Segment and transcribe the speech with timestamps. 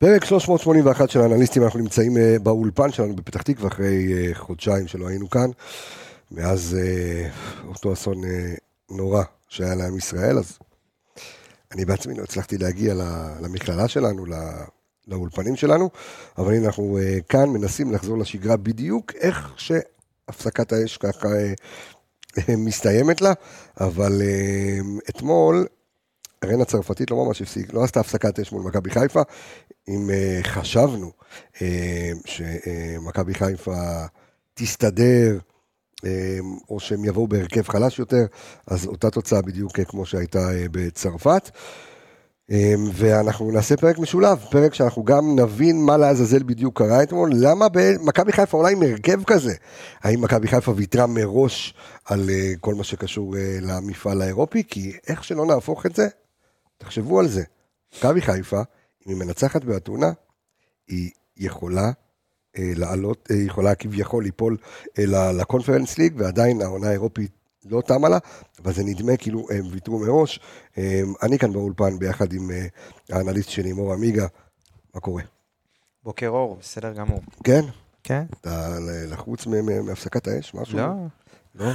[0.00, 5.08] פרק 381 של האנליסטים, אנחנו נמצאים אה, באולפן שלנו בפתח תקווה אחרי אה, חודשיים שלא
[5.08, 5.50] היינו כאן,
[6.30, 7.28] מאז אה,
[7.68, 8.20] אותו אסון
[8.90, 10.58] נורא שהיה לעם ישראל, אז
[11.72, 12.94] אני בעצמי לא הצלחתי להגיע
[13.40, 14.24] למכללה שלנו,
[15.08, 15.90] לאולפנים שלנו,
[16.38, 21.28] אבל הנה אנחנו כאן מנסים לחזור לשגרה בדיוק איך שהפסקת האש ככה
[22.48, 23.32] מסתיימת לה,
[23.80, 24.22] אבל
[25.08, 25.66] אתמול
[26.44, 29.22] רן הצרפתית לא ממש הפסיק, לא עשתה הפסקת אש מול מכבי חיפה.
[29.88, 31.10] אם uh, חשבנו
[31.54, 31.58] uh,
[32.24, 34.04] שמכבי חיפה
[34.54, 35.38] תסתדר,
[35.96, 36.04] uh,
[36.68, 38.26] או שהם יבואו בהרכב חלש יותר,
[38.66, 41.50] אז אותה תוצאה בדיוק כמו שהייתה uh, בצרפת.
[42.50, 42.54] Um,
[42.92, 47.66] ואנחנו נעשה פרק משולב, פרק שאנחנו גם נבין מה לעזאזל בדיוק קרה אתמול, למה
[48.00, 49.54] מכבי חיפה אולי עם הרכב כזה,
[50.02, 51.74] האם מכבי חיפה ויתרה מראש
[52.04, 56.08] על uh, כל מה שקשור uh, למפעל האירופי, כי איך שלא נהפוך את זה,
[56.78, 57.44] תחשבו על זה.
[57.98, 58.60] מכבי חיפה,
[59.06, 60.12] אם היא מנצחת באתונה,
[60.88, 61.90] היא יכולה
[62.58, 64.56] אה, לעלות, אה, יכולה כביכול ליפול
[64.98, 67.30] אה, לקונפרנס ליג, ועדיין העונה האירופית
[67.64, 68.18] לא תמה לה,
[68.62, 70.40] אבל זה נדמה כאילו הם ויתרו מראש.
[70.78, 72.66] אה, אני כאן באולפן ביחד עם אה,
[73.10, 74.26] האנליסט שלי, מור עמיגה,
[74.94, 75.22] מה קורה?
[76.04, 77.20] בוקר אור, בסדר גמור.
[77.44, 77.64] כן?
[78.02, 78.24] כן.
[78.40, 78.78] אתה
[79.10, 79.46] לחוץ
[79.86, 80.54] מהפסקת האש?
[80.54, 80.78] משהו?
[80.78, 80.86] לא.
[81.54, 81.70] לא?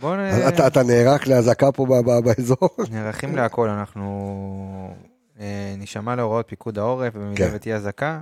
[0.00, 0.20] בוא נ...
[0.48, 1.86] אתה, אתה נערך לאזעקה פה
[2.24, 2.68] באזור?
[2.90, 4.94] נערכים להכל, אנחנו
[5.40, 7.54] אה, נשמע להוראות פיקוד העורף, במידה כן.
[7.54, 8.20] ותהיה אזעקה,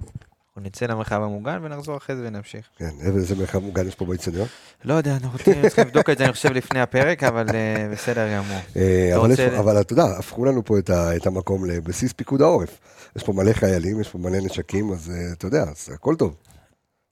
[0.48, 2.68] אנחנו נצא למרחב המוגן ונחזור אחרי זה ונמשיך.
[2.78, 4.46] כן, איזה מרחב מוגן יש פה באצטדיון?
[4.84, 8.58] לא יודע, אנחנו צריכים לבדוק את זה, אני חושב, לפני הפרק, אבל אה, בסדר גמור.
[8.76, 12.42] אה, אבל, יש, אבל אתה יודע, הפכו לנו פה את, ה, את המקום לבסיס פיקוד
[12.42, 12.78] העורף.
[13.16, 16.36] יש פה מלא חיילים, יש פה מלא נשקים, אז אתה יודע, אז הכל טוב.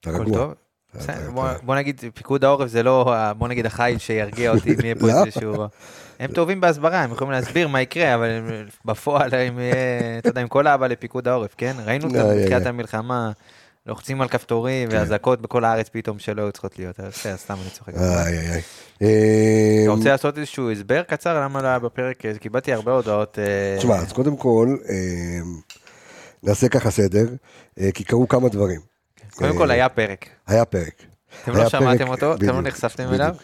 [0.06, 0.54] הכל טוב?
[1.62, 5.24] בוא נגיד, פיקוד העורף זה לא, בוא נגיד החיל שירגיע אותי אם יהיה פה לא.
[5.24, 5.54] איזשהו...
[6.20, 8.28] הם טובים בהסברה, הם יכולים להסביר מה יקרה, אבל
[8.84, 9.58] בפועל, הם,
[10.18, 11.76] אתה יודע, עם כל האהבה לפיקוד העורף, כן?
[11.84, 13.32] ראינו אותם לא, בתחילת המלחמה,
[13.88, 14.96] לוחצים על כפתורים כן.
[14.96, 17.92] ואזעקות בכל הארץ פתאום שלא היו צריכות להיות, אז סתם אני צוחק.
[19.84, 23.38] אתה רוצה לעשות איזשהו הסבר קצר למה לא בפרק, קיבלתי הרבה הודעות.
[23.38, 25.40] אה, תשמע, אז קודם כל, אה,
[26.42, 27.26] נעשה ככה סדר,
[27.80, 28.87] אה, כי קרו כמה דברים.
[29.38, 30.26] קודם כל היה פרק.
[30.46, 31.02] היה פרק.
[31.42, 32.34] אתם לא שמעתם אותו?
[32.34, 33.34] אתם לא נחשפתם אליו?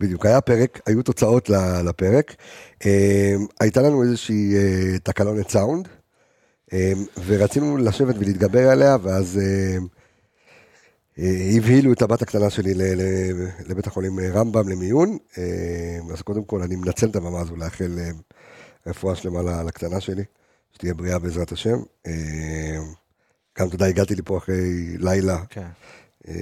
[0.00, 1.50] בדיוק, היה פרק, היו תוצאות
[1.84, 2.34] לפרק.
[2.84, 2.90] אמ,
[3.60, 5.88] הייתה לנו איזושהי אה, תקלונת סאונד,
[7.26, 9.76] ורצינו לשבת ולהתגבר עליה, ואז אה,
[11.56, 12.74] הבהילו את הבת הקטנה שלי
[13.66, 15.18] לבית החולים אה, רמב"ם למיון.
[16.12, 17.98] אז קודם כל, אני מנצל את הבמה הזו לאחל
[18.86, 20.24] רפואה שלמה לקטנה שלי,
[20.72, 21.78] שתהיה בריאה בעזרת השם.
[23.58, 25.66] גם אתה יודע, הגעתי לפה אחרי לילה, כן.
[26.28, 26.34] אה,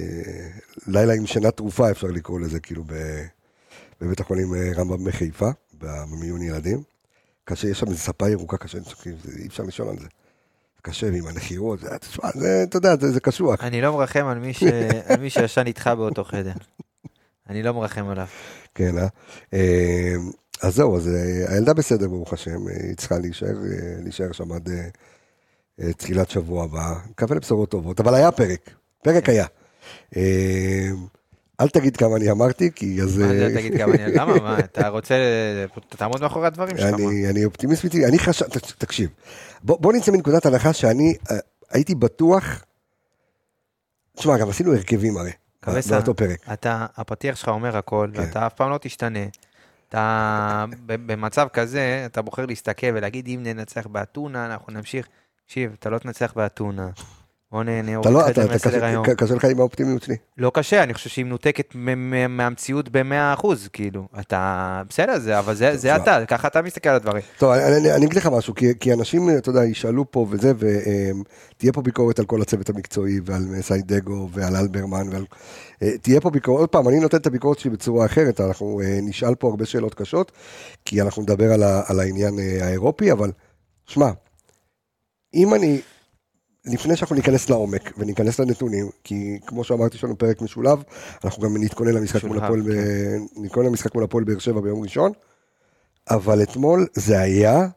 [0.86, 2.84] לילה עם שינה תרופה, אפשר לקרוא לזה, כאילו,
[4.00, 6.82] בבית החולים אה, רמב"ם בחיפה, במיון ילדים.
[7.44, 8.78] קשה, יש שם איזו ספה ירוקה קשה,
[9.38, 10.06] אי אפשר לישון על זה.
[10.82, 13.64] קשה, ועם הנחירות, תשמע, זה, אתה יודע, זה, זה קשוח.
[13.64, 14.62] אני לא מרחם על מי, ש...
[15.08, 16.52] על מי שישן איתך באותו חדר.
[17.48, 18.26] אני לא מרחם עליו.
[18.74, 19.06] כן, אה?
[19.54, 20.14] אה
[20.62, 21.10] אז זהו, אז
[21.48, 23.54] הילדה בסדר, ברוך השם, היא צריכה להישאר,
[24.02, 24.68] להישאר שם עד
[25.96, 26.94] תחילת שבוע הבא.
[27.10, 28.70] מקווה לבשורות טובות, אבל היה פרק,
[29.02, 29.46] פרק היה.
[30.16, 30.88] אה,
[31.60, 33.18] אל תגיד כמה אני אמרתי, כי אז...
[33.18, 34.12] מה זה אל תגיד כמה אני...
[34.14, 34.34] למה?
[34.34, 35.14] מה, אתה רוצה...
[35.88, 36.94] תעמוד מאחורי הדברים שלך.
[37.30, 38.46] אני אופטימיסט, אני חשב...
[38.78, 39.10] תקשיב,
[39.62, 41.36] בוא נצא מנקודת הנחה שאני אה,
[41.70, 42.64] הייתי בטוח...
[44.16, 45.30] תשמע, גם עשינו הרכבים הרי,
[45.90, 46.38] באותו פרק.
[46.52, 48.20] אתה, הפתיח שלך אומר הכל, כן.
[48.20, 49.24] ואתה אף פעם לא תשתנה.
[49.88, 55.08] אתה במצב כזה, אתה בוחר להסתכל ולהגיד, אם ננצח באתונה, אנחנו נמשיך.
[55.50, 56.88] תקשיב, אתה לא תנצח באתונה.
[57.52, 58.58] בוא נהנה, אתה לא, אתה,
[59.16, 60.16] קשה לך עם האופטימיות שלי.
[60.38, 61.74] לא קשה, אני חושב שהיא מנותקת
[62.28, 67.22] מהמציאות ב-100%, כאילו, אתה, בסדר, זה, אבל זה, זה אתה, ככה אתה מסתכל על הדברים.
[67.38, 72.18] טוב, אני, אגיד לך משהו, כי, אנשים, אתה יודע, ישאלו פה וזה, ותהיה פה ביקורת
[72.18, 75.24] על כל הצוות המקצועי, ועל סיידגו, ועל אלברמן, ועל...
[75.82, 78.98] אה, תהיה פה ביקורת, עוד פעם, אני נותן את הביקורת שלי בצורה אחרת, אנחנו אה,
[79.02, 80.32] נשאל פה הרבה שאלות קשות,
[80.84, 81.52] כי אנחנו נדבר
[81.88, 83.30] על, העניין אה, האירופי, אבל,
[83.86, 84.10] שמע,
[85.34, 85.80] אם אני
[86.64, 90.82] לפני שאנחנו ניכנס לעומק וניכנס לנתונים, כי כמו שאמרתי, יש לנו פרק משולב,
[91.24, 93.42] אנחנו גם נתכונן למשחק מול הפועל, כן.
[93.42, 95.12] נתכונן למשחק מול הפועל באר שבע ביום ראשון,
[96.10, 97.68] אבל אתמול זה היה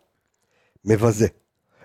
[0.86, 1.28] מבזה.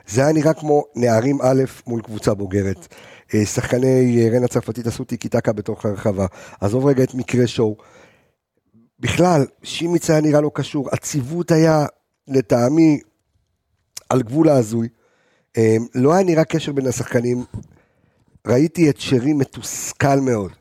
[0.07, 2.95] זה היה נראה כמו נערים א' מול קבוצה בוגרת.
[3.35, 6.27] אה, שחקני אה, רן הצרפתית עשו טיקי טקה בתוך הרחבה.
[6.61, 7.77] עזוב רגע את מקרה שואו.
[9.01, 11.87] בכלל, שימיץ היה נראה לא קשור, עציבות היה
[12.29, 13.01] לטעמי
[14.09, 14.89] על גבול ההזוי.
[15.57, 17.45] אמ, לא היה נראה קשר בין השחקנים.
[18.47, 20.53] ראיתי את שרי מתוסכל מאוד.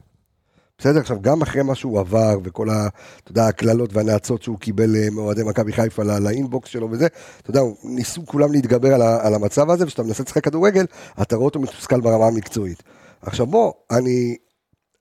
[0.77, 2.87] בסדר, עכשיו, גם אחרי מה שהוא עבר, וכל ה...
[3.23, 7.07] אתה יודע, הקללות והנאצות שהוא קיבל אה, מאוהדי מכבי חיפה לא, לאינבוקס שלו וזה,
[7.41, 10.85] אתה יודע, ניסו כולם להתגבר על, ה, על המצב הזה, וכשאתה מנסה לשחק כדורגל,
[11.21, 12.83] אתה רואה אותו מתוסכל ברמה המקצועית.
[13.21, 14.35] עכשיו בוא, אני...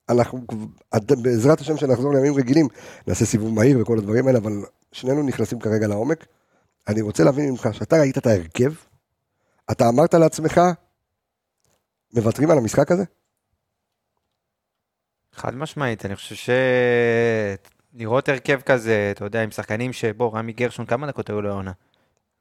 [0.09, 0.39] אנחנו,
[1.21, 2.67] בעזרת השם שנחזור לימים רגילים,
[3.07, 6.25] נעשה סיבוב מהיר וכל הדברים האלה, אבל שנינו נכנסים כרגע לעומק.
[6.87, 8.73] אני רוצה להבין ממך, שאתה ראית את ההרכב,
[9.71, 10.61] אתה אמרת לעצמך,
[12.13, 13.03] מוותרים על המשחק הזה?
[15.33, 16.49] חד משמעית, אני חושב ש...
[17.93, 21.71] לראות הרכב כזה, אתה יודע, עם שחקנים שבו, רמי גרשון, כמה דקות היו לעונה?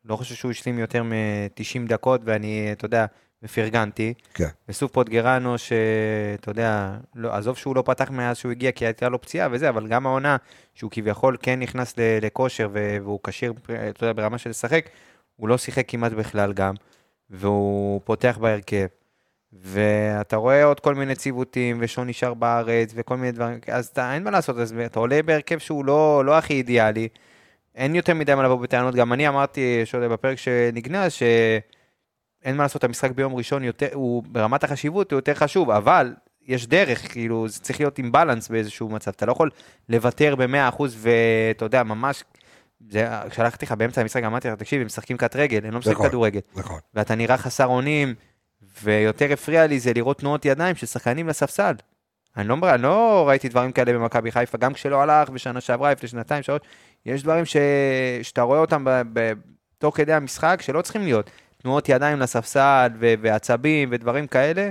[0.04, 3.06] לא חושב שהוא השלים יותר מ-90 דקות, ואני, אתה יודע,
[3.42, 4.14] ופרגנתי.
[4.34, 4.48] כן.
[4.68, 9.20] וסוף פוטגרנו, שאתה יודע, לא, עזוב שהוא לא פתח מאז שהוא הגיע, כי הייתה לו
[9.20, 10.36] פציעה וזה, אבל גם העונה,
[10.74, 13.52] שהוא כביכול כן נכנס לכושר, והוא כשיר,
[13.90, 14.88] אתה יודע, ברמה של לשחק,
[15.36, 16.74] הוא לא שיחק כמעט בכלל גם,
[17.30, 18.86] והוא פותח בהרכב.
[19.52, 24.24] ואתה רואה עוד כל מיני ציוותים, ושון נשאר בארץ, וכל מיני דברים, אז אתה, אין
[24.24, 27.08] מה לעשות, אז אתה עולה בהרכב שהוא לא, לא הכי אידיאלי.
[27.74, 32.84] אין יותר מדי מה לבוא בטענות, גם אני אמרתי, שעוד בפרק שנגנז, שאין מה לעשות,
[32.84, 36.14] המשחק ביום ראשון יותר, הוא ברמת החשיבות הוא יותר חשוב, אבל
[36.46, 39.50] יש דרך, כאילו, זה צריך להיות עם בלנס באיזשהו מצב, אתה לא יכול
[39.88, 42.24] לוותר ב-100% ואתה יודע, ממש,
[42.90, 45.94] זה, כשהלכתי לך באמצע המשחק, אמרתי לך, תקשיב, הם משחקים קט רגל, הם לא משחקים
[45.94, 46.40] נכון, כדורגל.
[46.54, 46.78] נכון.
[46.94, 48.14] ואתה נראה חסר אונים,
[48.82, 51.74] ויותר הפריע לי זה לראות תנועות ידיים של שחקנים לספסל.
[52.36, 56.08] אני לא, אני לא ראיתי דברים כאלה במכבי חיפה, גם כשלא הלך בשנה שעברה, לפני
[56.08, 56.60] שנתיים, שלוש,
[57.06, 57.56] יש דברים ש...
[58.22, 59.02] שאתה רואה אותם ב...
[59.12, 59.32] ב...
[59.78, 61.30] תוך כדי המשחק שלא צריכים להיות.
[61.62, 63.14] תנועות ידיים לספסל ו...
[63.20, 64.70] ועצבים ודברים כאלה,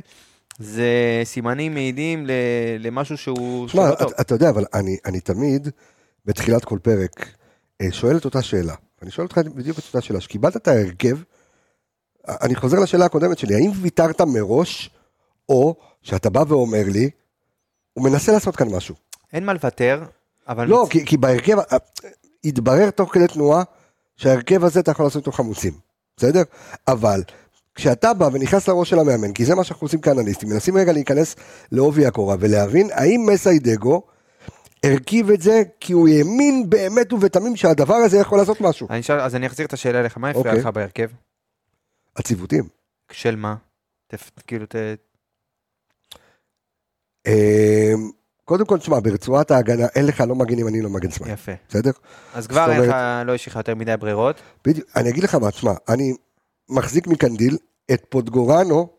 [0.60, 2.32] זה סימנים מעידים ל...
[2.80, 3.68] למשהו שהוא...
[3.68, 5.70] שמע, אתה, אתה יודע, אבל אני, אני תמיד,
[6.26, 7.30] בתחילת כל פרק,
[7.92, 8.76] שואל את אותה שאלה.
[9.02, 11.18] אני שואל אותך בדיוק את אותה שאלה, שקיבלת את ההרכב,
[12.28, 14.90] אני חוזר לשאלה הקודמת שלי, האם ויתרת מראש,
[15.50, 17.10] או שאתה בא ואומר לי,
[17.94, 18.96] הוא מנסה לעשות כאן משהו.
[19.34, 20.04] אין מה לוותר,
[20.48, 20.68] אבל...
[20.68, 20.92] לא, מצ...
[20.92, 21.78] כי, כי בהרכב, אה,
[22.44, 23.64] התברר תוך כדי תנועה,
[24.16, 25.74] שההרכב הזה אתה יכול לעשות אותו חמוצים,
[26.18, 26.44] בסדר?
[26.88, 27.24] אבל
[27.76, 31.36] כשאתה בא ונכנס לראש של המאמן, כי זה מה שאנחנו עושים כאנליסטים, מנסים רגע להיכנס
[31.72, 34.02] לעובי הקורה ולהבין האם מסיידגו
[34.86, 38.88] הרכיב את זה כי הוא האמין באמת ובתמים שהדבר הזה יכול לעשות משהו.
[38.90, 40.46] אני שואל, אז אני אחזיר את השאלה אליך, מה הפריע.
[40.46, 40.60] אוקיי.
[40.60, 41.10] לך בהרכב?
[42.16, 42.64] הציוותים.
[43.12, 43.56] של מה?
[44.48, 44.76] כאילו, ת...
[47.28, 48.12] אמ,
[48.46, 51.30] קודם כל, תשמע, ברצועת ההגנה, אין לך לא מגן אני לא מגן שמאל.
[51.30, 51.52] יפה.
[51.70, 51.92] בסדר?
[52.34, 52.96] אז כבר אין לך,
[53.26, 54.42] לא יש לך יותר מדי ברירות.
[54.66, 56.14] בדיוק, אני אגיד לך מה, תשמע, אני
[56.70, 57.58] מחזיק מקנדיל
[57.94, 58.90] את פוטגורנו,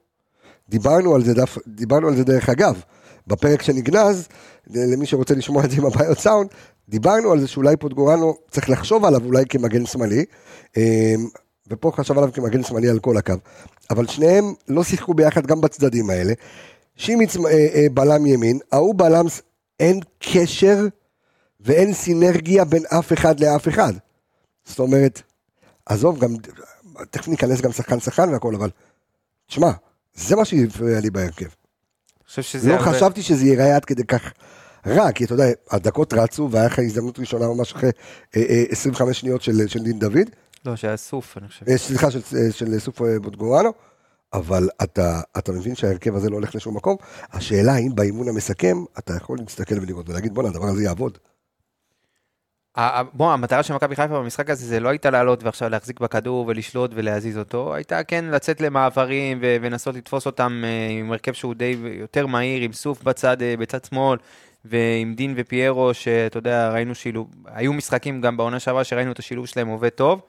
[0.69, 2.83] דיברנו על זה, דף, דיברנו על זה דרך אגב,
[3.26, 4.28] בפרק שנגנז,
[4.67, 6.49] למי שרוצה לשמוע את זה עם הבעיות סאונד,
[6.88, 10.25] דיברנו על זה שאולי פוטגורנו, צריך לחשוב עליו אולי כמגן שמאלי.
[10.76, 10.82] אמ,
[11.70, 13.34] ופה חשב עליו כמגן שמאלי על כל הקו,
[13.90, 16.32] אבל שניהם לא שיחקו ביחד גם בצדדים האלה.
[16.96, 19.26] שימיץ אה, אה, בלם ימין, ההוא בלם,
[19.81, 20.87] אין קשר
[21.61, 23.93] ואין סינרגיה בין אף אחד לאף אחד.
[24.64, 25.23] זאת אומרת,
[25.87, 26.37] עזוב, גם,
[27.11, 28.70] תכף ניכנס גם שחקן שחקן והכל, אבל,
[29.46, 29.70] תשמע,
[30.14, 31.46] זה מה שהפריע לי בהרכב.
[32.64, 32.93] לא הרבה...
[32.93, 34.32] חשבתי שזה ייראה עד כדי כך
[34.87, 37.90] רע, כי אתה יודע, הדקות רצו והיה לך הזדמנות ראשונה ממש אחרי
[38.37, 40.31] אה, אה, 25 שניות של, של דין דוד.
[40.67, 41.69] לא, שהיה סוף, אני חושב.
[41.69, 43.73] אה, סליחה, של, אה, של סוף אה, בוטגורנו,
[44.32, 46.96] אבל אתה, אתה מבין שההרכב הזה לא הולך לשום מקום.
[47.32, 51.19] השאלה האם באימון המסכם, אתה יכול להסתכל ולראות ולהגיד, בואנה, הדבר הזה יעבוד.
[53.12, 56.90] בוא, המטרה של מכבי חיפה במשחק הזה זה לא הייתה לעלות ועכשיו להחזיק בכדור ולשלוט
[56.94, 62.62] ולהזיז אותו, הייתה כן לצאת למעברים ולנסות לתפוס אותם עם הרכב שהוא די יותר מהיר,
[62.62, 64.18] עם סוף בצד, בצד שמאל,
[64.64, 69.47] ועם דין ופיירו, שאתה יודע, ראינו שילוב, היו משחקים גם בעונה שעברה שראינו את השילוב
[69.47, 70.23] שלהם עובד טוב.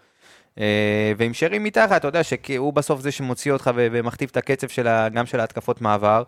[0.59, 4.87] אה, ועם שרי מתחת, אתה יודע שהוא בסוף זה שמוציא אותך ומכתיב את הקצב של
[4.87, 6.23] ה, גם של ההתקפות מעבר.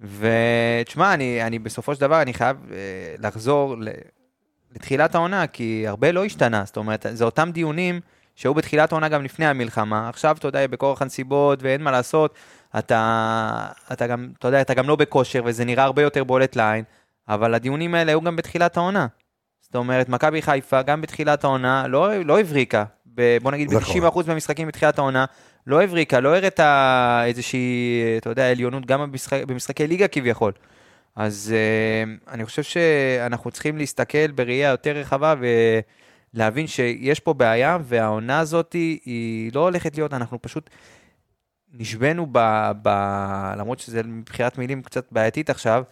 [0.00, 2.76] ותשמע, אני, אני בסופו של דבר, אני חייב אה,
[3.18, 3.76] לחזור
[4.74, 8.00] לתחילת העונה, כי הרבה לא השתנה, זאת אומרת, זה אותם דיונים
[8.36, 10.08] שהיו בתחילת העונה גם לפני המלחמה.
[10.08, 12.34] עכשיו, אתה יודע, בכורח הנסיבות ואין מה לעשות,
[12.78, 16.84] אתה, אתה גם, אתה יודע, אתה גם לא בכושר וזה נראה הרבה יותר בולט לעין,
[17.28, 19.06] אבל הדיונים האלה היו גם בתחילת העונה.
[19.60, 22.84] זאת אומרת, מכבי חיפה, גם בתחילת העונה, לא, לא הבריקה.
[23.14, 24.00] ב, בוא נגיד נכון.
[24.00, 25.24] ב-90% מהמשחקים בתחילת העונה,
[25.66, 30.52] לא הבריקה, לא הראתה איזושהי, אתה יודע, עליונות גם במשחק, במשחקי ליגה כביכול.
[31.16, 35.34] אז uh, אני חושב שאנחנו צריכים להסתכל בראייה יותר רחבה
[36.34, 40.70] ולהבין שיש פה בעיה, והעונה הזאת היא לא הולכת להיות, אנחנו פשוט
[41.72, 42.38] נשבנו, ב,
[42.82, 42.88] ב,
[43.56, 45.82] למרות שזה מבחינת מילים קצת בעייתית עכשיו,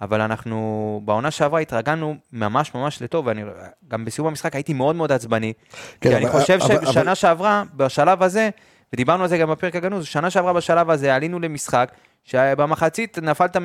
[0.00, 3.42] אבל אנחנו בעונה שעברה התרגלנו ממש ממש לטוב, ואני
[3.88, 5.70] גם בסיום המשחק הייתי מאוד מאוד עצבני, כן,
[6.00, 7.14] כי אבל, אני חושב אבל, ששנה אבל...
[7.14, 8.50] שעברה, בשלב הזה,
[8.92, 11.92] ודיברנו על זה גם בפרק הגנוז, שנה שעברה בשלב הזה עלינו למשחק,
[12.24, 13.56] שבמחצית נפלת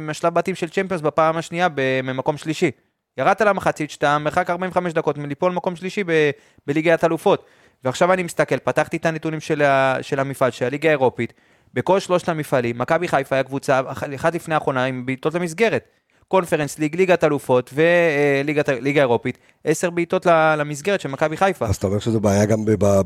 [0.00, 1.68] משלב בתים של צ'מפיונס בפעם השנייה
[2.02, 2.70] ממקום שלישי.
[3.18, 6.30] ירדת למחצית שאתה מרחק 45 דקות מליפול מקום שלישי ב-
[6.66, 7.44] בליגת אלופות.
[7.84, 11.32] ועכשיו אני מסתכל, פתחתי את הנתונים של, ה- של המפעל, של הליגה האירופית,
[11.74, 13.80] בכל שלושת המפעלים, מכבי חיפה היה קבוצה
[14.16, 15.84] אחת לפני האחרונה עם בעיטות למסגרת.
[16.28, 20.26] קונפרנס ליג, ליגת אלופות וליגה אירופית, עשר בעיטות
[20.58, 21.66] למסגרת של מכבי חיפה.
[21.66, 22.58] אז אתה אומר שזו בעיה גם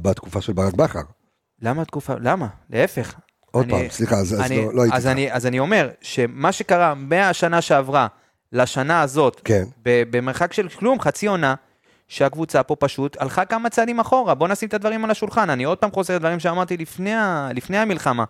[0.03, 1.01] בתקופה של ברק בכר.
[1.63, 2.15] למה תקופה?
[2.21, 2.47] למה?
[2.71, 3.15] להפך.
[3.55, 6.53] עוד פעם, סליחה, אז, אני, אז לא, לא הייתי אז אני, אז אני אומר, שמה
[6.53, 8.07] שקרה מהשנה שעברה
[8.53, 9.65] לשנה הזאת, כן.
[9.83, 11.55] במרחק של כלום, חצי עונה,
[12.09, 14.35] שהקבוצה פה פשוט הלכה כמה צעדים אחורה.
[14.35, 15.51] בוא נשים את הדברים על השולחן.
[15.51, 17.15] אני עוד פעם חוזר לדברים שאמרתי לפני,
[17.55, 18.25] לפני המלחמה.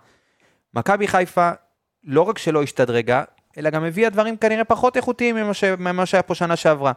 [0.74, 1.50] מכבי חיפה,
[2.04, 3.24] לא רק שלא השתדרגה,
[3.58, 5.64] אלא גם הביאה דברים כנראה פחות איכותיים ממה, ש...
[5.64, 6.92] ממה שהיה פה שנה שעברה.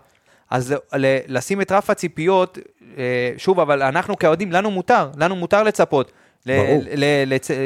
[0.49, 1.17] אז ל...
[1.27, 2.57] לשים את רף הציפיות,
[2.97, 6.11] אה, שוב, אבל אנחנו כאוהדים, לנו מותר, לנו מותר לצפות.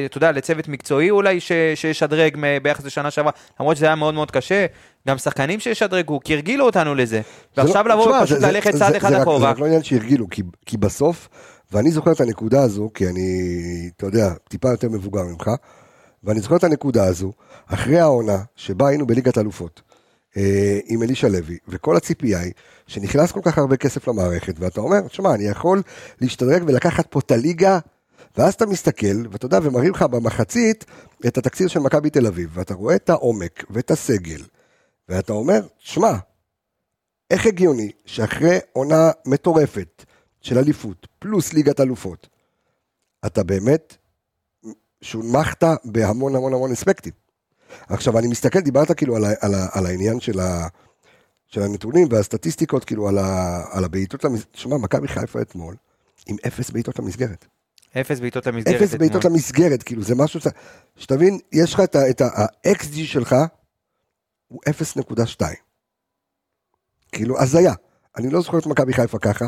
[0.05, 1.39] אתה יודע, לצוות מקצועי אולי
[1.75, 4.65] שישדרג ביחס לשנה שעברה, למרות שזה היה מאוד מאוד קשה,
[5.07, 7.21] גם שחקנים שישדרגו, כי הרגילו אותנו לזה.
[7.57, 9.39] לא- ועכשיו לבוא ופשוט ללכת צעד אחד אחורה.
[9.39, 10.27] זה רק לא עניין שהרגילו,
[10.65, 11.29] כי בסוף,
[11.71, 13.49] ואני זוכר את הנקודה הזו, כי אני,
[13.97, 15.49] אתה יודע, טיפה יותר מבוגר ממך,
[16.23, 17.31] ואני זוכר את הנקודה הזו,
[17.67, 19.81] אחרי העונה שבה היינו בליגת אלופות,
[20.37, 22.51] אה, עם אלישע לוי, וכל הציפייה היא
[22.87, 25.81] שנכנס כל כך הרבה כסף למערכת, ואתה אומר, תשמע, אני יכול
[26.21, 27.79] להשתדרג ולקחת פה את הליגה,
[28.37, 30.85] ואז אתה מסתכל, ואתה יודע, ומראים לך במחצית
[31.27, 34.41] את התקציר של מכבי תל אביב, ואתה רואה את העומק ואת הסגל,
[35.09, 36.11] ואתה אומר, שמע,
[37.29, 40.05] איך הגיוני שאחרי עונה מטורפת
[40.41, 42.27] של אליפות, פלוס ליגת אלופות,
[43.25, 43.97] אתה באמת
[45.01, 47.13] שונמכת בהמון המון המון אספקטים.
[47.89, 50.67] עכשיו, אני מסתכל, דיברת כאילו על, על, על העניין של, ה,
[51.47, 53.17] של הנתונים והסטטיסטיקות, כאילו על,
[53.71, 54.55] על הבעיטות למסגרת.
[54.55, 55.75] שמע, מכבי חיפה אתמול,
[56.27, 57.45] עם אפס בעיטות למסגרת.
[57.97, 58.81] אפס בעיטות למסגרת.
[58.81, 60.39] אפס בעיטות למסגרת, כאילו, זה משהו,
[60.95, 61.79] שתבין, יש לך
[62.09, 63.35] את ה-XG שלך,
[64.47, 65.45] הוא 0.2.
[67.11, 67.73] כאילו, הזיה.
[68.17, 69.45] אני לא זוכר את מכבי חיפה ככה,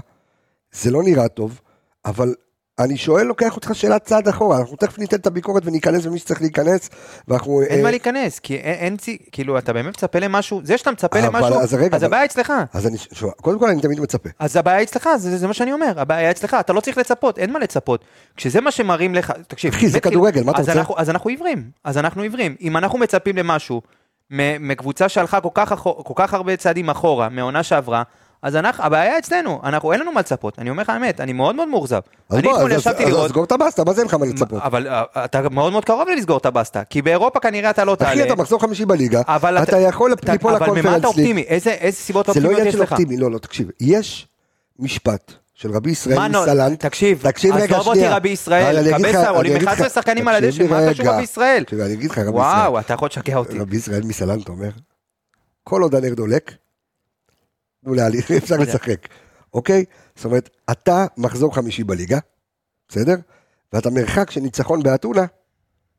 [0.71, 1.61] זה לא נראה טוב,
[2.05, 2.35] אבל
[2.79, 6.41] אני שואל, לוקח אותך שאלה צעד אחורה, אנחנו תכף ניתן את הביקורת וניכנס במי שצריך
[6.41, 6.89] להיכנס,
[7.27, 7.61] ואנחנו...
[7.61, 7.83] אין אה...
[7.83, 8.97] מה להיכנס, כי אין, אין,
[9.31, 12.53] כאילו, אתה באמת מצפה למשהו, זה שאתה מצפה למשהו, אז, רגע, אז הבעיה אצלך.
[12.73, 14.29] אז אני, שואל, קודם כל אני תמיד מצפה.
[14.39, 17.53] אז הבעיה אצלך, זה, זה מה שאני אומר, הבעיה אצלך, אתה לא צריך לצפות, אין
[17.53, 18.05] מה לצפות.
[18.35, 20.73] כשזה מה שמראים לך, תקשיב, אחי, זה כדורגל, מה אתה רוצה?
[20.73, 22.55] אנחנו, אז אנחנו עיוורים, אז אנחנו עיוורים.
[22.61, 23.81] אם אנחנו מצפים למשהו
[24.59, 28.03] מקבוצה שהלכה כל כך, כל כך הרבה צעדים אחורה, מעונה שעברה,
[28.43, 31.55] אז אנחנו, הבעיה אצלנו, אנחנו, אין לנו מה לצפות, אני אומר לך האמת, אני מאוד
[31.55, 31.99] מאוד מאוכזב.
[32.29, 32.87] אז בוא, אז,
[33.29, 34.61] סגור את הבסטה, מה זה אין לך מה לצפות?
[34.63, 38.11] אבל uh, אתה מאוד מאוד קרוב לסגור את הבסטה, כי באירופה כנראה אתה לא תעלה.
[38.11, 41.41] אחי, אתה מחזור חמישי בליגה, אתה, יכול ליפול לקונפרנס אבל ממה אתה אופטימי?
[41.41, 42.71] איזה, סיבות אופטימיות יש לך?
[42.71, 44.27] זה לא עניין של אופטימי, לא, לא, תקשיב, יש
[44.79, 45.33] משפט.
[45.55, 46.85] של רבי ישראל מסלנט.
[46.85, 51.07] תקשיב, תקשיב רגע, עזוב אותי רבי ישראל, קבסה, עולים 11 שחקנים על הדשא, מה קשור
[51.07, 51.63] רבי ישראל?
[52.27, 53.59] וואו, אתה יכול לשקר אותי.
[53.59, 54.69] רבי ישראל מסלנט אומר,
[55.63, 56.51] כל עוד הנר דולק,
[57.83, 59.07] תנו להליך, אפשר לשחק.
[59.53, 59.85] אוקיי?
[60.15, 62.19] זאת אומרת, אתה מחזור חמישי בליגה,
[62.89, 63.15] בסדר?
[63.73, 65.25] ואתה מרחק של ניצחון באתונה,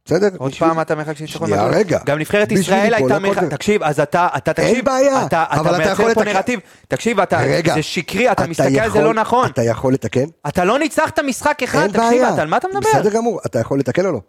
[0.05, 0.29] בסדר?
[0.39, 0.69] עוד בשביל...
[0.69, 1.69] פעם אתה מרחק של ניצחון באתונה.
[1.69, 1.99] שנייה, רגע.
[2.07, 5.83] גם נבחרת ישראל הייתה מרחק, תקשיב, אז אתה, אתה תקשיב, אין בעיה, אתה, אבל אתה,
[5.83, 6.25] אתה יכול לתקן.
[6.25, 9.51] נרטיב, תקשיב, אתה, רגע, זה שקרי, אתה, אתה מסתכל על זה לא נכון.
[9.51, 10.25] אתה יכול לתקן?
[10.49, 12.35] אתה לא ניצחת משחק אחד, אין תקשיב, בעיה.
[12.35, 12.91] אתה, על מה אתה מדבר?
[12.95, 14.21] בסדר גמור, אתה יכול לתקן או לא?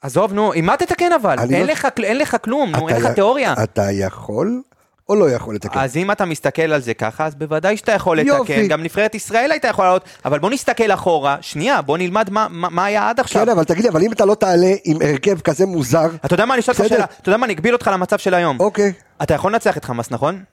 [0.00, 1.36] עזוב, נו, עם מה תתקן אבל?
[1.38, 1.72] אין, לא...
[1.72, 3.54] לך, אין לך כלום, נו, אין לך תיאוריה.
[3.62, 4.62] אתה יכול
[5.10, 5.78] או לא יכול לתקן?
[5.80, 8.36] אז אם אתה מסתכל על זה ככה, אז בוודאי שאתה יכול לתקן.
[8.36, 8.68] יופי.
[8.68, 12.68] גם נבחרת ישראל הייתה יכולה לעלות, אבל בוא נסתכל אחורה, שנייה, בוא נלמד מה, מה,
[12.68, 13.44] מה היה עד עכשיו.
[13.44, 16.08] כן, אבל תגיד לי, אבל אם אתה לא תעלה עם הרכב כזה מוזר...
[16.24, 18.34] אתה יודע מה, אני אשאל אותך שאלה, אתה יודע מה, אני אגביל אותך למצב של
[18.34, 18.60] היום.
[18.60, 18.92] אוקיי.
[19.22, 20.44] אתה יכול לנצח את חמאס, נכון?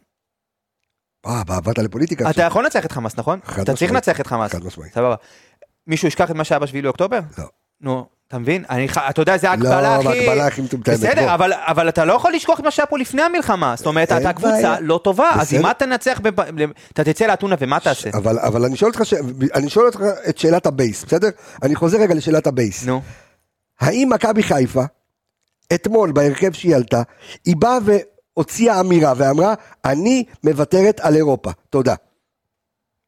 [1.26, 2.30] אה, עברת לפוליטיקה.
[2.30, 3.40] אתה יכול לנצח את חמאס, נכון?
[3.62, 4.52] אתה צריך לנצח את חמאס.
[4.52, 4.94] חד משמעית.
[4.94, 5.16] סבבה.
[5.88, 7.20] מישהו ישכח את מה שהיה בשביעי לאוקטובר?
[7.38, 7.44] לא.
[7.82, 8.64] נו, אתה מבין?
[8.70, 10.04] אני, אתה יודע, זה ההקבלה הכי...
[10.06, 10.96] לא, ההקבלה הכי מטומטמת.
[10.96, 13.76] בסדר, אבל, אבל אתה לא יכול לשכוח מה שהיה פה לפני המלחמה.
[13.78, 15.42] זאת אומרת, אתה קבוצה לא טובה, בסדר.
[15.42, 16.40] אז אם מה תנצח, בפ...
[16.94, 18.10] אתה תצא לאתונה ומה תעשה?
[18.14, 19.14] אבל, אבל אני שואל אותך, ש...
[19.56, 21.30] אני שואל אותך את שאלת ה base, בסדר?
[21.64, 22.86] אני חוזר רגע לשאלת הבייס.
[22.86, 23.02] נו.
[23.80, 24.84] האם מכבי חיפה,
[25.74, 27.02] אתמול בהרכב שהיא עלתה,
[27.46, 27.78] היא באה
[28.36, 29.54] והוציאה אמירה ואמרה,
[29.86, 31.52] אני מוותרת על אירופה.
[31.70, 31.96] תודה.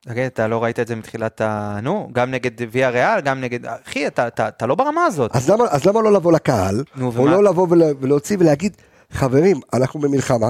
[0.01, 1.79] תגיד, אתה לא ראית את זה מתחילת ה...
[1.84, 3.65] נו, גם נגד ויה ריאל, גם נגד...
[3.65, 5.36] אחי, אתה, אתה, אתה לא ברמה הזאת.
[5.36, 7.32] אז למה, אז למה לא לבוא לקהל, נו, או ומה?
[7.32, 8.77] לא לבוא ולהוציא ולהגיד,
[9.12, 10.48] חברים, אנחנו במלחמה,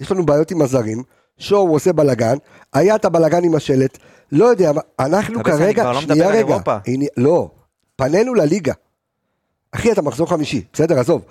[0.00, 1.02] יש לנו בעיות עם הזרים,
[1.38, 2.36] שואו עושה בלאגן,
[2.72, 3.98] היה את הבלאגן עם השלט,
[4.32, 7.50] לא יודע, אנחנו כרגע, לא שנייה רגע, הנה, לא,
[7.96, 8.72] פנינו לליגה.
[9.72, 11.22] אחי, אתה מחזור חמישי, בסדר, עזוב.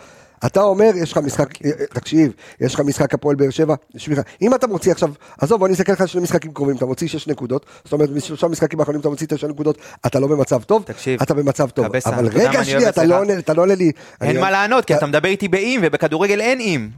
[0.45, 3.75] אתה אומר, יש לך משחק, אה, תקשיב, יש לך משחק הפועל באר שבע,
[4.41, 5.09] אם אתה מוציא עכשיו,
[5.41, 8.79] עזוב, אני אסתכל לך שני משחקים קרובים, אתה מוציא שש נקודות, זאת אומרת, משלושה משחקים
[8.79, 12.63] האחרונים אתה מוציא תשע נקודות, אתה לא במצב טוב, תקשיב, אתה במצב טוב, אבל רגע
[12.63, 13.91] שנייה, אתה לא עונה לא לי.
[14.21, 16.89] אין מה לענות, כי אתה מדבר איתי באם, ובכדורגל אין אם.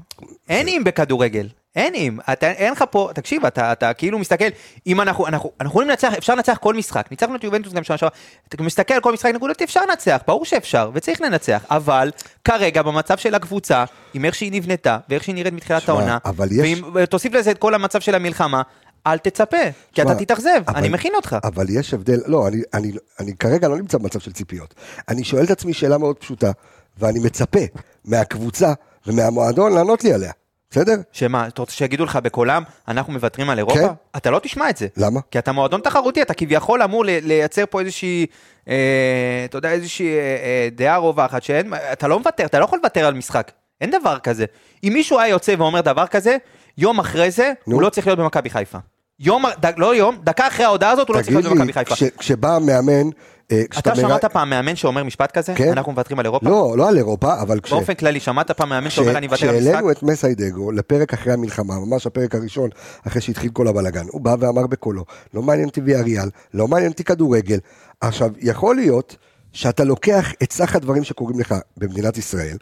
[0.49, 1.47] אין אם בכדורגל.
[1.77, 4.45] אין אם, אתה, אין לך פה, תקשיב, אתה, אתה כאילו מסתכל,
[4.87, 7.97] אם אנחנו, אנחנו, אנחנו יכולים לנצח, אפשר לנצח כל משחק, ניצחנו את יובנטוס גם שנה
[7.97, 8.17] שעברה,
[8.49, 12.11] אתה מסתכל על כל משחק נקודות, אפשר לנצח, ברור שאפשר, וצריך לנצח, אבל
[12.43, 16.17] כרגע במצב של הקבוצה, עם איך שהיא נבנתה, ואיך שהיא נראית מתחילת העונה,
[16.51, 16.81] יש...
[16.93, 18.61] ותוסיף לזה את כל המצב של המלחמה,
[19.07, 19.57] אל תצפה,
[19.93, 21.37] כי אתה תתאכזב, אני מכין אותך.
[21.43, 24.73] אבל יש הבדל, לא, אני, אני, אני כרגע לא נמצא במצב של ציפיות.
[25.09, 26.51] אני שואל את עצמי שאלה מאוד פשוטה,
[26.97, 27.59] ואני מצפה
[28.05, 28.73] מהקבוצה
[29.07, 30.31] ומהמועדון לענות לי עליה.
[30.71, 30.95] בסדר?
[31.11, 33.79] שמה, אתה רוצה שיגידו לך בקולם, אנחנו מוותרים על אירופה?
[33.79, 33.87] כן.
[34.17, 34.87] אתה לא תשמע את זה.
[34.97, 35.19] למה?
[35.31, 38.25] כי אתה מועדון תחרותי, אתה כביכול אמור לייצר פה איזושהי,
[38.67, 42.79] אה, אתה יודע, איזושהי אה, אה, דעה רווחת, שאין, אתה לא מוותר, אתה לא יכול
[42.79, 43.51] לוותר על משחק.
[43.81, 44.45] אין דבר כזה.
[44.83, 46.37] אם מישהו היה יוצא ואומר דבר כזה,
[46.77, 47.73] יום אחרי זה, נו.
[47.75, 48.77] הוא לא צריך להיות במכבי חיפה.
[49.19, 51.95] יום, ד, לא יום, דקה אחרי ההודעה הזאת הוא לא צריך להיות במכבי חיפה.
[51.95, 53.09] תגיד לי, כשבא מאמן...
[53.51, 55.53] אה, אתה שמעת פעם מאמן שאומר משפט כזה?
[55.55, 55.71] כן?
[55.71, 56.49] אנחנו מוותרים על אירופה?
[56.49, 57.71] לא, לא על אירופה, אבל כש...
[57.71, 59.69] באופן כללי, שמעת פעם מאמן שאומר אני מוותר על משחק?
[59.69, 62.69] כשהעלינו את מסיידגו לפרק אחרי המלחמה, ממש הפרק הראשון,
[63.07, 67.03] אחרי שהתחיל כל הבלאגן, הוא בא ואמר בקולו, לא מעניין אותי ויאריאל, לא מעניין אותי
[67.03, 67.59] כדורגל.
[68.01, 69.15] עכשיו, יכול להיות...
[69.57, 72.57] שאתה לוקח את סך הדברים שקורים לך במדינת ישראל,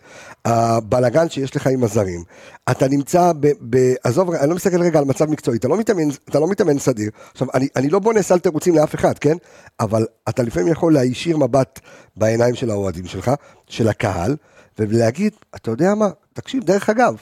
[0.46, 2.24] הבלגן שיש לך עם הזרים,
[2.72, 3.48] אתה נמצא ב...
[3.70, 6.80] ב עזוב, אני לא מסתכל רגע על מצב מקצועי, אתה לא מתאמן, אתה לא מתאמן
[6.80, 7.12] סדיר.
[7.32, 9.36] עכשיו, אני, אני לא בונה סל תירוצים לאף אחד, כן?
[9.80, 11.80] אבל אתה לפעמים יכול להישיר מבט
[12.18, 13.32] בעיניים של האוהדים שלך,
[13.68, 14.36] של הקהל,
[14.80, 17.16] ולהגיד, אתה יודע מה, תקשיב, דרך אגב,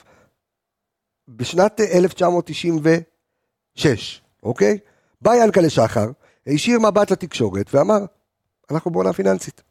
[1.27, 4.77] בשנת 1996, אוקיי?
[5.21, 6.11] בא ינקלה שחר,
[6.45, 8.05] הישיר מבט לתקשורת ואמר,
[8.71, 9.61] אנחנו בעונה פיננסית.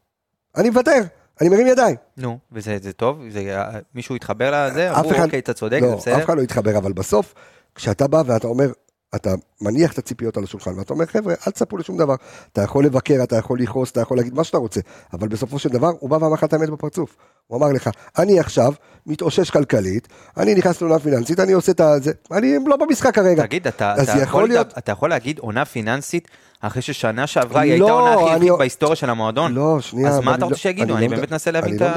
[0.57, 1.01] אני מוותר,
[1.41, 1.97] אני מרים ידיים.
[2.17, 3.19] נו, וזה זה טוב?
[3.31, 3.57] זה,
[3.95, 4.91] מישהו התחבר לזה?
[4.91, 6.17] אמרו, אחד, אוקיי, אתה צודק, לא, זה בסדר?
[6.17, 7.35] אף אחד לא התחבר, אבל בסוף,
[7.75, 8.73] כשאתה בא ואתה אומר,
[9.15, 12.15] אתה מניח את הציפיות על השולחן, ואתה אומר, חבר'ה, אל תספרו לשום דבר.
[12.53, 14.81] אתה יכול לבקר, אתה יכול לכעוס, אתה יכול להגיד מה שאתה רוצה,
[15.13, 17.17] אבל בסופו של דבר, הוא בא ואמר לך את האמת בפרצוף.
[17.53, 18.73] הוא אמר לך, אני עכשיו
[19.07, 23.43] מתאושש כלכלית, אני נכנס לעונה פיננסית, אני עושה את זה, אני לא במשחק כרגע.
[23.43, 24.79] תגיד, אתה, אתה, יכול, להיות...
[24.79, 26.29] אתה יכול להגיד עונה פיננסית
[26.61, 29.55] אחרי ששנה שעברה היא הייתה עונה הכי רווחית בהיסטוריה של המועדון?
[29.55, 30.09] לא, שנייה.
[30.09, 30.97] אז מה אתה רוצה שיגידו?
[30.97, 31.95] אני באמת מנסה להבין את ה...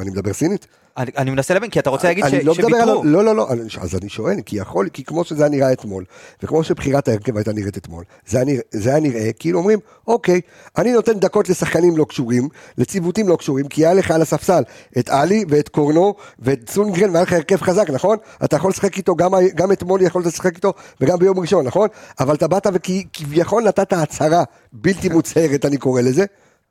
[0.00, 0.66] אני מדבר סינית.
[0.96, 3.04] אני מנסה להבין, כי אתה רוצה להגיד שוויתרו.
[3.04, 3.48] לא, לא, לא,
[3.80, 6.04] אז אני שואל, כי יכול, כי כמו שזה היה נראה אתמול,
[6.42, 10.40] וכמו שבחירת ההרכב הייתה נראית אתמול, זה היה נראה כאילו אומרים, אוקיי,
[10.78, 14.62] אני נותן דקות לשחקנים לא קשורים, לציוותים לא קשורים, כי היה לך על הספסל
[14.98, 18.16] את עלי ואת קורנו ואת סונגרן, והיה לך הרכב חזק, נכון?
[18.44, 19.16] אתה יכול לשחק איתו,
[19.54, 21.88] גם אתמול יכולת לשחק איתו, וגם ביום ראשון, נכון?
[22.20, 26.24] אבל אתה באת וכביכול נתת הצהרה בלתי מוצהרת, אני קורא לזה.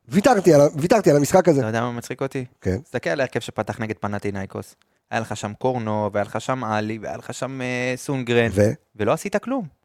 [0.08, 1.60] ויתרתי על, ויתרתי על המשחק הזה.
[1.60, 2.46] אתה יודע מה מצחיק אותי?
[2.62, 2.78] כן.
[2.78, 4.76] תסתכל על ההרכב שפתח נגד פנטינאיקוס.
[5.12, 8.50] היה לך שם קורנו, והיה לך שם עלי, והיה לך שם uh, סונגרן.
[8.52, 8.62] ו?
[8.96, 9.83] ולא עשית כלום.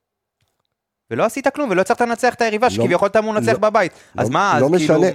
[1.10, 3.92] ולא עשית כלום, ולא הצלחת לנצח את היריבה, לא, שכביכול אתה אמור לנצח לא, בבית.
[4.14, 5.08] לא, אז מה, לא אז כאילו, לא.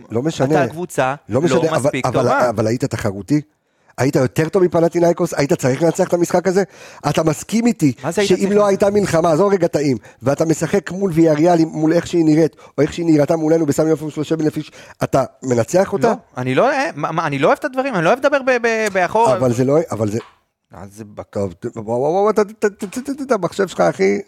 [0.46, 2.50] אתה קבוצה לא, לא מספיק טובה.
[2.50, 3.42] אבל, היית תחרותי?
[3.98, 5.34] היית יותר טוב מפנטינאיקוס?
[5.34, 6.64] היית צריך לנצח את המשחק הזה?
[7.10, 11.94] אתה מסכים איתי שאם לא הייתה מלחמה, עזוב רגע טעים, ואתה משחק מול ויאריאל, מול
[11.94, 14.72] איך שהיא נראית, או איך שהיא נראתה מולנו בסמי אופן שלושה בן נפיש,
[15.04, 16.08] אתה מנצח אותה?
[16.08, 16.70] לא, אני לא,
[17.26, 18.40] אני לא אוהב את הדברים, אני לא אוהב לדבר
[18.94, 19.34] באחור.
[19.34, 20.20] אבל זה לא, אבל זה...
[20.74, 22.46] אז בקרב, וואו וואו וואו,
[23.30, 24.20] המחשב שלך אחי,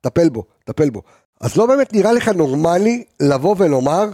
[0.00, 1.02] טפל בו, טפל בו.
[1.40, 4.04] אז לא באמת נראה לך נורמלי לבוא ולומר,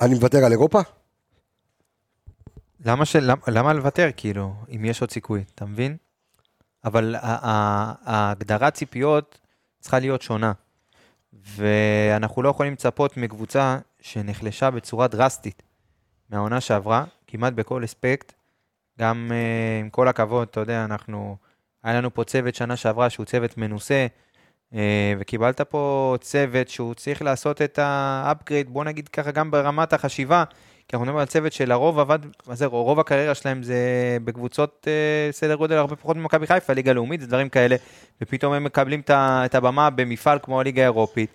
[0.00, 0.80] אני מוותר על אירופה?
[2.84, 5.96] למה, של, למה, למה לוותר, כאילו, אם יש עוד סיכוי, אתה מבין?
[6.84, 9.38] אבל ההגדרת ציפיות
[9.80, 10.52] צריכה להיות שונה.
[11.32, 15.62] ואנחנו לא יכולים לצפות מקבוצה שנחלשה בצורה דרסטית
[16.30, 18.32] מהעונה שעברה, כמעט בכל אספקט.
[18.98, 21.36] גם uh, עם כל הכבוד, אתה יודע, אנחנו,
[21.82, 24.06] היה לנו פה צוות שנה שעברה שהוא צוות מנוסה,
[25.18, 30.44] וקיבלת פה צוות שהוא צריך לעשות את ה-upgrade, בוא נגיד ככה, גם ברמת החשיבה.
[30.88, 33.76] כי אנחנו מדברים על צוות שלרוב עבד, מה זה, רוב הקריירה שלהם זה
[34.24, 37.76] בקבוצות אה, סדר גודל הרבה פחות ממכבי חיפה, ליגה לאומית, זה דברים כאלה,
[38.22, 41.30] ופתאום הם מקבלים את הבמה במפעל כמו הליגה האירופית.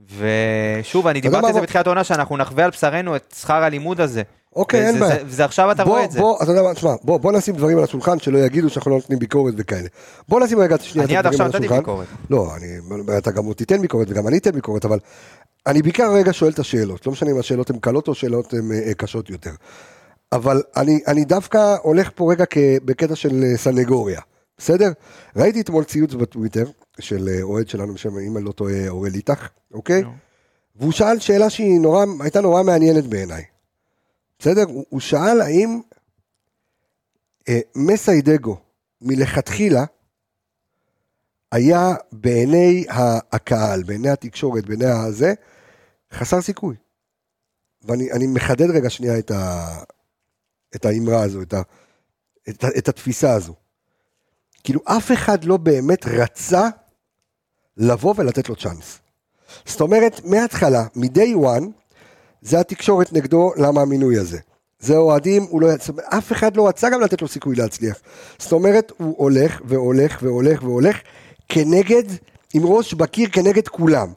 [0.00, 4.22] ושוב, אני דיברתי על זה בתחילת העונה, שאנחנו נחווה על בשרנו את שכר הלימוד הזה.
[4.56, 5.16] אוקיי, אין בעיה.
[5.26, 6.18] וזה עכשיו אתה רואה את זה.
[6.18, 8.96] בוא, אתה יודע מה, תשמע, בוא, בוא נשים דברים על השולחן, שלא יגידו שאנחנו לא
[8.96, 9.88] נותנים ביקורת וכאלה.
[10.28, 11.56] בוא נשים רגע שנייה את הדברים על השולחן.
[11.56, 12.06] אני עד עכשיו נתתי ביקורת.
[12.30, 12.66] לא, אני,
[13.18, 14.98] אתה גם תיתן ביקורת וגם אני אתן ביקורת, אבל
[15.66, 18.72] אני בעיקר רגע שואל את השאלות, לא משנה אם השאלות הן קלות או שאלות הן
[18.72, 19.50] אה, קשות יותר.
[20.32, 22.44] אבל אני, אני דווקא הולך פה רגע
[22.84, 24.20] בקטע של אה, סנגוריה,
[24.58, 24.92] בסדר?
[25.36, 26.64] ראיתי אתמול ציוץ בטוויטר
[27.00, 30.02] של אה, אוהד שלנו בשם, אם אני לא טועה, אוראל איתך, אוקיי?
[30.02, 30.06] No.
[30.76, 33.42] והוא שאל שאלה שהיא נורא, הייתה נורא מעניינת בעיניי.
[34.42, 34.62] בסדר?
[34.62, 35.80] הוא, הוא שאל האם
[37.74, 38.56] מסיידגו
[39.00, 39.84] מלכתחילה
[41.52, 42.84] היה בעיני
[43.32, 45.34] הקהל, בעיני התקשורת, בעיני הזה,
[46.12, 46.76] חסר סיכוי.
[47.82, 49.66] ואני מחדד רגע שנייה את, ה,
[50.74, 51.62] את האמרה הזו, את, ה,
[52.48, 53.54] את, את התפיסה הזו.
[54.64, 56.68] כאילו אף אחד לא באמת רצה
[57.76, 58.98] לבוא ולתת לו צ'אנס.
[59.64, 61.81] זאת אומרת, מההתחלה, מ-day one,
[62.42, 64.38] זה התקשורת נגדו, למה המינוי הזה.
[64.80, 65.68] זה אוהדים, לא
[66.04, 67.96] אף אחד לא רצה גם לתת לו סיכוי להצליח.
[68.38, 70.96] זאת אומרת, הוא הולך והולך והולך והולך
[71.48, 72.02] כנגד,
[72.54, 74.12] עם ראש בקיר כנגד כולם.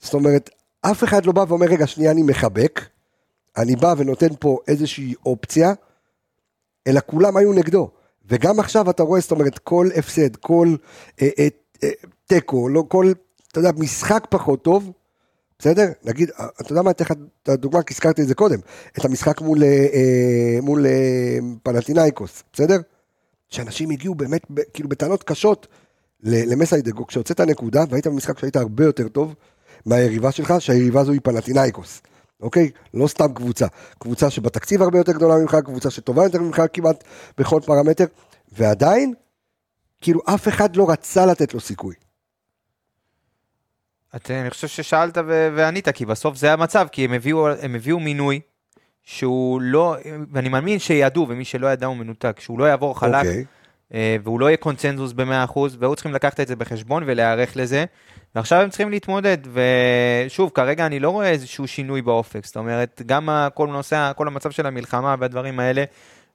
[0.00, 2.80] זאת אומרת, אף אחד לא בא ואומר, רגע, שנייה, אני מחבק,
[3.56, 5.72] אני בא ונותן פה איזושהי אופציה,
[6.86, 7.90] אלא כולם היו נגדו.
[8.28, 10.76] וגם עכשיו אתה רואה, זאת אומרת, כל הפסד, כל
[11.22, 11.48] אה, אה,
[11.84, 11.90] אה,
[12.26, 13.12] תיקו, לא כל,
[13.48, 14.90] אתה יודע, משחק פחות טוב,
[15.62, 15.86] בסדר?
[16.04, 18.58] נגיד, אה, אתה יודע מה, אתן לך את הדוגמה, כי הזכרתי את זה קודם,
[18.98, 22.80] את המשחק מול, אה, אה מול אה, פנטינאיקוס, בסדר?
[23.48, 25.66] שאנשים הגיעו באמת, ב, כאילו, בטענות קשות
[26.22, 29.34] למסיידגו, כשהוצאת נקודה, והיית במשחק שהיית הרבה יותר טוב
[29.86, 32.02] מהיריבה שלך, שהיריבה הזו היא פנטינאיקוס.
[32.40, 32.70] אוקיי?
[32.94, 33.66] לא סתם קבוצה.
[33.98, 37.04] קבוצה שבתקציב הרבה יותר גדולה ממך, קבוצה שטובה יותר ממך כמעט
[37.38, 38.04] בכל פרמטר,
[38.52, 39.14] ועדיין,
[40.00, 41.94] כאילו אף אחד לא רצה לתת לו סיכוי.
[44.16, 48.00] את, אני חושב ששאלת ו- וענית, כי בסוף זה המצב, כי הם הביאו, הם הביאו
[48.00, 48.40] מינוי
[49.02, 49.96] שהוא לא,
[50.32, 53.26] ואני מאמין שידעו, ומי שלא ידע הוא מנותק, שהוא לא יעבור חלק, okay.
[53.26, 53.44] אוקיי.
[53.94, 57.84] אה, והוא לא יהיה קונצנזוס ב-100%, והיו צריכים לקחת את זה בחשבון ולהיערך לזה.
[58.34, 63.28] ועכשיו הם צריכים להתמודד, ושוב, כרגע אני לא רואה איזשהו שינוי באופק, זאת אומרת, גם
[63.54, 65.84] כל נושא, כל המצב של המלחמה והדברים האלה,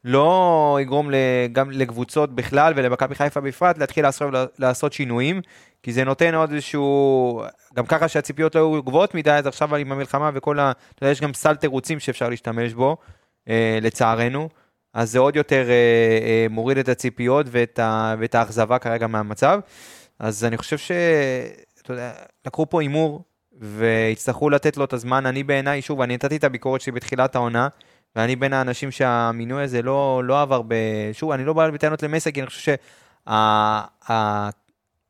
[0.03, 1.09] לא יגרום
[1.51, 5.41] גם לקבוצות בכלל ולמכבי חיפה בפרט להתחיל לעשות, לעשות שינויים,
[5.83, 7.43] כי זה נותן עוד איזשהו,
[7.75, 10.71] גם ככה שהציפיות לא היו גבוהות מדי, אז עכשיו עם המלחמה וכל ה...
[10.95, 12.97] אתה יודע, יש גם סל תירוצים שאפשר להשתמש בו,
[13.49, 14.49] אה, לצערנו,
[14.93, 15.73] אז זה עוד יותר אה,
[16.27, 19.59] אה, מוריד את הציפיות ואת, ה, ואת האכזבה כרגע מהמצב.
[20.19, 20.91] אז אני חושב ש...
[21.81, 22.11] אתה יודע,
[22.45, 23.23] לקחו פה הימור,
[23.59, 25.25] ויצטרכו לתת לו את הזמן.
[25.25, 27.67] אני בעיניי, שוב, אני נתתי את הביקורת שלי בתחילת העונה,
[28.17, 30.73] ואני בין האנשים שהמינוי הזה לא, לא עבר ב...
[31.13, 32.75] שוב, אני לא בא בטענות למסק, כי אני חושב שה...
[34.09, 34.49] ה...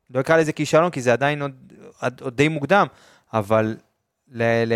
[0.10, 1.54] לא אקרא לזה כישלון, כי זה עדיין עוד,
[2.22, 2.88] עוד די מוקדם,
[3.34, 3.76] אבל
[4.32, 4.44] ל...
[4.44, 4.74] ל...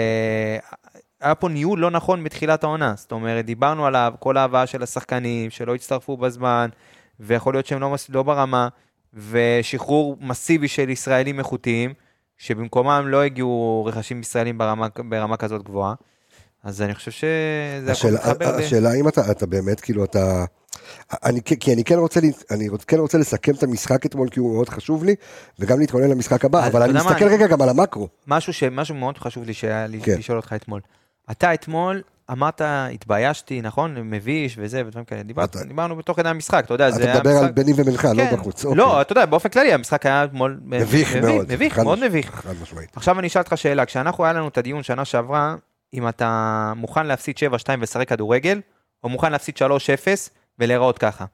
[1.22, 2.94] היה פה ניהול לא נכון בתחילת העונה.
[2.98, 6.70] זאת אומרת, דיברנו עליו, כל ההבאה של השחקנים, שלא הצטרפו בזמן,
[7.20, 8.67] ויכול להיות שהם לא, לא ברמה.
[9.13, 11.94] ושחרור מסיבי של ישראלים איכותיים,
[12.38, 15.94] שבמקומם לא הגיעו רכשים ישראלים ברמה, ברמה כזאת גבוהה.
[16.63, 18.56] אז אני חושב שזה השאלה, הכל מתחבר.
[18.56, 20.45] השאלה אם אתה, אתה באמת, כאילו, אתה...
[21.24, 22.19] אני, כי אני כן רוצה,
[22.52, 25.15] אני כן רוצה לסכם את המשחק אתמול, כי הוא מאוד חשוב לי,
[25.60, 28.08] וגם להתכונן למשחק הבא, אבל אני מסתכל רגע גם על המקרו.
[28.28, 30.17] משהו, ש, משהו מאוד חשוב לי שהיה לי כן.
[30.17, 30.82] לשאול אותך אתמול.
[31.32, 32.62] אתה אתמול אמרת,
[32.93, 33.95] התביישתי, נכון?
[34.02, 35.24] מביש וזה ודברים כאלה.
[35.24, 35.63] דיבר, אתה...
[35.63, 37.21] דיברנו בתוך כדי המשחק, אתה יודע, זה היה משחק...
[37.21, 38.32] אתה מדבר על ביני ובינך, לא כן.
[38.32, 38.65] לא בחוץ.
[38.65, 38.78] אוקיי.
[38.78, 40.60] לא, אתה יודע, באופן כללי המשחק היה אתמול...
[40.63, 41.54] מביך מאוד.
[41.54, 42.32] מביך, מאוד מביך.
[42.32, 42.89] חד משמעית.
[42.95, 45.56] עכשיו אני אשאל אותך שאלה, כשאנחנו, היה לנו את הדיון שנה שעברה,
[45.93, 47.39] אם אתה מוכן להפסיד 7-2
[47.80, 48.62] ולשחק כדורגל,
[49.04, 49.60] או מוכן להפסיד 3-0
[50.60, 51.25] ולהיראות ככה.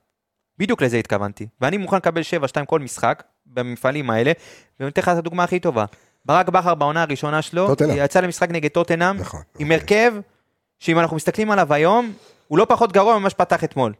[0.57, 1.47] בדיוק לזה התכוונתי.
[1.61, 2.21] ואני מוכן לקבל
[2.61, 4.31] 7-2 כל משחק, במפעלים האלה,
[4.79, 5.85] ואני אתן לך את הדוגמה הכי טובה.
[6.25, 9.77] ברק בכר בעונה הראשונה שלו, יצא למשחק נגד טוטנאם, נכון, עם אוקיי.
[9.77, 10.13] הרכב
[10.79, 12.13] שאם אנחנו מסתכלים עליו היום,
[12.47, 13.93] הוא לא פחות גרוע ממה שפתח אתמול.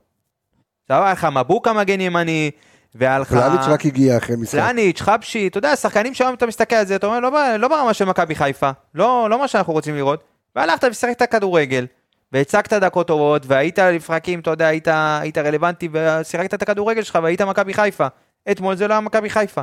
[0.90, 2.52] היה לך מבוקה מגן ימני,
[2.96, 3.30] והיה לך...
[3.30, 4.60] פלניץ' רק הגיע אחרי משחק.
[4.60, 7.94] פלניץ', חבשי, אתה יודע, שחקנים שהיום אתה מסתכל על זה, אתה אומר, לא, לא ברמה
[7.94, 10.24] של מכבי חיפה, לא, לא מה שאנחנו רוצים לראות,
[10.56, 11.86] והלכת ושיחקת כדורגל,
[12.32, 14.88] והצגת דקות טובות, והיית לפרקים, אתה יודע, היית,
[15.22, 18.08] היית רלוונטי, ושיחקת את הכדורגל שלך, והיית מכבי חיפה.
[18.52, 19.62] אתמול זה לא היה מכבי חיפה.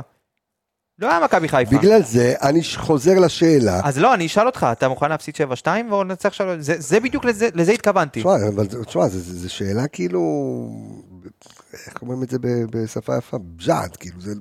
[0.99, 1.77] לא היה מכבי חיפה.
[1.77, 3.81] בגלל זה אני חוזר לשאלה.
[3.83, 6.57] אז לא, אני אשאל אותך, אתה מוכן להפסיד 7-2 או לנצח 3?
[6.59, 8.19] זה, זה בדיוק לזה, לזה התכוונתי.
[8.19, 10.21] תשמע, אבל תשמע, זו שאלה כאילו,
[11.87, 13.37] איך אומרים את זה בשפה יפה?
[13.41, 14.33] בז'אט, כאילו, זה...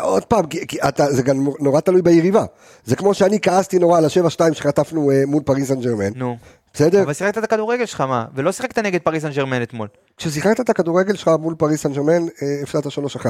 [0.00, 2.44] עוד פעם, כי, כי אתה, זה גם נורא תלוי ביריבה.
[2.84, 6.10] זה כמו שאני כעסתי נורא על ה-7-2 שחטפנו uh, מול פריס סן ג'רמן.
[6.14, 6.36] נו.
[6.74, 7.02] בסדר?
[7.02, 8.24] אבל שיחקת את הכדורגל שלך, מה?
[8.34, 9.88] ולא שיחקת נגד פריס סן ג'רמן אתמול.
[10.16, 12.26] כששיחקת את הכדורגל שלך מול פריס סן ג'רמן,
[12.62, 13.26] הפסדת 3-1.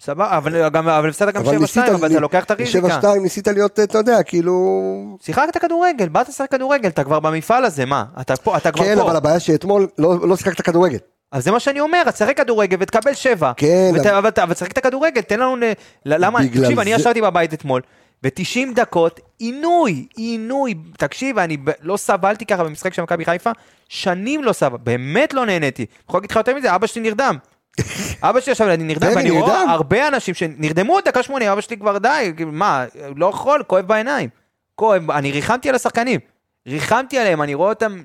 [0.00, 1.46] סבבה, אבל גם, אבל הפסדת גם 7-2,
[1.94, 3.00] אבל אתה לוקח את הריזיקה.
[3.02, 5.16] 7-2 ניסית להיות, אתה יודע, כאילו...
[5.20, 8.04] שיחקת כדורגל, באת לשחק כדורגל, אתה כבר במפעל הזה, מה?
[8.20, 9.00] אתה פה, אתה כבר כן, פה.
[9.00, 10.98] כן, אבל הבעיה שאתמול לא, לא שיחקת כדורגל.
[11.32, 13.52] אז זה מה שאני אומר, אז תשחק כדורגל ותקבל 7.
[13.56, 13.92] כן.
[13.94, 15.56] ות, אבל, אבל תשחק את הכדורגל, תן לנו...
[16.04, 16.38] למה?
[16.46, 16.82] תקשיב, זה...
[16.82, 17.82] אני ישבתי בבית אתמול,
[18.22, 20.74] ו-90 דקות, עינוי, עינוי.
[20.98, 23.50] תקשיב, אני לא סבלתי ככה במשחק של מכבי חיפה,
[23.88, 25.82] שנים לא סבל, באמת לא נהניתי.
[25.82, 27.36] אני יכול להגיד לך יותר מזה, אבא שלי נרדם.
[28.22, 31.98] אבא שלי עכשיו, אני נרדם, ואני רואה הרבה אנשים שנרדמו דקה שמונים, אבא שלי כבר
[31.98, 32.84] די, מה,
[33.16, 34.28] לא יכול, כואב בעיניים.
[34.74, 36.20] כואב, אני ריחמתי על השחקנים.
[36.68, 38.00] ריחמתי עליהם, אני רואה אותם,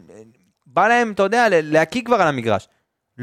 [0.65, 2.67] בא להם, אתה יודע, להקיא כבר על המגרש.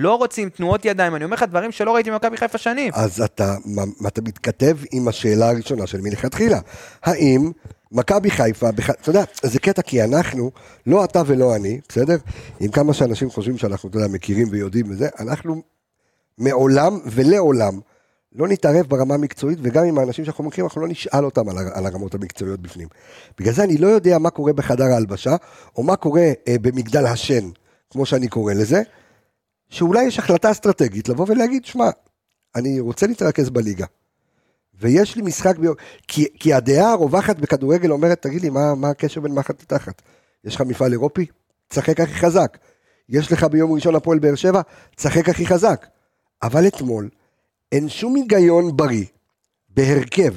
[0.01, 2.93] לא רוצים תנועות ידיים, אני אומר לך דברים שלא ראיתי במכבי חיפה שנים.
[2.95, 6.61] אז אתה, מה, אתה מתכתב עם השאלה הראשונה של מלכתחילה.
[7.03, 7.51] האם
[7.93, 8.91] מכבי חיפה, בח...
[8.91, 10.51] אתה יודע, זה קטע כי אנחנו,
[10.87, 12.17] לא אתה ולא אני, בסדר?
[12.61, 15.63] עם כמה שאנשים חושבים שאנחנו, אתה יודע, מכירים ויודעים וזה, אנחנו
[16.39, 17.81] מעולם ולעולם
[18.33, 21.87] לא נתערב ברמה המקצועית, וגם עם האנשים שאנחנו מכירים, אנחנו לא נשאל אותם על, על
[21.87, 22.89] הרמות המקצועיות בפנים.
[23.39, 25.37] בגלל זה אני לא יודע מה קורה בחדר ההלבשה,
[25.77, 27.49] או מה קורה אה, במגדל השן,
[27.91, 28.83] כמו שאני קורא לזה,
[29.71, 31.91] שאולי יש החלטה אסטרטגית לבוא ולהגיד, שמע,
[32.57, 33.87] אני רוצה להתרכז בליגה.
[34.81, 35.75] ויש לי משחק ביום,
[36.09, 40.03] כי, כי הדעה הרווחת בכדורגל אומרת, תגיד לי, מה, מה הקשר בין מחט לתחת?
[40.45, 41.27] יש לך מפעל אירופי?
[41.69, 42.59] תשחק הכי חזק.
[43.09, 44.61] יש לך ביום ראשון הפועל באר שבע?
[44.97, 45.87] תשחק הכי חזק.
[46.43, 47.09] אבל אתמול,
[47.73, 49.05] אין שום היגיון בריא
[49.69, 50.35] בהרכב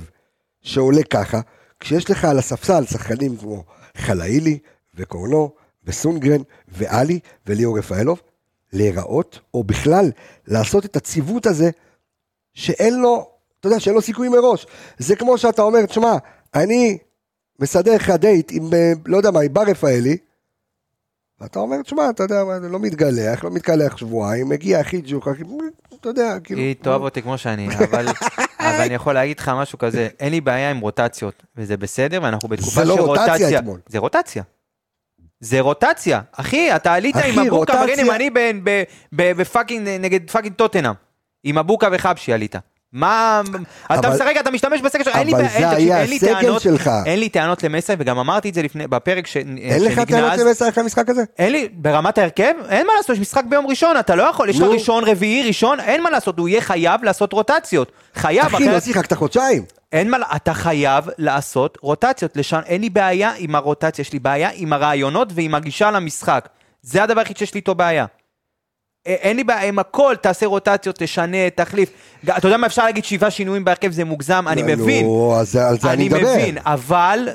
[0.61, 1.41] שעולה ככה,
[1.79, 3.63] כשיש לך על הספסל שחקנים כמו
[3.97, 4.59] חלאילי
[4.95, 5.51] וקורנו
[5.83, 8.21] וסונגרן ואלי וליאור רפאלוב,
[8.73, 10.11] להיראות, או בכלל
[10.47, 11.69] לעשות את הציוות הזה,
[12.53, 13.29] שאין לו,
[13.59, 14.65] אתה יודע, שאין לו סיכוי מראש.
[14.97, 16.13] זה כמו שאתה אומר, תשמע,
[16.55, 16.97] אני
[17.59, 20.17] מסדר לך דייט עם, אה, לא יודע מה, עם בר רפאלי,
[21.39, 25.43] ואתה אומר, תשמע, אתה יודע, לא מתגלח, לא מתקלח שבועיים, מגיע הכי הכי...
[25.99, 26.61] אתה יודע, כאילו...
[26.61, 28.07] היא תאהב אותי כמו שאני, אבל,
[28.59, 32.49] אבל אני יכול להגיד לך משהו כזה, אין לי בעיה עם רוטציות, וזה בסדר, ואנחנו
[32.49, 33.01] בתקופה של רוטציה.
[33.01, 33.79] זה לא רוטציה אתמול.
[33.87, 34.43] זה רוטציה.
[35.41, 36.21] זה רוטציה.
[36.31, 38.29] אחי, אתה עלית אחי, עם אבוקה מגנים, אני
[39.11, 40.93] ב fucking, נגד fucking טוטנאם.
[41.43, 42.55] עם אבוקה וחבשי עלית.
[42.93, 43.41] מה,
[43.93, 46.89] אתה משחק, אתה משתמש בסגל שלך, אין לי, זה היה הסגל שלך.
[47.05, 49.71] אין לי טענות למסי, וגם אמרתי את זה לפני, בפרק שנגנז.
[49.71, 51.23] אין לך טענות למסי אחרי המשחק הזה?
[51.39, 54.59] אין לי, ברמת ההרכב, אין מה לעשות, יש משחק ביום ראשון, אתה לא יכול, יש
[54.59, 57.91] לך ראשון, רביעי, ראשון, אין מה לעשות, הוא יהיה חייב לעשות רוטציות.
[58.15, 58.45] חייב.
[58.45, 59.63] אחי, לא שיחקת חודשיים.
[59.91, 64.49] אין מה, אתה חייב לעשות רוטציות, לשם, אין לי בעיה עם הרוטציה, יש לי בעיה
[64.53, 66.49] עם הרעיונות ועם הגישה למשחק.
[66.81, 68.05] זה הדבר היחיד שיש לי איתו בעיה.
[69.05, 71.91] אין לי בעיה עם הכל, תעשה רוטציות, תשנה, תחליף.
[72.37, 75.05] אתה יודע מה אפשר להגיד שבעה שינויים בהרכב זה מוגזם, אני לא, מבין.
[75.39, 76.33] אז על זה אני מדבר.
[76.33, 77.29] אני מבין, אבל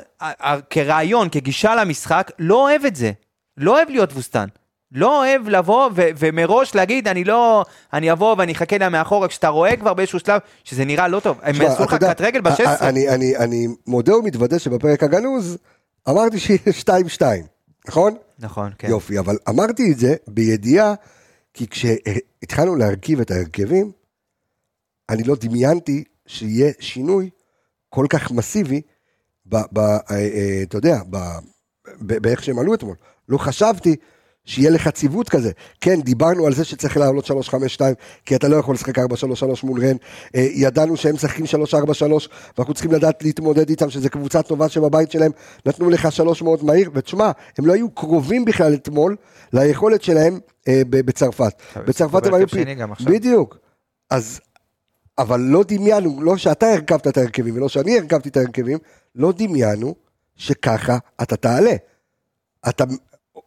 [0.69, 3.11] כרעיון, כגישה למשחק, לא אוהב את זה.
[3.57, 4.47] לא אוהב להיות תבוסתן.
[4.91, 9.47] לא אוהב לבוא ו- ומראש להגיד, אני לא, אני אבוא ואני אחכה לה מאחורה, כשאתה
[9.47, 11.39] רואה כבר באיזשהו שלב שזה נראה לא טוב.
[11.41, 12.81] הם יעשו לך קט רגל ב-16.
[12.81, 15.57] אני, אני, אני מודה ומתוודה שבפרק הגנוז
[16.09, 17.21] אמרתי שיהיה 2-2,
[17.87, 18.15] נכון?
[18.39, 18.89] נכון, כן.
[18.89, 20.93] יופי, אבל אמרתי את זה בידיעה
[21.53, 23.91] כי כשהתחלנו להרכיב את ההרכבים,
[25.09, 27.29] אני לא דמיינתי שיהיה שינוי
[27.89, 28.81] כל כך מסיבי,
[29.45, 30.99] ב, ב, אה, אה, אתה יודע,
[32.01, 32.95] באיך שהם עלו אתמול.
[33.29, 33.95] לא חשבתי
[34.47, 35.51] שיהיה לך ציוות כזה.
[35.81, 37.31] כן, דיברנו על זה שצריך לעלות 3-5-2,
[38.25, 39.01] כי אתה לא יכול לשחק 4-3-3
[39.63, 39.95] מול רן.
[40.35, 41.47] אה, ידענו שהם משחקים 3-4-3,
[42.57, 45.31] ואנחנו צריכים לדעת להתמודד איתם, שזו קבוצה טובה שבבית שלהם
[45.65, 49.15] נתנו לך 3 מאוד מהיר, ותשמע, הם לא היו קרובים בכלל אתמול
[49.53, 51.61] ליכולת שלהם אה, בצרפת.
[51.87, 52.47] בצרפת הם היו...
[53.05, 53.57] בדיוק.
[54.09, 54.39] אז,
[55.17, 58.77] אבל לא דמיינו, לא שאתה הרכבת את ההרכבים ולא שאני הרכבתי את ההרכבים,
[59.15, 59.95] לא דמיינו
[60.35, 61.73] שככה אתה תעלה.
[62.69, 62.83] אתה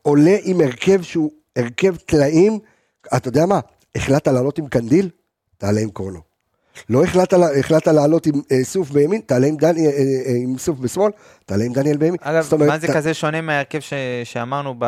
[0.02, 2.58] עולה עם הרכב שהוא הרכב טלאים,
[3.16, 3.60] אתה יודע מה,
[3.94, 5.10] החלטת לעלות עם קנדיל,
[5.58, 6.29] תעלה עם קורנו.
[6.88, 10.78] לא החלטת, החלטת לעלות עם אה, סוף בימין, תעלה עם, דני, אה, אה, עם סוף
[10.78, 11.10] בשמאל,
[11.46, 12.16] תעלה עם דניאל בימין.
[12.20, 12.90] אגב, אומרת, מה זה ת...
[12.90, 13.92] כזה שונה מההרכב ש...
[14.24, 14.84] שאמרנו ב...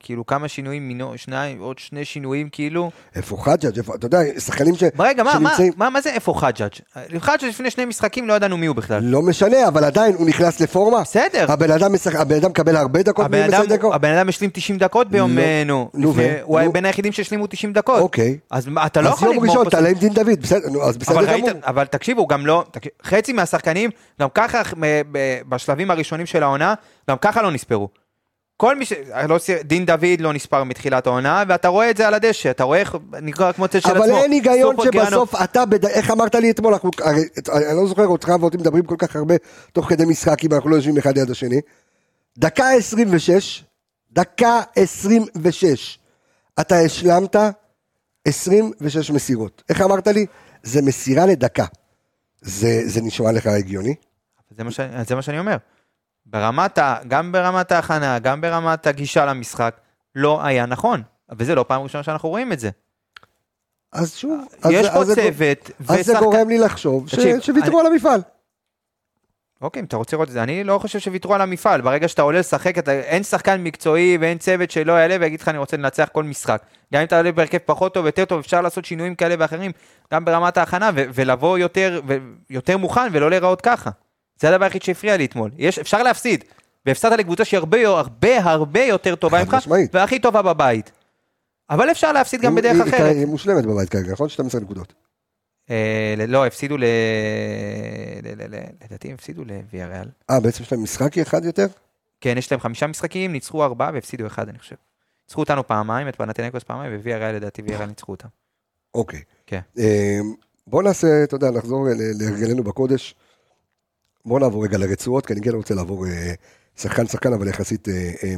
[0.00, 2.90] כאילו כמה שינויים, מינו, שני, עוד שני שינויים כאילו?
[3.16, 4.82] איפה חג'אג', אתה יודע, שחקנים ש...
[4.98, 5.72] רגע, מה, שנמצאים...
[5.76, 6.72] מה, מה, מה זה איפה חג'אג'?
[7.18, 9.02] חג'אג' לפני שני משחקים לא ידענו מי הוא בכלל.
[9.02, 11.00] לא משנה, אבל עדיין הוא נכנס לפורמה.
[11.00, 11.52] בסדר.
[11.52, 12.14] הבן אדם, משח...
[12.14, 13.94] הבן אדם מקבל הרבה דקות, הבן אדם, דקות.
[13.94, 16.38] הבן אדם השלים 90 דקות ביום, לא, נו, נו, לפני, ו...
[16.42, 18.00] הוא היה בין היחידים שהשלימו 90 דקות.
[18.00, 18.38] אוקיי.
[18.50, 19.44] אז אתה לא יכול לגמור.
[19.44, 21.50] אז יום ראשון, תעלה עם דין דוד, בסדר, נו, אז בסדר גמור.
[21.62, 22.64] אבל תקשיבו, גם לא,
[23.02, 24.62] חצי מהשחקנים, גם ככה
[25.48, 26.74] בשלבים הראשונים של העונה,
[27.10, 27.88] גם ככה לא נספרו.
[28.56, 28.92] כל מי ש...
[29.28, 32.78] לא, דין דוד לא נספר מתחילת העונה, ואתה רואה את זה על הדשא, אתה רואה
[32.78, 34.04] איך נקרא כמו צל של עצמו.
[34.04, 35.86] אבל אין היגיון שבסוף אתה, בד...
[35.86, 36.90] איך אמרת לי אתמול, אנחנו...
[37.52, 39.34] אני לא זוכר אותך ואותי מדברים כל כך הרבה
[39.72, 41.60] תוך כדי משחק, אם אנחנו לא יושבים אחד ליד השני.
[42.38, 43.64] דקה 26,
[44.12, 45.98] דקה 26,
[46.60, 47.36] אתה השלמת
[48.24, 49.62] 26 מסירות.
[49.68, 50.26] איך אמרת לי?
[50.66, 51.64] זה מסירה לדקה.
[52.40, 53.94] זה, זה נשמע לך הגיוני?
[54.50, 54.80] זה מה, ש...
[55.08, 55.56] זה מה שאני אומר.
[56.26, 56.98] ברמת ה...
[57.08, 59.76] גם ברמת ההכנה, גם ברמת הגישה למשחק,
[60.14, 61.02] לא היה נכון.
[61.38, 62.70] וזה לא פעם ראשונה שאנחנו רואים את זה.
[63.92, 67.14] אז שוב, יש אז, פה אז צוות, אז זה גורם לי לחשוב ש...
[67.40, 67.80] שוויתרו.
[67.80, 68.20] על המפעל.
[69.62, 71.80] אוקיי, אם אתה רוצה לראות את זה, אני לא חושב שוויתרו על המפעל.
[71.80, 75.58] ברגע שאתה עולה לשחק, אתה, אין שחקן מקצועי ואין צוות שלא יעלה ויגיד לך אני
[75.58, 76.62] רוצה לנצח כל משחק.
[76.94, 79.72] גם אם אתה עולה בהרכב פחות טוב, יותר טוב, אפשר לעשות שינויים כאלה ואחרים,
[80.12, 82.16] גם ברמת ההכנה, ו- ולבוא יותר, ו-
[82.50, 83.90] יותר מוכן ולא להיראות ככה.
[84.40, 85.50] זה הדבר היחיד שהפריע לי אתמול.
[85.58, 86.44] יש, אפשר להפסיד,
[86.86, 89.56] והפסדת לקבוצה שהיא הרבה הרבה הרבה יותר טובה ממך,
[89.92, 90.92] והכי טובה בבית.
[91.70, 93.16] אבל אפשר להפסיד גם בדרך אחרת.
[93.16, 94.28] היא מושלמת בבית כרגע, נכון?
[94.28, 95.05] 12 נקודות.
[95.70, 96.84] אה, לא, הפסידו ל...
[98.84, 100.08] לדעתי הם הפסידו לוויאריאל.
[100.30, 101.66] אה, בעצם יש להם משחק אחד יותר?
[102.20, 104.76] כן, יש להם חמישה משחקים, ניצחו ארבעה והפסידו אחד, אני חושב.
[105.24, 108.28] ניצחו אותנו פעמיים, את פנתנקוס פעמיים, וויאריאל לדעתי ויאריאל ניצחו אותם.
[108.94, 109.20] אוקיי.
[109.46, 109.60] כן.
[109.78, 110.18] אה,
[110.66, 111.86] בוא נעשה, אתה יודע, נחזור
[112.18, 113.14] להרגלנו בקודש.
[114.24, 116.34] בוא נעבור רגע לרצועות, כי אני כן רוצה לעבור אה,
[116.76, 117.88] שחקן שחקן, אבל יחסית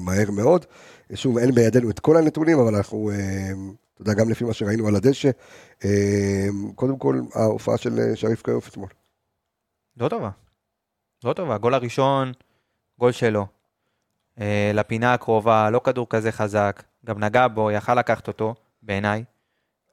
[0.01, 0.67] מהר מאוד.
[1.15, 3.11] שוב, אין בידינו את כל הנתונים, אבל אנחנו,
[3.95, 5.31] אתה יודע, גם לפי מה שראינו על הדשא,
[6.75, 8.89] קודם כל, ההופעה של שריף קיוף אתמול.
[9.97, 10.31] לא טובה.
[11.25, 11.59] לא טובה.
[11.59, 12.33] גול הראשון,
[12.99, 13.47] גול שלו.
[14.41, 19.25] אה, לפינה הקרובה, לא כדור כזה חזק, גם נגע בו, יכל לקחת אותו, בעיניי.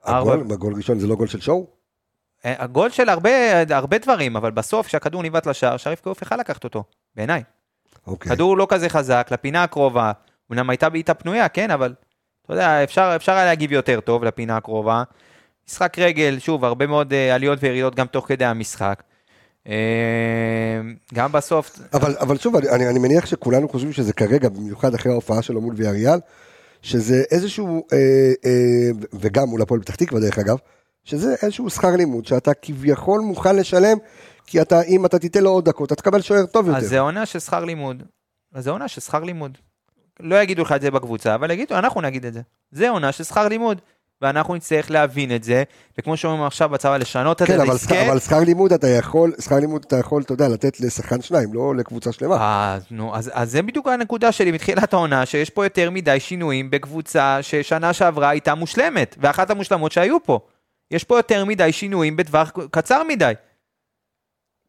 [0.03, 0.43] הגול.
[0.43, 1.67] בגול ראשון זה לא גול של שואו?
[2.45, 3.29] אה, הגול של הרבה,
[3.69, 6.83] הרבה דברים, אבל בסוף, כשהכדור ניווט לשער, שריף קוף יכל לקחת אותו,
[7.15, 7.43] בעיניי.
[8.07, 8.31] אוקיי.
[8.31, 10.11] כדור לא כזה חזק, לפינה הקרובה,
[10.51, 11.93] אמנם הייתה בעיטה פנויה, כן, אבל
[12.45, 15.03] אתה יודע, אפשר, אפשר היה להגיב יותר טוב לפינה הקרובה.
[15.69, 19.03] משחק רגל, שוב, הרבה מאוד אה, עליות וירידות גם תוך כדי המשחק.
[21.13, 21.79] גם בסוף...
[21.93, 25.73] אבל, אבל שוב, אני, אני מניח שכולנו חושבים שזה כרגע, במיוחד אחרי ההופעה שלו מול
[25.77, 26.19] ויאריאל,
[26.81, 27.97] שזה איזשהו, אה,
[28.45, 30.57] אה, וגם מול הפועל פתח תקווה דרך אגב,
[31.03, 33.97] שזה איזשהו שכר לימוד שאתה כביכול מוכן לשלם,
[34.45, 36.79] כי אתה, אם אתה תיתן לו עוד דקות, אתה תקבל שוער טוב יותר.
[36.79, 38.03] אז זה עונה של שכר לימוד.
[38.53, 39.57] אז זה עונה של שכר לימוד.
[40.19, 42.41] לא יגידו לך את זה בקבוצה, אבל יגידו, אנחנו נגיד את זה.
[42.71, 43.81] זה עונה של שכר לימוד.
[44.21, 45.63] ואנחנו נצטרך להבין את זה,
[45.97, 49.33] וכמו שאומרים עכשיו בצבא, לשנות את כן, זה אבל, שכר, אבל שכר לימוד אתה יכול,
[49.41, 52.73] שכר לימוד אתה יכול, אתה יודע, לתת לשחקן שניים, לא לקבוצה שלמה.
[52.73, 56.71] אז, נו, אז, אז זה בדיוק הנקודה שלי מתחילת העונה, שיש פה יותר מדי שינויים
[56.71, 60.39] בקבוצה ששנה שעברה הייתה מושלמת, ואחת המושלמות שהיו פה.
[60.91, 63.33] יש פה יותר מדי שינויים בטווח קצר מדי.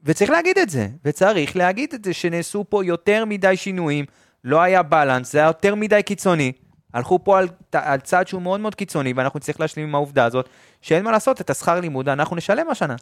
[0.05, 4.05] וצריך להגיד את זה, וצריך להגיד את זה, שנעשו פה יותר מדי שינויים,
[4.45, 6.53] לא היה בלנס, זה היה יותר מדי קיצוני.
[6.95, 10.49] הלכו פה על, על צעד שהוא מאוד מאוד קיצוני, ואנחנו נצטרך להשלים עם העובדה הזאת,
[10.81, 12.97] שאין מה לעשות, את השכר לימוד אנחנו נשלם השנה.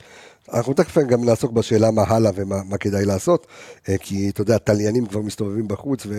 [0.53, 3.47] אנחנו תכף גם נעסוק בשאלה מה הלאה ומה כדאי לעשות,
[3.89, 6.15] אה, כי אתה יודע, תליינים כבר מסתובבים בחוץ, ו...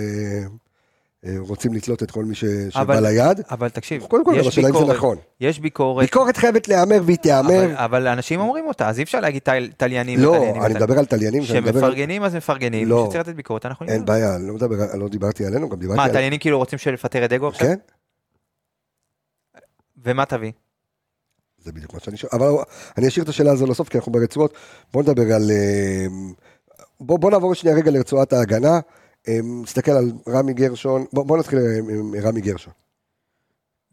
[1.37, 2.45] רוצים לתלות את כל מי ש...
[2.69, 3.41] שבא ליד.
[3.51, 5.17] אבל תקשיב, קודם כל, השאלה אם זה נכון.
[5.39, 6.05] יש ביקורת.
[6.05, 7.65] ביקורת חייבת להיאמר והיא תיאמר.
[7.65, 10.19] אבל, אבל אנשים אומרים אותה, אז אי אפשר להגיד תל, תליינים.
[10.19, 11.43] לא, ותליינים, אני מדבר על תליינים.
[11.43, 15.45] שמפרגנים אז מפרגנים, לא, שצריך לתת ביקורת, אנחנו אין בעיה, אני לא, מדבר, לא דיברתי
[15.45, 16.09] עלינו, גם דיברתי מה, על...
[16.09, 17.67] מה, תליינים כאילו רוצים לפטר את דגו עכשיו?
[17.67, 17.75] כן.
[20.03, 20.51] ומה תביא?
[21.57, 22.47] זה בדיוק מה שאני שואל, אבל
[22.97, 24.53] אני אשאיר את השאלה הזו לסוף, כי אנחנו ברצועות.
[24.93, 25.51] בוא נדבר על...
[25.51, 26.05] אה,
[26.99, 28.79] בוא, בוא נעבור שנייה רגע לרצועת ההגנה.
[29.43, 31.59] נסתכל על רמי גרשון, בוא, בוא נתחיל
[31.89, 32.73] עם רמי גרשון.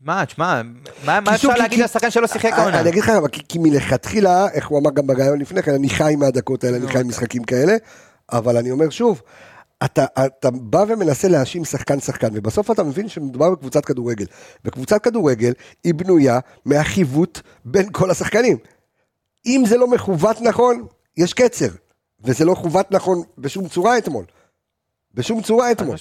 [0.00, 0.62] מה, תשמע,
[1.04, 2.80] מה, מה אפשר להגיד על שחקן שלא שיחק העונה?
[2.80, 6.14] אני אגיד לך, כי, כי מלכתחילה, איך הוא אמר גם בריאיון לפני כן, אני חי
[6.18, 7.76] מהדקות האלה, אני חי משחקים כאלה,
[8.32, 9.22] אבל אני אומר שוב,
[9.84, 14.26] אתה, אתה בא ומנסה להאשים שחקן שחקן, ובסוף אתה מבין שמדובר בקבוצת כדורגל.
[14.64, 15.52] וקבוצת כדורגל
[15.84, 18.56] היא בנויה מהחיווט בין כל השחקנים.
[19.46, 21.68] אם זה לא מכוות נכון, יש קצר.
[22.24, 24.24] וזה לא כוות נכון בשום צורה אתמול.
[25.14, 25.96] בשום צורה אתמול.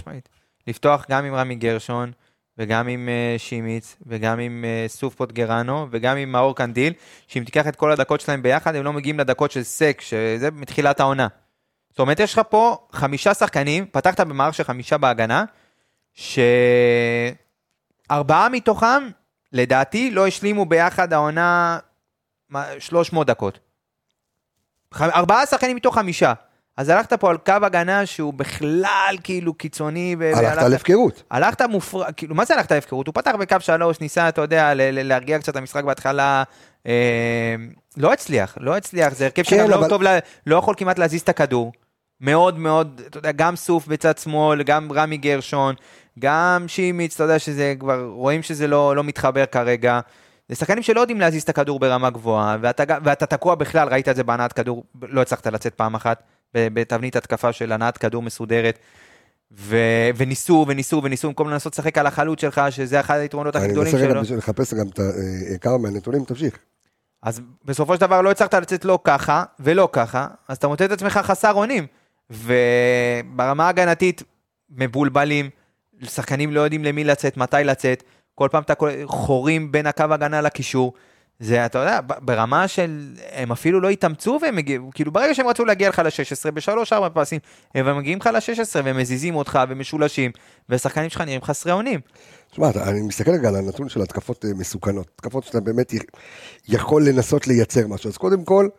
[0.68, 2.12] לפתוח גם עם רמי גרשון,
[2.58, 6.94] וגם עם uh, שימיץ, וגם עם uh, סוף פוטגרנו, וגם עם מאור קנדיל,
[7.28, 11.00] שאם תיקח את כל הדקות שלהם ביחד, הם לא מגיעים לדקות של סק, שזה מתחילת
[11.00, 11.28] העונה.
[11.90, 15.44] זאת אומרת, יש לך פה חמישה שחקנים, פתחת במערך של חמישה בהגנה,
[16.14, 17.30] שארבעה
[18.50, 19.10] מתוכם,
[19.54, 21.80] לדעתי, לא השלימו ביחד העונה
[22.80, 23.60] 300 דקות.
[25.02, 26.34] ארבעה שחקנים מתוך חמישה.
[26.78, 30.16] אז הלכת פה על קו הגנה שהוא בכלל כאילו קיצוני.
[30.36, 31.24] הלכת על הפקרות.
[31.32, 32.04] הלכת מופר...
[32.18, 33.08] כאילו, מה זה הלכת על הפקרות?
[33.08, 36.44] הוא פתח בקו שלוש, ניסה, אתה יודע, להרגיע קצת את המשחק בהתחלה.
[36.88, 37.56] אה,
[37.98, 39.84] לא הצליח, לא הצליח, זה הרכב כן, שגם לא אבל...
[39.84, 40.02] לא טוב,
[40.48, 41.72] לא יכול כמעט להזיז את הכדור.
[42.22, 45.76] מאוד מאוד, אתה יודע, גם סוף בצד שמאל, גם רמי גרשון,
[46.20, 50.00] גם שימיץ, אתה יודע שזה כבר, רואים שזה לא, לא מתחבר כרגע.
[50.50, 54.16] זה שחקנים שלא יודעים להזיז את הכדור ברמה גבוהה, ואתה, ואתה תקוע בכלל, ראית את
[54.16, 58.80] זה בהנעת כדור, לא הצלחת לצאת פעם אחת, בתבנית התקפה של הנעת כדור מסודרת.
[59.58, 59.78] ו...
[60.16, 64.06] וניסו וניסו וניסו במקום לנסות לשחק על החלוץ שלך, שזה אחד היתרונות הכי גדולים שלו.
[64.06, 66.58] אני מנסה לחפש גם את אה, כמה מהנתונים, תמשיך.
[67.24, 70.92] אז בסופו של דבר לא הצלחת לצאת לא ככה ולא ככה, אז אתה מוצא את
[70.92, 71.88] עצמך חסר אונים.
[72.30, 74.24] וברמה ההגנתית,
[74.70, 75.50] מבולבלים,
[76.04, 78.04] שחקנים לא יודעים למי לצאת, מתי לצאת,
[78.36, 78.74] כל פעם אתה
[79.06, 80.94] חורים בין הקו הגנה לקישור.
[81.42, 85.66] זה, אתה יודע, ברמה של, הם אפילו לא התאמצו והם הגיעו, כאילו ברגע שהם רצו
[85.66, 87.40] להגיע לך ל-16, בשלוש ארבע פעסים,
[87.76, 90.32] הם מגיעים לך ל-16 והם מזיזים אותך ומשולשים,
[90.70, 92.00] והשחקנים שלך נראים חסרי אונים.
[92.52, 95.94] תשמע, אני מסתכל רגע על הנתון של התקפות אה, מסוכנות, התקפות שאתה באמת
[96.68, 98.70] יכול לנסות לייצר משהו, אז קודם כל,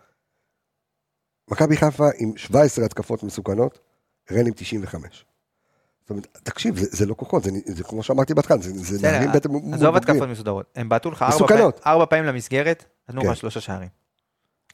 [1.51, 3.79] מכבי חיפה עם 17 התקפות מסוכנות,
[4.33, 5.25] רן עם 95.
[6.03, 9.33] זאת אומרת, תקשיב, זה, זה לא כוחות, זה, זה כמו שאמרתי בהתחלה, זה, זה נערים
[9.33, 13.29] בטח מול עזוב התקפות מסודרות, הם בעטו לך ארבע פעמים, ארבע פעמים למסגרת, נתנו לך
[13.29, 13.35] כן.
[13.35, 13.89] שלושה שערים.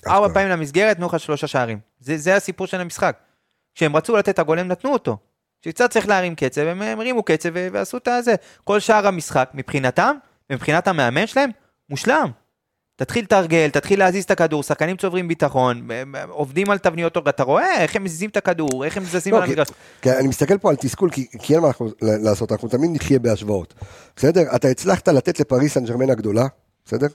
[0.07, 1.79] ארבע פעמים למסגרת, נתנו לך שלושה שערים.
[2.01, 3.17] זה, זה הסיפור של המשחק.
[3.75, 5.17] כשהם רצו לתת את הגול, הם נתנו אותו.
[5.63, 8.35] כשקצת צריך להרים קצב, הם הרימו קצב ועשו את הזה.
[8.65, 10.17] כל שאר המשחק, מבחינתם,
[10.51, 11.51] מבחינת המאמן שלהם,
[11.91, 12.31] מושלם.
[12.99, 15.89] תתחיל לתרגל, תתחיל להזיז את הכדור, שחקנים צוברים ביטחון,
[16.29, 19.69] עובדים על תבניות, אתה רואה איך הם מזיזים את הכדור, איך הם מזיזים על המגרש.
[20.07, 21.71] אני מסתכל פה על תסכול, כי אין מה
[22.01, 23.75] לעשות, אנחנו תמיד נחיה בהשוואות.
[24.17, 24.43] בסדר?
[24.57, 26.47] אתה הצלחת לתת לפריס סן ג'רמן הגדולה,
[26.85, 27.07] בסדר?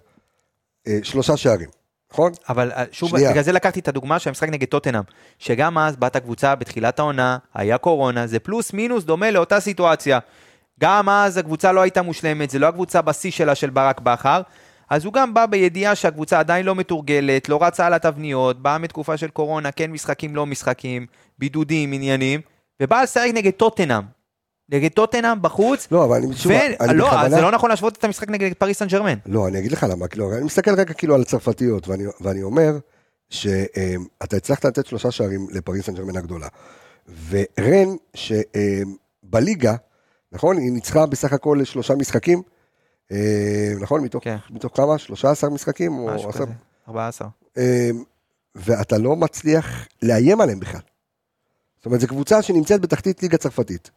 [0.88, 1.70] אה, שלושה שערים.
[2.12, 2.32] נכון?
[2.50, 3.32] אבל אה, שוב, שנייה.
[3.32, 5.04] בגלל זה לקחתי את הדוגמה של המשחק נגד טוטנאם,
[5.40, 10.20] שגם אז באת הקבוצה בתחילת העונה, היה קורונה, זה פלוס מינוס דומה לאותה סיטואציה.
[10.80, 14.42] גם אז הקבוצה לא הייתה מושלמת, זה לא הקבוצה בשיא שלה של ברק בכר,
[14.94, 19.18] אז הוא גם בא בידיעה שהקבוצה עדיין לא מתורגלת, לא רצה על התבניות, באה מתקופה
[19.18, 21.06] של קורונה, כן משחקים, לא משחקים,
[21.40, 22.42] בידודים, עניינים,
[22.82, 24.04] ובא לשחק נגד טוטנאם.
[24.70, 25.88] נגד טוטנאם בחוץ.
[25.92, 27.30] לא, אבל אני שוב, אני לא, בכוונה...
[27.30, 29.18] זה לא נכון להשוות את המשחק נגד פריס סן ג'רמן.
[29.26, 32.78] לא, אני אגיד לך למה, כאילו, אני מסתכל רגע כאילו על הצרפתיות, ואני, ואני אומר
[33.30, 36.48] שאתה הצלחת לתת שלושה שערים לפריס סן ג'רמן הגדולה.
[37.30, 39.76] ורן, שבליגה,
[40.32, 42.42] נכון, היא ניצחה בסך הכל שלושה משחקים,
[43.80, 44.02] נכון?
[44.02, 44.38] מתוך, כן.
[44.50, 44.98] מתוך כמה?
[44.98, 46.06] 13 משחקים?
[46.06, 46.44] משהו כזה,
[46.88, 47.28] 14.
[48.56, 50.82] ואתה לא מצליח לאיים עליהם בכלל.
[51.78, 53.92] זאת אומרת, זו קבוצה שנמצאת בתחתית ליגה צרפתית.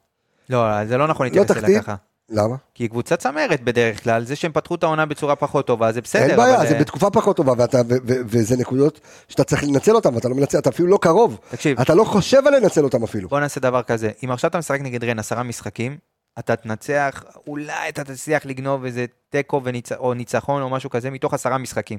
[0.51, 1.95] לא, זה לא נכון להתייחס לא אליה ככה.
[2.31, 2.57] למה?
[2.75, 6.01] כי היא קבוצה צמרת בדרך כלל, זה שהם פתחו את העונה בצורה פחות טובה, זה
[6.01, 6.23] בסדר.
[6.23, 6.69] אין בעיה, אבל...
[6.69, 10.35] זה בתקופה פחות טובה, ואתה, ו- ו- וזה נקודות שאתה צריך לנצל אותן, ואתה לא
[10.35, 11.39] מנצל, אתה אפילו לא קרוב.
[11.51, 11.81] תקשיב.
[11.81, 13.29] אתה לא חושב על לנצל אותן אפילו.
[13.29, 15.97] בוא נעשה דבר כזה, אם עכשיו אתה משחק נגד רן עשרה משחקים,
[16.39, 19.93] אתה תנצח, אולי אתה תצליח לגנוב איזה תיקו וניצ...
[19.93, 21.99] או ניצחון או משהו כזה מתוך עשרה משחקים.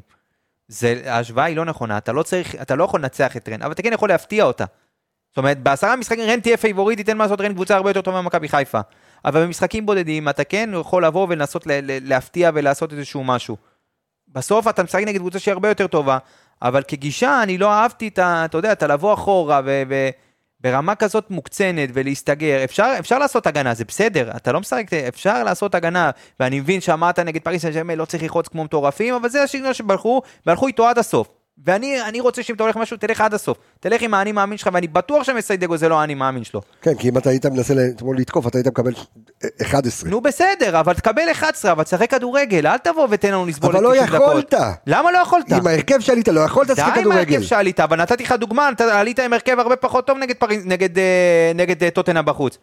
[0.67, 3.71] זה, ההשוואה היא לא נכונה, אתה לא צריך, אתה לא יכול לנצח את רן, אבל
[3.71, 4.65] אתה כן יכול להפתיע אותה.
[5.29, 8.21] זאת אומרת, בעשרה משחקים רן תהיה פייבוריטית, אין מה לעשות, רן קבוצה הרבה יותר טובה
[8.21, 8.79] ממכבי חיפה.
[9.25, 11.63] אבל במשחקים בודדים אתה כן יכול לבוא ולנסות
[12.01, 13.57] להפתיע ולעשות איזשהו משהו.
[14.27, 16.17] בסוף אתה משחק נגד קבוצה שהיא הרבה יותר טובה,
[16.61, 18.45] אבל כגישה אני לא אהבתי את ה...
[18.45, 19.83] אתה יודע, אתה לבוא אחורה ו...
[19.89, 20.09] ו-
[20.61, 25.75] ברמה כזאת מוקצנת ולהסתגר, אפשר, אפשר לעשות הגנה, זה בסדר, אתה לא משחק, אפשר לעשות
[25.75, 29.73] הגנה, ואני מבין שאמרת נגד פריס סן לא צריך ללחוץ כמו מטורפים, אבל זה השגנון
[29.73, 31.36] שבלחו, והלכו איתו עד הסוף.
[31.65, 33.57] ואני רוצה שאם אתה הולך משהו, תלך עד הסוף.
[33.79, 36.61] תלך עם האני מאמין שלך, ואני בטוח שמסיידגו זה לא האני מאמין שלו.
[36.81, 38.93] כן, כי אם אתה היית מנסה אתמול לתקוף, אתה היית מקבל
[39.61, 40.09] 11.
[40.09, 44.05] נו בסדר, אבל תקבל 11, אבל תשחק כדורגל, אל תבוא ותן לנו לסבול את 90
[44.05, 44.15] דקות.
[44.15, 44.53] אבל לא יכולת.
[44.87, 45.51] למה לא יכולת?
[45.51, 47.03] עם ההרכב שעלית, לא יכולת לשחק כדורגל.
[47.03, 50.17] די עם ההרכב שעלית, אבל נתתי לך דוגמה, עלית עם הרכב הרבה פחות טוב
[50.65, 51.51] נגד, אה,
[51.81, 52.57] אה, טוטנה בחוץ.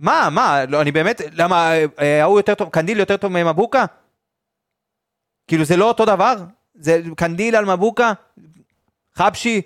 [0.00, 3.84] מה, מה, לא, אני באמת, למה, אה, ההוא יותר טוב, קנדיל יותר טוב ממבוקה?
[5.46, 6.36] כאילו זה לא אותו דבר?
[6.74, 8.12] זה קנדיל על מבוקה?
[9.14, 9.62] חבשי,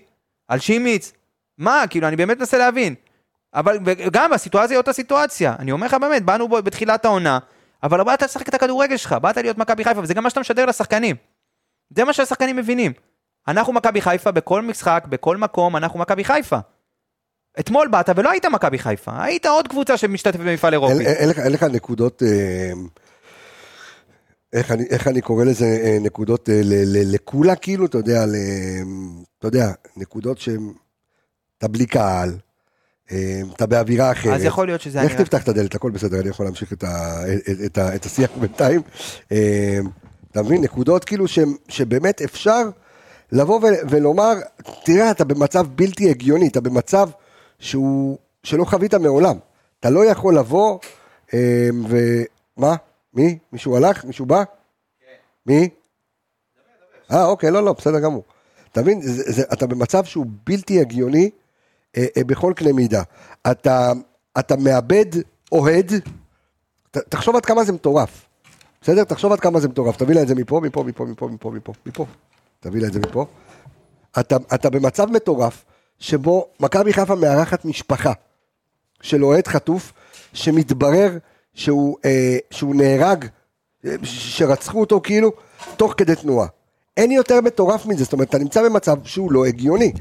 [0.49, 1.13] על שימיץ,
[1.59, 2.95] מה, כאילו, אני באמת מנסה להבין.
[3.55, 3.79] אבל
[4.13, 5.57] גם הסיטואציה היא אותה סיטואציה.
[5.59, 7.39] אני אומר לך באמת, באנו בו בתחילת העונה,
[7.83, 10.67] אבל באת לשחק את הכדורגל שלך, באת להיות מכבי חיפה, וזה גם מה שאתה משדר
[10.67, 11.17] לשחקנים.
[11.91, 12.93] זה מה שהשחקנים מבינים.
[13.49, 16.59] אנחנו מכבי חיפה בכל משחק, בכל מקום, אנחנו מכבי חיפה.
[17.61, 21.07] אתמול באת ולא היית מכבי חיפה, היית עוד קבוצה שמשתתפת במפעל אירופי.
[21.07, 22.23] אין לך נקודות...
[22.23, 22.73] אה,
[24.53, 28.35] איך אני, איך אני קורא לזה, אה, נקודות אה, לקולה כאילו, אתה יודע, ל,
[29.39, 30.73] אתה יודע, נקודות שהן,
[31.59, 32.37] אתה בלי קהל,
[33.13, 34.35] אה, אתה באווירה אחרת.
[34.35, 35.03] אז יכול להיות שזה...
[35.03, 38.31] איך תפתח את הדלת, הכל בסדר, אני יכול להמשיך את, ה, את, את, את השיח
[38.41, 38.81] בינתיים.
[40.31, 41.39] אתה מבין, נקודות כאילו ש,
[41.69, 42.63] שבאמת אפשר
[43.33, 44.35] לבוא ו, ולומר,
[44.85, 47.09] תראה, אתה במצב בלתי הגיוני, אתה במצב
[47.59, 49.37] שהוא, שלא חווית מעולם.
[49.81, 50.79] אתה לא יכול לבוא,
[51.89, 52.77] ומה?
[53.15, 53.39] מי?
[53.53, 54.05] מישהו הלך?
[54.05, 54.45] מישהו בא?
[54.45, 55.07] כן.
[55.47, 55.69] מי?
[57.13, 58.25] אה, אוקיי, לא, לא, בסדר גמור.
[58.73, 59.01] אתה מבין,
[59.53, 61.31] אתה במצב שהוא בלתי הגיוני
[61.97, 63.03] אה, אה, בכל קנה מידה.
[63.51, 63.93] אתה,
[64.39, 65.07] אתה מאבד
[65.53, 65.93] אוהד,
[66.91, 68.27] ת, תחשוב עד כמה זה מטורף.
[68.83, 69.05] בסדר?
[69.05, 69.97] תחשוב עד כמה זה מטורף.
[69.97, 72.07] תביא לה את זה מפה, מפה, מפה, מפה, מפה, מפה, מפה.
[72.61, 73.27] תביא לה את זה מפה.
[74.21, 75.65] אתה, אתה במצב מטורף,
[75.99, 78.13] שבו מכבי חיפה מארחת משפחה
[79.03, 79.93] של אוהד חטוף,
[80.33, 81.19] שמתברר
[81.59, 83.25] שהוא, אה, שהוא נהרג,
[84.03, 85.33] שרצחו אותו כאילו,
[85.77, 86.47] תוך כדי תנועה.
[86.97, 89.93] אין יותר מטורף מזה, זאת אומרת, אתה נמצא במצב שהוא לא הגיוני.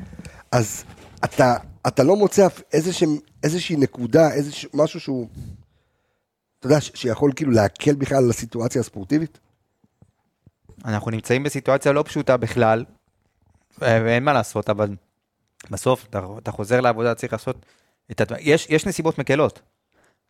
[0.52, 0.84] אז
[1.26, 1.56] אתה,
[1.88, 3.08] אתה לא מוצא איזושהי,
[3.44, 5.28] איזושהי נקודה, איזשהו משהו שהוא,
[6.60, 9.40] אתה יודע, שיכול כאילו להקל בכלל על הסיטואציה הספורטיבית?
[10.86, 12.86] אנחנו נמצאים בסיטואציה לא פשוטה בכלל,
[13.80, 14.96] ואין מה לעשות, אבל
[15.72, 17.66] בסוף אתה, אתה חוזר לעבודה, צריך לעשות
[18.12, 19.62] את הדבר, יש, יש נסיבות מקלות.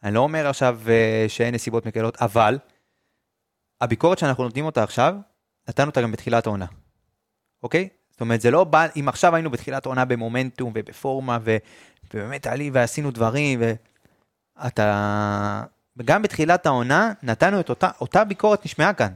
[0.04, 2.60] אני לא אומר עכשיו אה, שאין נסיבות מקלות, אבל
[3.82, 5.16] הביקורת שאנחנו נותנים אותה עכשיו,
[5.70, 6.66] נתנו אותה גם בתחילת העונה,
[7.64, 7.90] אוקיי?
[8.12, 11.58] זאת אומרת, זה לא בא, אם עכשיו היינו בתחילת העונה במומנטום ובפורמה, ו,
[12.14, 13.74] ובאמת עלי ועשינו דברים, ו...
[14.68, 15.64] אתה,
[16.06, 19.14] גם בתחילת העונה, נתנו את אותה, אותה ביקורת נשמעה כאן.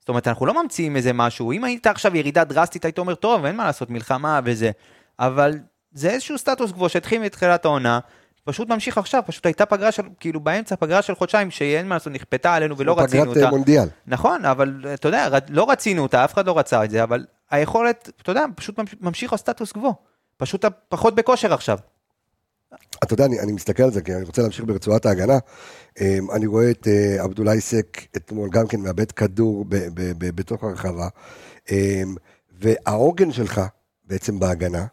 [0.00, 1.52] זאת אומרת, אנחנו לא ממציאים איזה משהו.
[1.52, 4.70] אם היית עכשיו ירידה דרסטית, היית אומר, טוב, אין מה לעשות, מלחמה וזה.
[5.18, 5.58] אבל
[5.92, 8.00] זה איזשהו סטטוס קוו שהתחיל מתחילת העונה,
[8.48, 12.12] פשוט ממשיך עכשיו, פשוט הייתה פגרה של, כאילו באמצע פגרה של חודשיים, שאין מה לעשות,
[12.12, 13.40] נכפתה עלינו ולא רצינו אותה.
[13.40, 13.88] פגרת מונדיאל.
[14.06, 18.10] נכון, אבל אתה יודע, לא רצינו אותה, אף אחד לא רצה את זה, אבל היכולת,
[18.22, 19.94] אתה יודע, פשוט ממשיך הסטטוס קוו.
[20.36, 21.78] פשוט פחות בכושר עכשיו.
[23.02, 25.38] אתה יודע, אני, אני מסתכל על זה, כי אני רוצה להמשיך ברצועת ההגנה.
[26.00, 30.36] אמ, אני רואה את אה, עבדולאי סק אתמול גם כן מאבד כדור ב, ב, ב,
[30.36, 31.08] בתוך הרחבה,
[31.70, 32.14] אמ,
[32.60, 33.60] והעוגן שלך
[34.04, 34.86] בעצם בהגנה,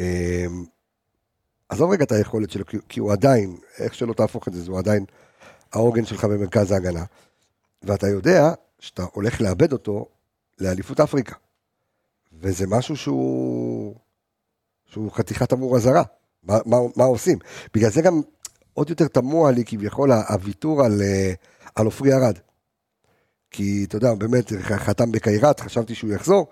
[0.00, 0.64] אמ,
[1.68, 5.04] עזוב רגע את היכולת שלו, כי הוא עדיין, איך שלא תהפוך את זה, הוא עדיין
[5.72, 7.04] העוגן שלך במרכז ההגנה.
[7.82, 10.06] ואתה יודע שאתה הולך לאבד אותו
[10.58, 11.34] לאליפות אפריקה.
[12.32, 13.94] וזה משהו שהוא,
[14.86, 16.02] שהוא חתיכת אמור אזהרה.
[16.42, 17.38] מה, מה, מה עושים?
[17.74, 18.20] בגלל זה גם
[18.74, 21.32] עוד יותר תמוה לי כביכול הוויתור אה,
[21.74, 22.38] על עופרי ארד.
[23.50, 26.46] כי אתה יודע, באמת, חתם בקיירת, חשבתי שהוא יחזור,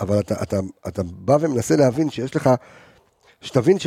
[0.00, 0.56] אבל אתה, אתה,
[0.88, 2.50] אתה בא ומנסה להבין שיש לך,
[3.40, 3.86] שתבין ש...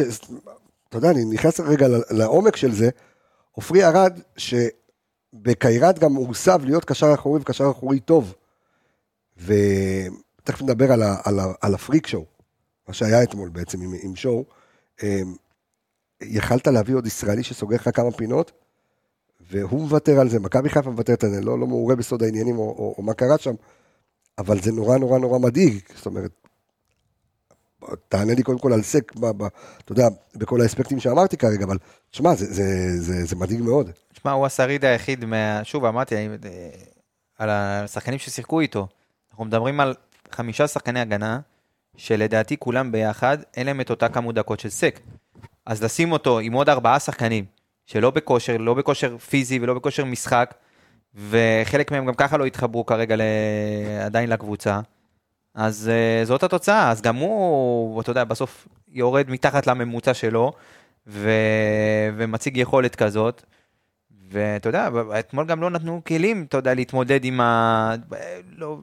[0.94, 2.90] אתה יודע, אני נכנס רגע לעומק של זה,
[3.52, 8.34] עופרי ארד, שבקיירת גם הוסב להיות קשר אחורי וקשר אחורי טוב.
[9.38, 12.26] ותכף נדבר על, ה, על, ה, על הפריק שואו,
[12.88, 14.46] מה שהיה אתמול בעצם עם, עם שואו.
[15.04, 15.36] אמ,
[16.22, 18.52] יכלת להביא עוד ישראלי שסוגר לך כמה פינות,
[19.52, 22.64] והוא מוותר על זה, מכבי חיפה מוותרת על זה, לא, לא מעורה בסוד העניינים או,
[22.64, 23.54] או, או מה קרה שם,
[24.38, 26.32] אבל זה נורא נורא נורא מדאיג, זאת אומרת,
[28.10, 29.44] תענה לי קודם כל על סק, ב, ב,
[29.84, 31.78] אתה יודע, בכל האספקטים שאמרתי כרגע, אבל
[32.12, 32.64] תשמע, זה, זה,
[32.98, 33.92] זה, זה מדאיג מאוד.
[34.14, 35.64] תשמע, הוא השריד היחיד, מה...
[35.64, 36.28] שוב, אמרתי, אה,
[37.38, 38.88] על השחקנים ששיחקו איתו,
[39.32, 39.94] אנחנו מדברים על
[40.32, 41.40] חמישה שחקני הגנה,
[41.98, 45.00] שלדעתי כולם ביחד, אין להם את אותה כמות דקות של סק.
[45.66, 47.46] אז לשים אותו עם עוד ארבעה שחקנים,
[47.86, 50.54] שלא בכושר, לא בכושר פיזי ולא בכושר משחק,
[51.16, 53.16] וחלק מהם גם ככה לא התחברו כרגע
[54.06, 54.80] עדיין לקבוצה,
[55.56, 60.54] אז uh, זאת התוצאה, אז גם הוא, אתה יודע, בסוף יורד מתחת לממוצע שלו,
[61.08, 61.30] ו...
[62.18, 63.44] ומציג יכולת כזאת.
[64.32, 64.90] ואתה יודע,
[65.20, 67.96] אתמול גם לא נתנו כלים, אתה יודע, להתמודד עם ה...
[68.58, 68.78] לא,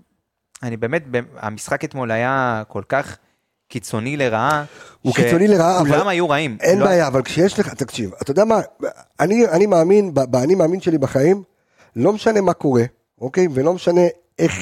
[0.63, 1.03] אני באמת,
[1.37, 3.17] המשחק אתמול היה כל כך
[3.69, 4.65] קיצוני לרעה.
[5.03, 5.17] הוא ש...
[5.17, 5.91] קיצוני לרעה, אבל...
[5.91, 6.57] כולם היו רעים.
[6.61, 6.85] אין לא...
[6.87, 8.61] בעיה, אבל כשיש לך, תקשיב, אתה יודע מה,
[9.21, 11.43] אני, אני מאמין, באני מאמין שלי בחיים,
[11.97, 12.83] לא משנה מה קורה,
[13.21, 13.47] אוקיי?
[13.55, 14.01] ולא משנה
[14.39, 14.53] איך,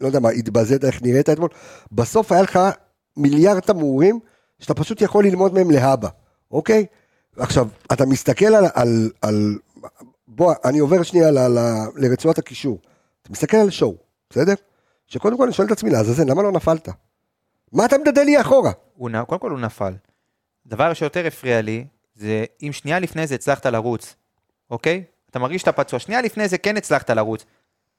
[0.00, 1.48] לא יודע מה, התבזית, איך נראית אתמול,
[1.92, 2.58] בסוף היה לך
[3.16, 4.20] מיליארד תמרורים,
[4.58, 6.08] שאתה פשוט יכול ללמוד מהם להבא,
[6.50, 6.86] אוקיי?
[7.36, 9.58] עכשיו, אתה מסתכל על, על, על
[10.28, 11.58] בוא, אני עובר שנייה ל, ל,
[11.96, 12.78] לרצועת הקישור.
[13.22, 13.96] אתה מסתכל על שואו,
[14.30, 14.54] בסדר?
[15.06, 16.88] שקודם כל אני שואל את עצמי, לעזאזל, למה לא נפלת?
[17.72, 18.72] מה אתה מדדה לי אחורה?
[18.94, 19.94] הוא, קודם כל הוא נפל.
[20.66, 24.14] דבר שיותר הפריע לי, זה אם שנייה לפני זה הצלחת לרוץ,
[24.70, 25.04] אוקיי?
[25.30, 27.44] אתה מרגיש שאתה פצוע, שנייה לפני זה כן הצלחת לרוץ.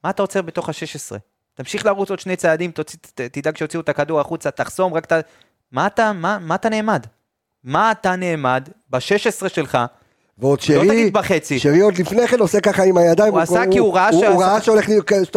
[0.04, 1.18] מה אתה עוצר בתוך ה-16?
[1.54, 5.12] תמשיך לרוץ עוד שני צעדים, תוציא, תדאג שיוציאו את הכדור החוצה, תחסום, רק ת...
[5.72, 7.06] מה אתה, מה, מה אתה נעמד?
[7.64, 9.78] מה אתה נעמד ב-16 שלך?
[10.38, 11.58] ועוד לא שרי, לא תגיד בחצי.
[11.58, 13.32] שרי עוד לפני כן עושה ככה עם הידיים.
[13.32, 14.70] הוא עשה כי הוא ראה הוא, הוא ראה שאתה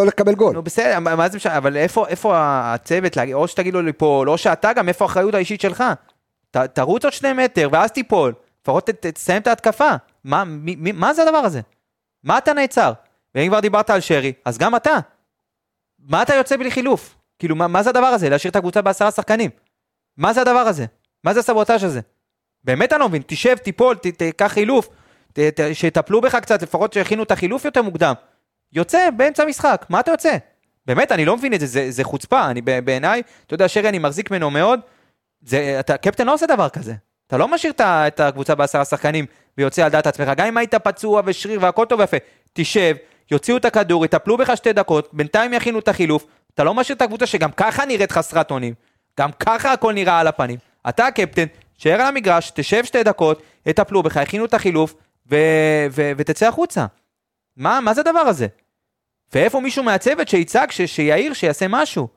[0.02, 0.54] הולך לקבל גול.
[0.54, 4.74] נו בסדר, מה זה משנה, אבל איפה, איפה הצוות, או שתגיד לו ליפול, או שאתה
[4.74, 5.84] גם, איפה האחריות האישית שלך?
[6.52, 8.34] ת, תרוץ עוד שני מטר, ואז תיפול.
[8.62, 9.90] לפחות תסיים את ההתקפה.
[10.24, 11.62] מה, מי, מה זה הדבר הזה?
[12.24, 12.94] מה אתה נעצר?
[13.36, 14.98] ואם כבר דיברת על שרי, אז גם אתה.
[16.10, 17.16] מה אתה יוצא בלי חילוף?
[17.40, 18.30] כאילו, מה, מה זה הדבר הזה?
[18.30, 19.52] להשאיר את הקבוצה בעשרה שחקנים.
[20.18, 20.86] מה זה הדבר הזה?
[21.24, 22.00] מה זה הסבוטאז' הזה?
[22.64, 24.90] באמת אני לא מבין, תשב, תיפול, תיקח חילוף,
[25.34, 28.14] ת, ת, שיטפלו בך קצת, לפחות שיכינו את החילוף יותר מוקדם.
[28.74, 30.38] יוצא באמצע המשחק, מה אתה יוצא?
[30.86, 34.00] באמת, אני לא מבין את זה, זה, זה חוצפה, אני בעיניי, אתה יודע, שרי, אני
[34.00, 34.80] מחזיק ממנו מאוד,
[35.42, 36.94] זה, אתה, קפטן לא עושה דבר כזה.
[37.28, 39.26] אתה לא משאיר את הקבוצה בעשרה שחקנים
[39.58, 42.18] ויוצא על דעת עצמך, גם אם היית פצוע ושריר והכל טוב ויפה,
[42.54, 42.96] תשב,
[43.32, 47.02] יוציאו את הכדור, יטפלו בך שתי דקות, בינתיים יכינו את החילוף, אתה לא משאיר את
[47.02, 48.74] הקבוצה שגם ככה נראית חסרת אונים,
[49.20, 50.60] גם ככה הכל נראה על הפנים.
[50.90, 51.46] אתה הקפטן,
[51.78, 54.94] תשאר על המגרש, תשב שתי דקות, יטפלו בך, יכינו את החילוף,
[55.32, 56.86] ו- ו- ותצא החוצה.
[57.58, 58.48] מה, מה זה הדבר הזה?
[59.34, 62.08] ואיפה מישהו מהצוות שיצעק, ש- שיעיר, שיעשה משהו?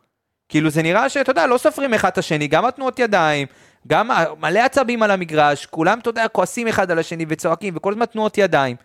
[0.48, 3.46] כאילו זה נראה שאתה יודע, לא סופרים אחד את השני, גם התנועות ידיים,
[3.86, 8.06] גם מלא עצבים על המגרש, כולם, אתה יודע, כועסים אחד על השני וצועקים, וכל הזמן
[8.06, 8.76] תנועות ידיים.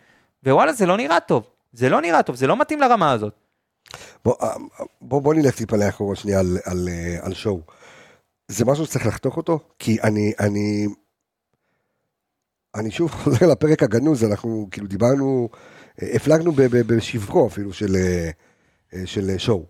[0.45, 1.52] ווואלה, זה לא נראה טוב.
[1.73, 3.33] זה לא נראה טוב, זה לא מתאים לרמה הזאת.
[4.25, 4.35] בוא,
[5.01, 6.89] בוא, בוא נלך טיפה לאחור שנייה על, על,
[7.21, 7.61] על שואו.
[8.47, 9.59] זה משהו שצריך לחתוך אותו?
[9.79, 10.87] כי אני, אני,
[12.75, 15.49] אני שוב חוזר לפרק הגנוז, אנחנו כאילו דיברנו,
[16.01, 17.95] הפלגנו בשבחו אפילו של,
[19.05, 19.65] של שואו.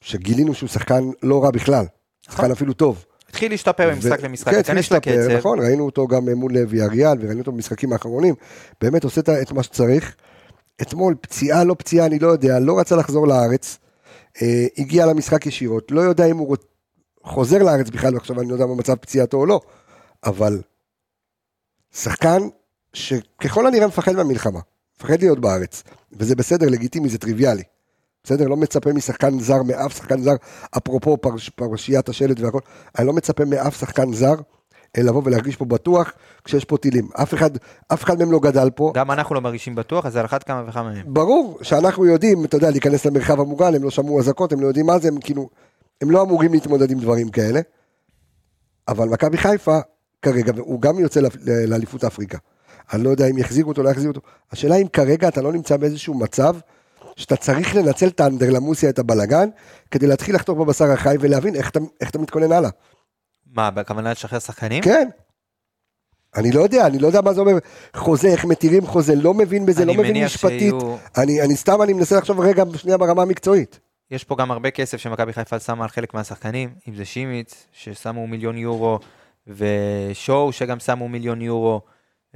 [0.00, 1.84] שגילינו שהוא שחקן לא רע בכלל,
[2.22, 2.50] שחקן נכון.
[2.50, 3.04] אפילו טוב.
[3.28, 7.40] התחיל להשתפר ממשחק למשחק, כן, התחיל להשתפר, נכון, ראינו אותו גם מול לוי אריאל, וראינו
[7.40, 8.34] אותו במשחקים האחרונים,
[8.80, 10.16] באמת עושה את מה שצריך.
[10.82, 13.78] אתמול, פציעה, לא פציעה, אני לא יודע, לא רצה לחזור לארץ,
[14.42, 16.56] אה, הגיע למשחק ישירות, לא יודע אם הוא
[17.22, 19.60] חוזר לארץ בכלל, עכשיו אני לא יודע מה מצב פציעתו או לא,
[20.24, 20.62] אבל
[21.94, 22.42] שחקן
[22.92, 24.60] שככל הנראה מפחד מהמלחמה,
[24.96, 27.62] מפחד להיות בארץ, וזה בסדר, לגיטימי, זה טריוויאלי.
[28.24, 28.48] בסדר?
[28.48, 30.34] לא מצפה משחקן זר, מאף שחקן זר,
[30.76, 32.58] אפרופו פרש, פרשיית השלט והכל,
[32.98, 34.34] אני לא מצפה מאף שחקן זר
[35.02, 36.12] לבוא ולהרגיש פה בטוח
[36.44, 37.08] כשיש פה טילים.
[37.22, 37.50] אף אחד,
[37.92, 38.92] אף אחד מהם לא גדל פה.
[38.94, 41.02] גם אנחנו לא מרגישים בטוח, אז על אחת כמה וכמה מהם.
[41.06, 44.86] ברור שאנחנו יודעים, אתה יודע, להיכנס למרחב המוגן, הם לא שמעו אזעקות, הם לא יודעים
[44.86, 45.48] מה זה, הם כאילו,
[46.00, 47.60] הם לא אמורים להתמודד עם דברים כאלה.
[48.88, 49.78] אבל מכבי חיפה,
[50.22, 51.20] כרגע, הוא גם יוצא
[51.66, 52.38] לאליפות אפריקה.
[52.92, 54.20] אני לא יודע אם יחזירו אותו, לא יחזירו אותו.
[54.52, 56.56] השאלה אם כרגע אתה לא נמצא באיזשהו מצב
[57.16, 59.48] שאתה צריך לנצל את האנדרלמוסיה, את הבלגן,
[59.90, 62.70] כדי להתחיל לחתוך בבשר החי ולהבין איך אתה, איך אתה מתכונן הלאה.
[63.56, 64.82] מה, בכוונה לשחרר שחקנים?
[64.82, 65.08] כן.
[66.36, 67.52] אני לא יודע, אני לא יודע מה זה אומר
[67.96, 70.58] חוזה, איך מתירים חוזה, לא מבין בזה, לא מבין משפטית.
[70.58, 70.96] שיהיו...
[71.16, 73.80] אני, אני סתם, אני מנסה לחשוב רגע שנייה ברמה המקצועית.
[74.10, 78.26] יש פה גם הרבה כסף שמכבי חיפה שמה על חלק מהשחקנים, אם זה שימיץ, ששמו
[78.26, 78.98] מיליון יורו,
[79.46, 81.80] ושואו שגם שמו מיליון יורו.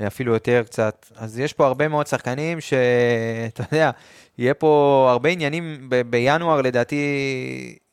[0.07, 1.07] אפילו יותר קצת.
[1.17, 3.91] אז יש פה הרבה מאוד שחקנים שאתה יודע,
[4.39, 6.97] יהיה פה הרבה עניינים ב- בינואר לדעתי.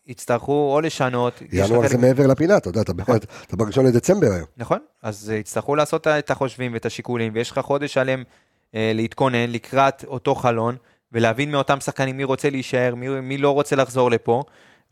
[0.08, 1.42] יצטרכו או לשנות.
[1.52, 3.18] ינואר זה מעבר לפינה, אתה יודע, אתה נכון.
[3.52, 4.46] בראשון לדצמבר היום.
[4.58, 8.24] נכון, אז יצטרכו לעשות את החושבים ואת השיקולים, ויש לך חודש שלם
[8.76, 10.76] אה, להתכונן לקראת אותו חלון,
[11.12, 14.44] ולהבין מאותם שחקנים מי רוצה להישאר, מי, מי לא רוצה לחזור לפה,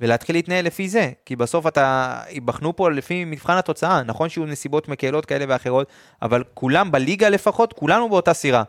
[0.02, 4.90] ולהתחיל להתנהל לפי זה, כי בסוף אתה, ייבחנו פה לפי מבחן התוצאה, נכון שיהיו נסיבות
[4.90, 5.88] מקלות כאלה ואחרות,
[6.22, 8.64] אבל כולם בליגה לפחות, כולנו באותה סירה.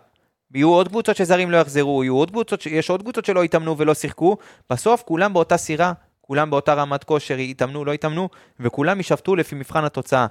[0.55, 3.94] יהיו עוד קבוצות שזרים לא יחזרו, יהיו עוד קבוצות, יש עוד קבוצות שלא יתאמנו ולא
[3.94, 4.36] שיחקו,
[4.70, 5.92] בסוף כולם באותה סירה,
[6.27, 8.29] כולם באותה רמת כושר, יתאמנו, לא יתאמנו,
[8.61, 10.27] וכולם יישפטו לפי מבחן התוצאה.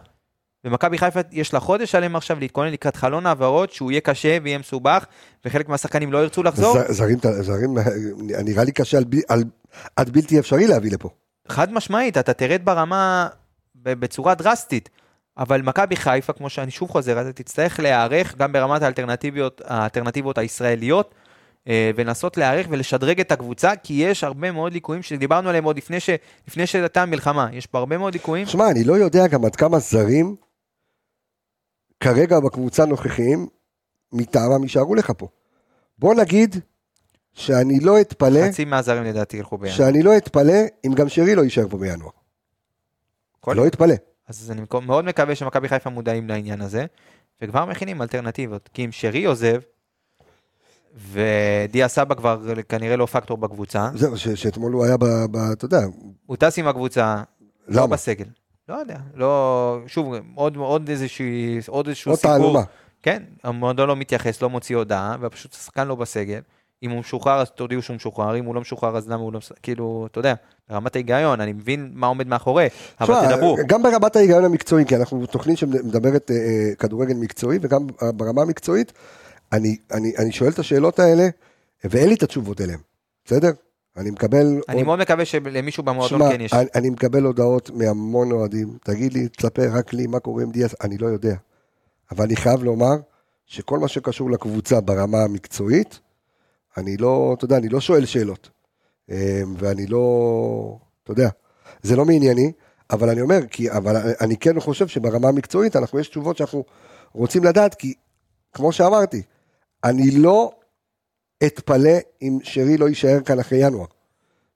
[0.65, 4.57] ומכבי חיפה יש לה חודש שלם עכשיו להתכונן לקראת חלון העברות, שהוא יהיה קשה ויהיה
[4.57, 5.05] מסובך,
[5.45, 6.77] וחלק מהשחקנים לא ירצו לחזור.
[6.89, 7.77] זרים, זרים,
[8.45, 9.43] נראה לי קשה על, על,
[9.95, 11.09] עד בלתי אפשרי להביא לפה.
[11.47, 13.27] חד משמעית, אתה תרד ברמה
[13.75, 14.89] בצורה דרסטית.
[15.37, 21.15] אבל מכבי חיפה, כמו שאני שוב חוזר, אתה תצטרך להיערך גם ברמת האלטרנטיביות, האלטרנטיבות הישראליות,
[21.67, 26.09] ולנסות להיערך ולשדרג את הקבוצה, כי יש הרבה מאוד ליקויים שדיברנו עליהם עוד לפני, ש,
[26.47, 28.45] לפני שהייתה המלחמה, יש פה הרבה מאוד ליקויים.
[28.47, 30.35] שמע, אני לא יודע גם עד כמה זרים
[31.99, 33.47] כרגע בקבוצה הנוכחיים
[34.13, 35.27] מטעמם יישארו לך פה.
[35.99, 36.55] בוא נגיד
[37.33, 38.47] שאני לא אתפלא...
[38.47, 39.77] חצי מהזרים לדעתי ילכו בינואר.
[39.77, 40.57] שאני לא אתפלא
[40.87, 42.09] אם גם שרי לא יישאר פה בינואר.
[43.47, 43.95] לא אתפלא.
[44.27, 46.85] אז אני מאוד מקווה שמכבי חיפה מודעים לעניין הזה,
[47.41, 48.69] וכבר מכינים אלטרנטיבות.
[48.73, 49.59] כי אם שרי עוזב,
[51.11, 53.89] ודיה סבא כבר כנראה לא פקטור בקבוצה.
[53.95, 55.03] זהו, שאתמול הוא היה ב...
[55.53, 55.81] אתה יודע.
[56.25, 57.23] הוא טס עם הקבוצה, לא
[57.67, 57.81] למה?
[57.81, 58.25] לא בסגל.
[58.69, 61.25] לא יודע, לא, שוב, עוד, עוד איזשהו,
[61.67, 62.37] עוד איזשהו עוד סיפור.
[62.37, 62.61] תעלומה.
[63.03, 66.39] כן, המועדון לא מתייחס, לא מוציא הודעה, ופשוט השחקן לא בסגל.
[66.83, 69.39] אם הוא משוחרר אז תודיעו שהוא משוחרר, אם הוא לא משוחרר אז למה הוא לא,
[69.63, 70.33] כאילו, אתה יודע,
[70.69, 72.67] ברמת ההיגיון, אני מבין מה עומד מאחורי,
[73.01, 73.57] אבל תדברו.
[73.67, 78.93] גם ברמת ההיגיון המקצועי, כי אנחנו תוכנית שמדברת אה, אה, כדורגל מקצועי, וגם ברמה המקצועית,
[79.51, 81.27] אני, אני, אני שואל את השאלות האלה,
[81.83, 82.79] ואין לי את התשובות אליהן,
[83.25, 83.51] בסדר?
[83.97, 84.45] אני מקבל...
[84.69, 84.85] אני עוד...
[84.85, 86.53] מאוד מקווה שלמישהו במועדון שמה, כן יש.
[86.53, 90.75] אני, אני מקבל הודעות מהמון אוהדים, תגיד לי, תספר רק לי מה קורה עם דיאס,
[90.83, 91.35] אני לא יודע.
[92.11, 92.95] אבל אני חייב לומר
[93.45, 95.99] שכל מה שקשור לקבוצה ברמה המקצועית,
[96.77, 98.49] אני לא, אתה יודע, אני לא שואל שאלות.
[99.09, 99.15] אמ,
[99.57, 101.29] ואני לא, אתה יודע,
[101.81, 102.51] זה לא מענייני,
[102.91, 106.63] אבל אני אומר, כי, אבל אני כן חושב שברמה המקצועית, אנחנו, יש תשובות שאנחנו
[107.13, 107.93] רוצים לדעת, כי
[108.55, 109.21] כמו שאמרתי,
[109.83, 110.51] אני לא
[111.45, 113.85] אתפלא אם שרי לא יישאר כאן אחרי ינואר,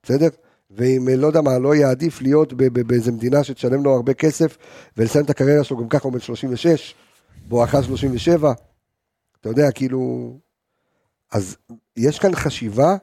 [0.04, 0.28] בסדר?
[0.72, 4.58] ואם, לא יודע מה, לא יעדיף להיות באיזה מדינה שתשלם לו הרבה כסף
[4.98, 6.96] ולסיים את הקריירה שלו, גם ככה הוא בן 36,
[7.48, 8.54] בואכה 37,
[9.42, 10.34] אתה יודע, כאילו...
[11.32, 11.58] אז
[11.98, 12.96] יש כאן חשיבה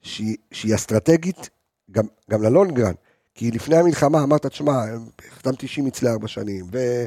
[0.00, 1.50] שהיא, שהיא אסטרטגית
[1.90, 2.94] גם, גם ללונגרן,
[3.34, 4.84] כי לפני המלחמה אמרת, תשמע,
[5.28, 7.04] החתמתי שימיץ לארבע שנים, ו...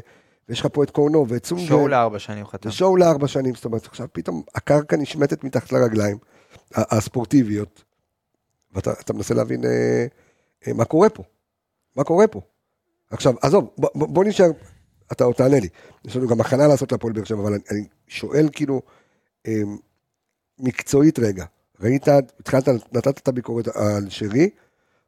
[0.48, 1.66] ויש לך פה את קורנו ואת סונגר.
[1.66, 2.70] שואו לארבע שנים חתם.
[2.70, 6.18] שואו לארבע שנים, זאת אומרת, עכשיו פתאום הקרקע נשמטת מתחת לרגליים,
[6.74, 7.84] הספורטיביות,
[8.74, 10.06] ואתה מנסה להבין אה,
[10.66, 11.22] אה, מה קורה פה.
[11.96, 12.40] מה קורה פה.
[13.10, 14.50] עכשיו, עזוב, בוא, בוא נשאר,
[15.12, 15.68] אתה עוד תענה לי.
[16.04, 18.82] יש לנו גם הכנה לעשות להפועל באר שבע, אבל אני, אני שואל כאילו,
[19.46, 19.62] אה,
[20.58, 21.44] מקצועית רגע,
[21.80, 24.50] ראית, התחלת, נתת את הביקורת על שרי,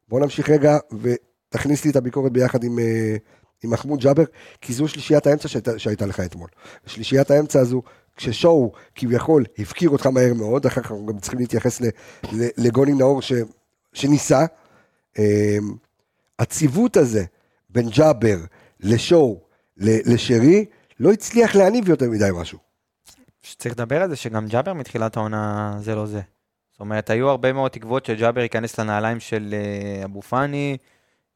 [0.08, 2.78] בוא נמשיך רגע ותכניס לי את הביקורת ביחד עם...
[2.78, 3.16] אה,
[3.64, 4.24] עם מחמוד ג'אבר,
[4.60, 6.48] כי זו שלישיית האמצע שהייתה, שהייתה לך אתמול.
[6.86, 7.82] שלישיית האמצע הזו,
[8.16, 11.80] כששואו כביכול הפקיר אותך מהר מאוד, אחר כך אנחנו גם צריכים להתייחס
[12.32, 13.32] לגוני נאור ש,
[13.92, 14.44] שניסה.
[15.18, 15.74] אמ,
[16.38, 17.24] הציוות הזה
[17.70, 18.36] בין ג'אבר
[18.80, 19.40] לשואו
[19.76, 20.64] לשרי,
[21.00, 22.58] לא הצליח להניב יותר מדי משהו.
[23.42, 26.20] שצריך לדבר על זה שגם ג'אבר מתחילת העונה זה לא זה.
[26.72, 30.76] זאת אומרת, היו הרבה מאוד תקוות שג'אבר ייכנס לנעליים של אה, אבו פאני,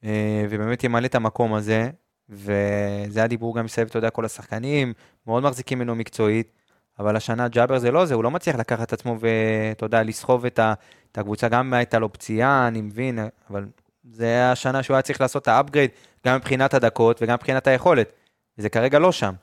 [0.05, 1.91] אה, ובאמת ימלא את המקום הזה,
[2.31, 4.93] וזה היה דיבור גם מסביב, אתה יודע, כל השחקנים,
[5.27, 6.53] מאוד מחזיקים ממנו מקצועית,
[6.99, 10.47] אבל השנה ג'אבר זה לא זה, הוא לא מצליח לקחת את עצמו ואתה יודע, לסחוב
[10.47, 10.75] את, ה,
[11.13, 13.19] את הקבוצה, גם הייתה לו פציעה, אני מבין,
[13.51, 13.67] אבל
[14.05, 15.91] זה השנה שהוא היה צריך לעשות את ה upgrade,
[16.27, 18.13] גם מבחינת הדקות וגם מבחינת היכולת,
[18.59, 19.35] וזה כרגע לא שם.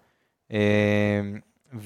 [0.53, 1.21] אה,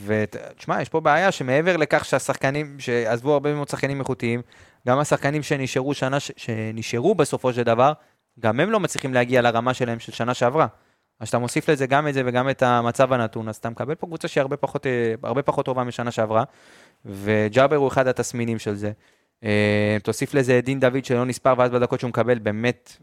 [0.05, 4.41] ותשמע, יש פה בעיה שמעבר לכך שהשחקנים, שעזבו הרבה מאוד שחקנים איכותיים,
[4.87, 7.93] גם השחקנים שנשארו שנה, שנשארו בסופו של דבר,
[8.39, 10.67] גם הם לא מצליחים להגיע לרמה שלהם של שנה שעברה.
[11.19, 14.07] אז כשאתה מוסיף לזה גם את זה וגם את המצב הנתון, אז אתה מקבל פה
[14.07, 16.43] קבוצה שהיא הרבה פחות, אה, הרבה פחות טובה משנה שעברה,
[17.05, 18.91] וג'אבר הוא אחד התסמינים של זה.
[19.43, 22.97] אה, תוסיף לזה דין דוד שלא נספר, ואז בדקות שהוא מקבל, באמת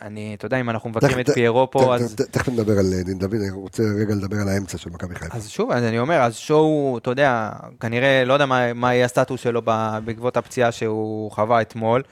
[0.00, 2.16] אני, אתה יודע, אם אנחנו מבקרים את פיירו פה, אז...
[2.16, 5.36] תכף נדבר על אה, דין דוד, אני רוצה רגע לדבר על האמצע של מכבי חיפה.
[5.36, 9.62] אז שוב, אני אומר, אז שואו, אתה יודע, כנראה, לא יודע מה יהיה הסטטוס שלו
[10.04, 12.02] בעקבות הפציעה שהוא חווה אתמול,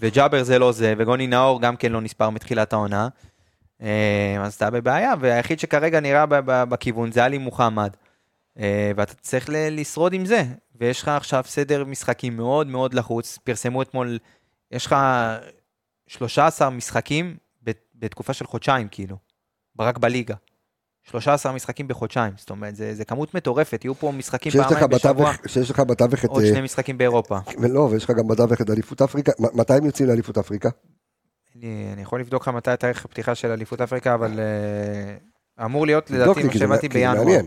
[0.00, 3.08] וג'אבר זה לא זה, וגוני נאור גם כן לא נספר מתחילת העונה.
[3.82, 6.24] אה, אז אתה בבעיה, והיחיד שכרגע נראה
[6.64, 7.96] בכיוון זה עלי מוחמד.
[8.58, 10.42] אה, ואתה צריך לשרוד עם זה,
[10.74, 14.18] ויש לך עכשיו סדר משחקים מאוד מאוד לחוץ, פרסמו אתמול,
[14.70, 14.96] יש לך
[16.06, 17.36] 13 משחקים
[17.94, 19.16] בתקופה של חודשיים, כאילו,
[19.78, 20.34] רק בליגה.
[21.02, 25.70] 13 משחקים בחודשיים, זאת אומרת, זה, זה כמות מטורפת, יהיו פה משחקים פעמיים בשבוע, שיש
[25.70, 26.30] לך בתווך את...
[26.30, 27.38] עוד שני משחקים באירופה.
[27.58, 30.68] לא, ויש לך גם בתווך את אליפות אפריקה, מתי הם יוצאים לאליפות אפריקה?
[31.62, 34.40] אני, אני יכול לבדוק לך מתי התאריך הפתיחה של אליפות אפריקה, אבל
[35.58, 37.40] uh, אמור להיות, לדעתי, מה שהבנתי בינואר.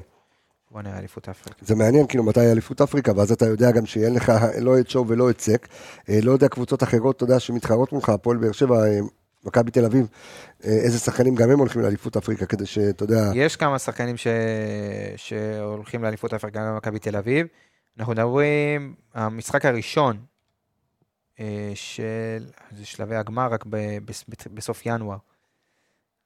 [0.71, 1.65] בוא נראה אליפות אפריקה.
[1.65, 4.31] זה מעניין, כאילו, מתי אליפות אפריקה, ואז אתה יודע גם שאין לך
[4.61, 5.67] לא את שואו ולא את סק.
[6.09, 8.99] אה, לא יודע קבוצות אחרות, אתה יודע, שמתחרות מולך, הפועל באר שבע, אה,
[9.43, 10.07] מכבי תל אביב,
[10.65, 13.31] אה, איזה שחקנים גם הם הולכים לאליפות אפריקה, כדי שאתה יודע...
[13.35, 14.27] יש כמה שחקנים ש...
[15.15, 17.47] שהולכים לאליפות אפריקה, גם במכבי תל אביב.
[17.99, 20.17] אנחנו מדברים, המשחק הראשון
[21.75, 22.45] של,
[22.77, 23.97] זה שלבי הגמר, רק ב...
[24.53, 25.17] בסוף ינואר.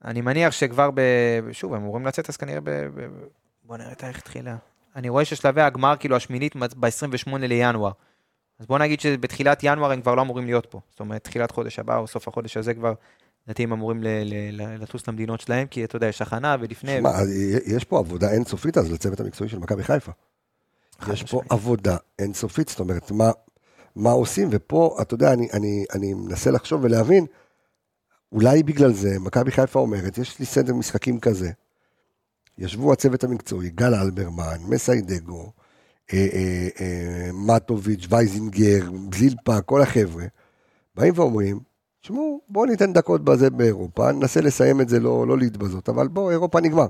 [0.06, 1.02] אני מניח שכבר ב...
[1.52, 2.88] שוב, הם אמורים לצאת אז כנראה ב...
[3.64, 4.56] בוא נראה תאריך תחילה.
[4.96, 7.92] אני רואה ששלבי הגמר, כאילו השמינית, ב-28 לינואר.
[8.60, 10.80] אז בוא נגיד שבתחילת ינואר הם כבר לא אמורים להיות פה.
[10.92, 12.94] זאת אומרת, תחילת חודש הבא או סוף החודש הזה כבר,
[13.48, 14.04] לדעתי הם אמורים
[14.80, 16.98] לטוס למדינות שלהם, כי אתה יודע, יש הכנה ולפני.
[16.98, 17.74] שמע, ו...
[17.76, 20.12] יש פה עבודה אינסופית אז לצוות המקצועי של מכבי חיפה.
[21.14, 23.32] יש פה עבודה אינסופית, זאת אומרת, מה,
[23.96, 27.26] מה עושים, ופה, אתה יודע, אני, אני, אני מנסה לחשוב ולהבין,
[28.32, 31.52] אולי בגלל זה מכבי חיפה אומרת, יש לי סדר משחקים כזה,
[32.58, 35.52] ישבו הצוות המקצועי, גל אלברמן, מסיידגו,
[36.14, 40.26] אה, אה, אה, מטוביץ', וייזינגר, זילפה, כל החבר'ה,
[40.96, 41.60] באים ואומרים,
[42.02, 46.32] תשמעו, בואו ניתן דקות בזה באירופה, ננסה לסיים את זה, לא, לא להתבזות, אבל בואו,
[46.32, 46.88] אירופה נגמר.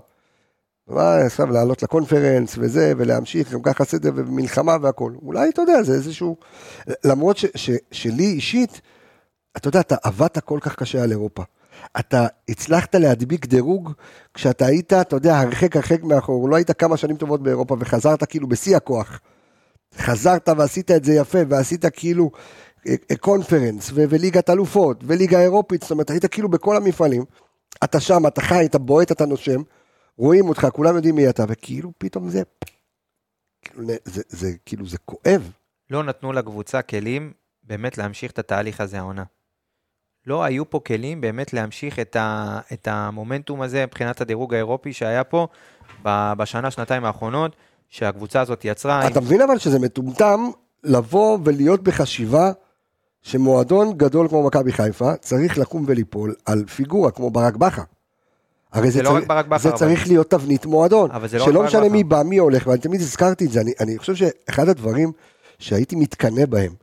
[0.90, 5.14] עכשיו לעלות לקונפרנס וזה, ולהמשיך, גם ככה סדר ומלחמה והכל.
[5.22, 6.38] אולי, אתה יודע, זה איזשהו...
[7.04, 8.82] למרות ש, ש, שלי אישית,
[9.58, 11.44] אתה יודע, אתה עבדת כל כך קשה על אירופה.
[12.00, 13.92] אתה הצלחת להדביק דירוג
[14.34, 18.48] כשאתה היית, אתה יודע, הרחק הרחק מאחור, לא היית כמה שנים טובות באירופה וחזרת כאילו
[18.48, 19.20] בשיא הכוח.
[19.98, 22.32] חזרת ועשית את זה יפה, ועשית כאילו
[23.20, 27.26] קונפרנס, אה, אה, וליגת אלופות, וליגה אירופית, זאת אומרת, היית כאילו בכל המפעלים.
[27.84, 29.62] אתה שם, אתה חי, אתה בועט, אתה נושם,
[30.18, 32.42] רואים אותך, כולם יודעים מי אתה, וכאילו פתאום זה,
[33.62, 35.52] כאילו, זה, זה, זה כאילו, זה כואב.
[35.90, 37.34] לא נתנו לקבוצה כלים
[37.64, 39.24] באמת להמשיך את התהליך הזה העונה.
[40.28, 45.24] לא היו פה כלים באמת להמשיך את, ה, את המומנטום הזה מבחינת הדירוג האירופי שהיה
[45.24, 45.48] פה
[46.04, 47.56] בשנה, שנתיים האחרונות,
[47.90, 49.08] שהקבוצה הזאת יצרה.
[49.08, 49.26] אתה עם...
[49.26, 50.40] מבין אבל שזה מטומטם
[50.84, 52.52] לבוא ולהיות בחשיבה
[53.22, 57.84] שמועדון גדול כמו מכבי חיפה צריך לקום וליפול על פיגורה כמו ברק בכר.
[58.74, 59.78] הרי זה, זה, לא צריך, בכר, זה אבל...
[59.78, 63.52] צריך להיות תבנית מועדון, לא שלא משנה מי בא, מי הולך, ואני תמיד הזכרתי את
[63.52, 65.12] זה, אני, אני חושב שאחד הדברים
[65.60, 66.74] שהייתי מתקנא בהם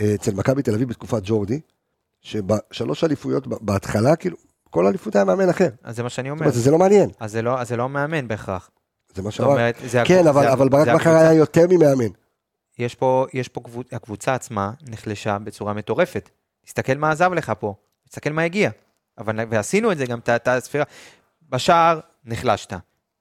[0.00, 1.60] אה, אצל מכבי תל אביב בתקופת ג'ורדי,
[2.20, 4.36] שבשלוש אליפויות בהתחלה, כאילו,
[4.70, 5.68] כל אליפות היה מאמן אחר.
[5.82, 6.38] אז זה מה שאני אומר.
[6.38, 7.10] זאת אומרת, זה לא מעניין.
[7.20, 8.70] אז זה לא, אז זה לא מאמן בהכרח.
[9.14, 9.76] זה מה שאמרת.
[10.04, 12.12] כן, אבל, זה, אבל ברק בכר היה יותר ממאמן.
[12.78, 13.86] יש פה, יש פה קבוצ...
[13.92, 16.30] הקבוצה עצמה נחלשה בצורה מטורפת.
[16.64, 17.74] תסתכל מה עזב לך פה,
[18.08, 18.70] תסתכל מה הגיע.
[19.18, 20.84] אבל, ועשינו את זה גם, את הספירה.
[21.48, 22.72] בשער, נחלשת.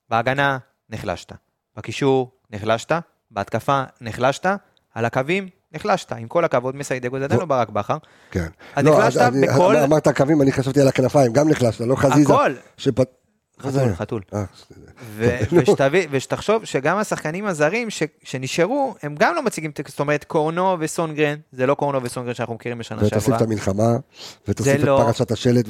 [0.09, 0.57] בהגנה,
[0.89, 1.31] נחלשת.
[1.75, 2.91] בקישור, נחלשת.
[3.31, 4.45] בהתקפה, נחלשת.
[4.93, 7.97] על הקווים, נחלשת, עם כל הכבוד, מסיידגו זה עדיין לא ברק בכר.
[8.31, 8.47] כן.
[8.75, 9.75] אז לא, נחלשת בכל...
[9.75, 12.33] אמרת קווים, אני חשבתי על הכנפיים, גם נחלשת, לא חזיזה.
[12.33, 12.53] הכל.
[13.61, 14.21] חתול, חתול.
[16.11, 17.87] ושתחשוב שגם השחקנים הזרים
[18.23, 22.77] שנשארו, הם גם לא מציגים, זאת אומרת, קורנו וסונגרן, זה לא קורנו וסונגרן שאנחנו מכירים
[22.77, 23.17] בשנה שעברה.
[23.17, 23.97] ותוסיף את המלחמה,
[24.47, 25.65] ותוסיף את לא- פרשת השלט,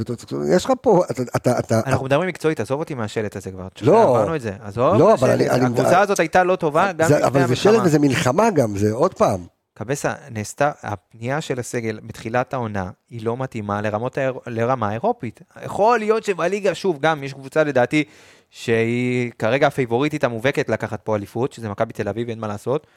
[0.55, 1.03] יש לך פה,
[1.35, 1.81] אתה...
[1.85, 3.67] אנחנו מדברים מקצועית, עזוב אותי מהשלט הזה כבר.
[3.81, 4.03] לא.
[4.03, 4.51] עברנו את זה.
[4.63, 5.15] עזוב, לא,
[5.51, 7.27] הקבוצה הזאת הייתה לא טובה, גם לפני המלחמה.
[7.27, 9.56] אבל זה שלט וזה מלחמה גם, זה עוד פעם.
[9.77, 14.17] קבסה, נעשתה, הפנייה של הסגל בתחילת העונה, היא לא מתאימה לרמות,
[14.47, 15.41] לרמה אירופית.
[15.65, 18.03] יכול להיות שבליגה, שוב, גם יש קבוצה לדעתי,
[18.49, 22.87] שהיא כרגע הפייבוריטית המובהקת לקחת פה אליפות, שזה מכבי תל אביב, אין מה לעשות.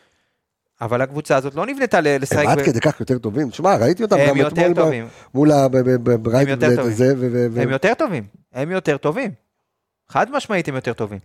[0.80, 2.38] אבל הקבוצה הזאת לא נבנתה לשחק...
[2.38, 3.50] הם עד כדי כך יותר טובים.
[3.50, 4.72] תשמע, ראיתי אותם גם אתמול
[5.34, 7.14] מול הברייטון הזה.
[7.56, 9.30] הם יותר טובים, הם יותר טובים.
[10.08, 11.18] חד משמעית הם יותר טובים.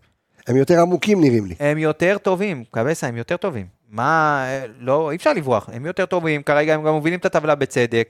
[0.47, 1.55] הם יותר עמוקים נראים לי.
[1.59, 3.74] הם יותר טובים, קבסה, הם יותר טובים.
[3.89, 4.45] מה,
[4.79, 8.07] לא, אי אפשר לברוח, הם יותר טובים, כרגע הם גם מובילים את הטבלה בצדק.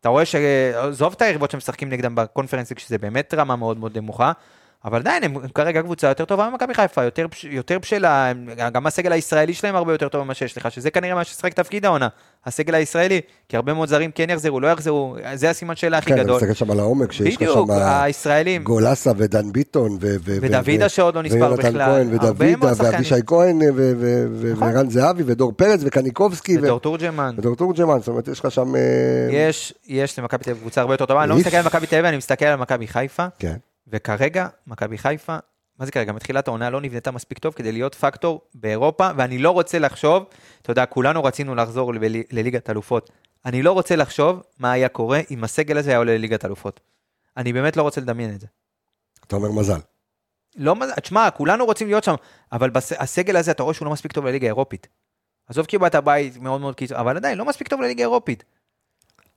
[0.00, 4.32] אתה רואה שעזוב את היריבות שמשחקים נגדם בקונפרנסים, שזה באמת רמה מאוד מאוד נמוכה,
[4.84, 8.32] אבל עדיין הם כרגע קבוצה יותר טובה ממכבי חיפה, יותר, יותר בשלה,
[8.72, 11.86] גם הסגל הישראלי שלהם הרבה יותר טוב ממה שיש לך, שזה כנראה מה ששחק תפקיד
[11.86, 12.08] העונה,
[12.46, 16.16] הסגל הישראלי, כי הרבה מאוד זרים כן יחזרו, לא יחזרו, זה הסימן שאלה הכי כן,
[16.16, 16.38] גדול.
[16.38, 18.64] כן, אני מסתכל שם על העומק, שיש לך שם הישראלים.
[18.64, 23.58] גולסה ודן ביטון, ודוידה שעוד לא נספר בכלל, ודוידה, ואבישי כהן,
[24.52, 24.68] נכון.
[24.68, 26.58] וערן זהבי, ודור פרץ, וקניקובסקי.
[26.58, 27.34] ודור תורג'מן.
[27.38, 28.76] ודור תורג'מן, זאת אומרת, יש לך שם...
[28.76, 28.80] אה,
[29.30, 31.96] יש, יש למכבי תל אביב קבוצה הרבה יותר טובה, אני לא מסתכל על מכבי תל
[31.96, 33.26] אביב, אני מסתכל על מכבי חיפה.
[33.38, 33.56] כן.
[33.92, 35.36] וכרגע, מכבי חיפה,
[35.78, 36.12] מה זה כרגע?
[36.12, 40.24] מתחילת העונה לא נבנתה מספיק טוב כדי להיות פקטור באירופה, ואני לא רוצה לחשוב,
[40.62, 41.92] אתה יודע, כולנו רצינו לחזור
[42.30, 43.10] לליגת אלופות.
[43.44, 46.80] אני לא רוצה לחשוב מה היה קורה אם הסגל הזה היה עולה לליגת אלופות.
[47.36, 48.46] אני באמת לא רוצה לדמיין את זה.
[49.26, 49.78] אתה אומר מזל.
[50.56, 52.14] לא מזל, תשמע, כולנו רוצים להיות שם,
[52.52, 52.92] אבל בס...
[52.92, 54.88] הסגל הזה, אתה רואה שהוא לא מספיק טוב לליגה האירופית.
[55.46, 58.44] עזוב קיבלת בית מאוד מאוד קיצור, אבל עדיין, לא מספיק טוב לליגה האירופית.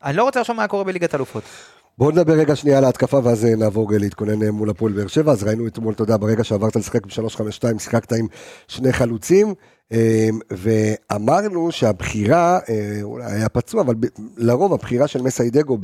[0.04, 1.44] אני לא רוצה לחשוב מה קורה בליגת אלופות.
[1.98, 5.32] בואו נדבר רגע שנייה על ההתקפה ואז אה, נעבור להתכונן אה, מול הפועל באר שבע.
[5.32, 8.28] אז ראינו אתמול, אתה יודע, ברגע שעברת לשחק ב-352, שיחקת עם
[8.68, 9.54] שני חלוצים,
[9.92, 12.60] אה, ואמרנו שהבחירה,
[13.02, 13.96] אולי היה פצוע, אבל
[14.38, 15.78] לרוב הבחירה של מסיידגו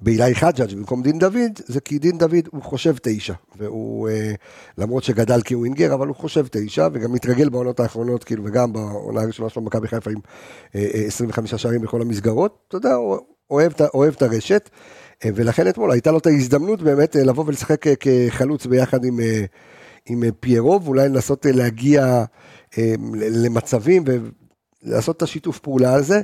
[0.00, 4.08] באילי חג'אג' במקום דין דוד, זה כי דין דוד הוא חושב תשע, והוא,
[4.78, 9.48] למרות שגדל כווינגר, אבל הוא חושב תשע, וגם מתרגל בעונות האחרונות, כאילו, וגם בעונה הראשונה
[9.48, 10.18] שלו במכבי חיפה עם
[10.74, 12.94] 25 שערים בכל המסגרות, אתה יודע,
[13.50, 14.70] אוהב, אוהב את הרשת,
[15.24, 19.18] אה, ולכן אתמול הייתה לו את ההזדמנות באמת אה, לבוא ולשחק אה, כחלוץ ביחד עם,
[20.06, 22.24] עם פיירו, ואולי לנסות להגיע
[23.44, 24.04] למצבים
[24.82, 26.20] ולעשות את השיתוף פעולה הזה.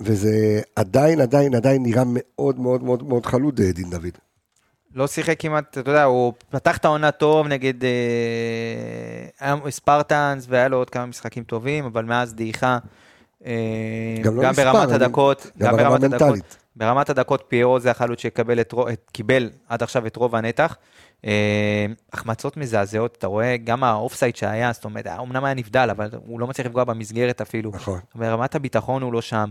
[0.00, 4.18] וזה עדיין, עדיין, עדיין נראה מאוד מאוד מאוד מאוד חלוד, דין דוד.
[4.94, 7.74] לא שיחק כמעט, אתה יודע, הוא פתח את העונה טוב נגד
[9.40, 12.78] אה, ספרטנס, והיה לו עוד כמה משחקים טובים, אבל מאז דעיכה
[14.22, 18.60] גם, לא מספר, ברמת הדקות, גם, גם ברמת הדקות, ברמת הדקות פיירו זה החלוץ שקיבל
[18.60, 20.76] את, את, קיבל עד עכשיו את רוב הנתח.
[21.24, 26.40] אה, החמצות מזעזעות, אתה רואה, גם האופסייד שהיה, זאת אומרת, אמנם היה נבדל, אבל הוא
[26.40, 27.70] לא מצליח לפגוע במסגרת אפילו.
[27.74, 28.00] נכון.
[28.14, 29.50] ברמת הביטחון הוא לא שם.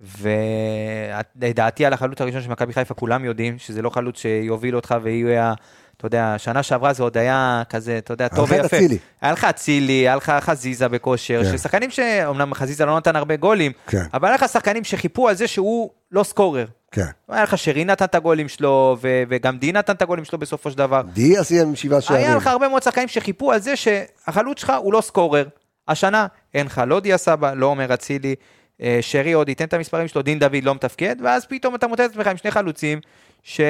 [0.00, 5.54] ולדעתי על החלוץ הראשון של מכבי חיפה כולם יודעים שזה לא חלוץ שיוביל אותך ויהיה
[5.96, 8.76] אתה יודע, שנה שעברה זה עוד היה כזה, אתה יודע, טוב ויפה.
[9.20, 11.58] היה לך אצילי, היה לך חזיזה בכושר, כן.
[11.58, 14.02] ששחקנים שאומנם חזיזה לא נתן הרבה גולים, כן.
[14.14, 16.66] אבל היה לך שחקנים שחיפו על זה שהוא לא סקורר.
[16.90, 17.06] כן.
[17.28, 20.70] היה לך שרי נתן את הגולים שלו, ו- וגם די נתן את הגולים שלו בסופו
[20.70, 21.02] של דבר.
[21.12, 22.26] די עשי עם שבעה שערים.
[22.26, 25.44] היה לך הרבה מאוד שחקנים שחיפו על זה שהחלוץ שלך הוא לא סקורר.
[25.88, 28.34] השנה אין לך לא דיה סבא, לא עומר אצילי,
[28.82, 32.04] אה, שרי עוד ייתן את המספרים שלו, דין דוד לא מתפקד, ואז פתאום אתה מוצא
[32.04, 33.00] את עצמך עם שני חלוצים,
[33.42, 33.60] ש...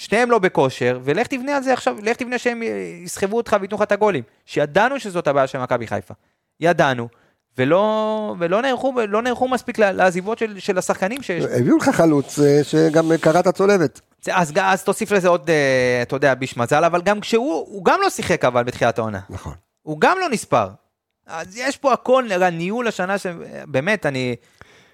[0.00, 2.62] שניהם לא בכושר, ולך תבנה על זה עכשיו, לך תבנה שהם
[3.04, 4.22] יסחבו אותך וייתנו לך את הגולים.
[4.46, 6.14] שידענו שזאת הבעיה של מכבי חיפה.
[6.60, 7.08] ידענו,
[7.58, 11.44] ולא, ולא נערכו, לא נערכו מספיק לעזיבות של, של השחקנים שיש.
[11.44, 14.00] הביאו לך חלוץ אה, שגם קרא את הצולבת.
[14.30, 17.98] אז, אז תוסיף לזה עוד, אה, אתה יודע, ביש מזל, אבל גם כשהוא, הוא גם
[18.02, 19.20] לא שיחק אבל בתחילת העונה.
[19.30, 19.54] נכון.
[19.82, 20.68] הוא גם לא נספר.
[21.26, 24.36] אז יש פה הכל, ניהול השנה, שבאמת, אני...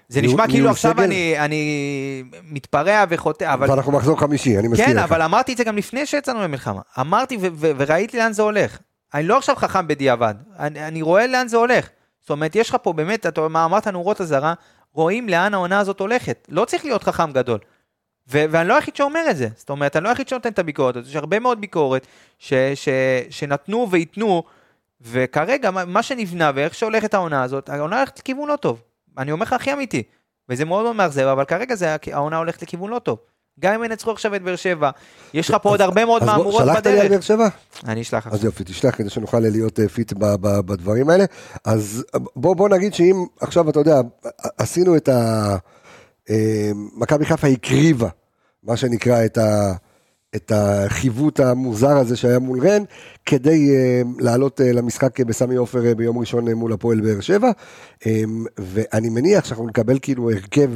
[0.09, 3.71] זה נשמע כאילו עכשיו אני, אני מתפרע וחוטא, אבל...
[3.71, 4.97] ואנחנו מחזור חמישי, אני מזכיר כן, לך.
[4.97, 6.81] כן, אבל אמרתי את זה גם לפני שיצאנו למלחמה.
[6.99, 7.37] אמרתי
[7.77, 8.77] וראיתי לאן זה הולך.
[9.13, 11.89] אני לא עכשיו חכם בדיעבד, אני, אני רואה לאן זה הולך.
[12.21, 14.53] זאת אומרת, יש לך פה באמת, אתה מה אמרת נורות אזהרה,
[14.93, 16.47] רואים לאן העונה הזאת הולכת.
[16.51, 17.59] לא צריך להיות חכם גדול.
[18.31, 19.47] ו- ואני לא היחיד שאומר את זה.
[19.55, 21.09] זאת אומרת, אני לא היחיד שנותן את הביקורת הזאת.
[21.09, 22.07] יש הרבה מאוד ביקורת
[22.39, 22.89] ש- ש-
[23.29, 24.43] שנתנו וייתנו,
[25.01, 28.81] וכרגע, מה שנבנה ואיך שהולכת העונה הזאת, העונה הולכת לכיוון לא טוב.
[29.17, 30.03] אני אומר לך הכי אמיתי.
[30.49, 33.17] וזה מאוד מאוד מאכזב, אבל כרגע זה, העונה הולכת לכיוון לא טוב.
[33.59, 34.89] גם אם ינצחו עכשיו את באר שבע,
[35.33, 36.73] יש לך פה עוד הרבה מאוד מהמורות בדרך.
[36.73, 37.47] שלחת לי על באר שבע?
[37.87, 38.33] אני אשלח לך.
[38.33, 41.25] אז יופי, תשלח כדי שנוכל להיות אה, fit בדברים האלה.
[41.65, 42.05] אז
[42.35, 44.01] בוא, בוא נגיד שאם עכשיו, אתה יודע,
[44.57, 45.55] עשינו את ה...
[46.29, 48.09] אה, מכבי חיפה הקריבה,
[48.63, 49.73] מה שנקרא, את ה...
[50.37, 52.83] את החיווט המוזר הזה שהיה מול רן,
[53.25, 57.51] כדי uh, לעלות uh, למשחק בסמי עופר ביום ראשון מול הפועל באר שבע.
[58.57, 60.69] ואני מניח שאנחנו נקבל כאילו הרכב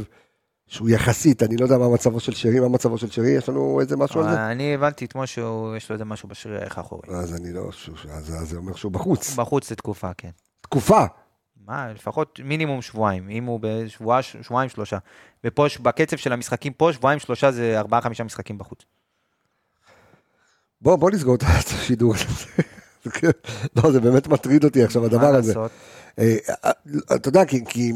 [0.72, 3.80] שהוא יחסית, אני לא יודע מה מצבו של שרי, מה מצבו של שרי, יש לנו
[3.82, 4.46] איזה משהו על זה?
[4.46, 7.02] אני הבנתי אתמול שיש לו איזה משהו בשריר איך האחורי.
[7.10, 7.70] אז אני לא,
[8.12, 9.36] אז זה אומר שהוא בחוץ.
[9.36, 10.30] בחוץ לתקופה, כן.
[10.62, 11.06] תקופה?
[11.68, 14.98] מה, לפחות מינימום שבועיים, אם הוא בשבוע, שבועיים שלושה.
[15.44, 18.86] ופה, בקצב של המשחקים פה, שבועיים שלושה זה ארבעה חמישה משחקים בחוץ.
[20.82, 22.14] בוא, בוא נסגור את השידור.
[23.76, 25.54] לא, זה באמת מטריד אותי עכשיו, הדבר הזה.
[26.20, 26.72] אה, אה,
[27.16, 27.94] אתה יודע, כי,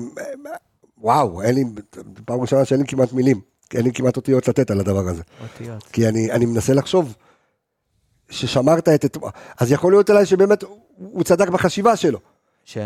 [0.98, 1.64] וואו, אין לי,
[2.26, 3.42] פעם ראשונה שאין לי כמעט מילים,
[3.74, 5.24] אין לי כמעט אותיות לתת על הדבר הזה.
[5.42, 5.84] אותיות.
[5.84, 7.16] כי אני, אני מנסה לחשוב
[8.30, 9.18] ששמרת את...
[9.60, 10.64] אז יכול להיות אולי שבאמת
[10.98, 12.20] הוא צדק בחשיבה שלו.
[12.66, 12.78] ש?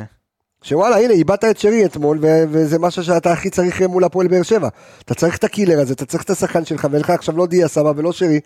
[0.61, 4.43] שוואלה, הנה, איבדת את שרי אתמול, ו- וזה משהו שאתה הכי צריך מול הפועל באר
[4.43, 4.69] שבע.
[5.01, 7.67] אתה צריך את הקילר הזה, אתה צריך את השחקן שלך, ואין לך עכשיו לא דיה
[7.67, 8.39] סבא ולא שרי,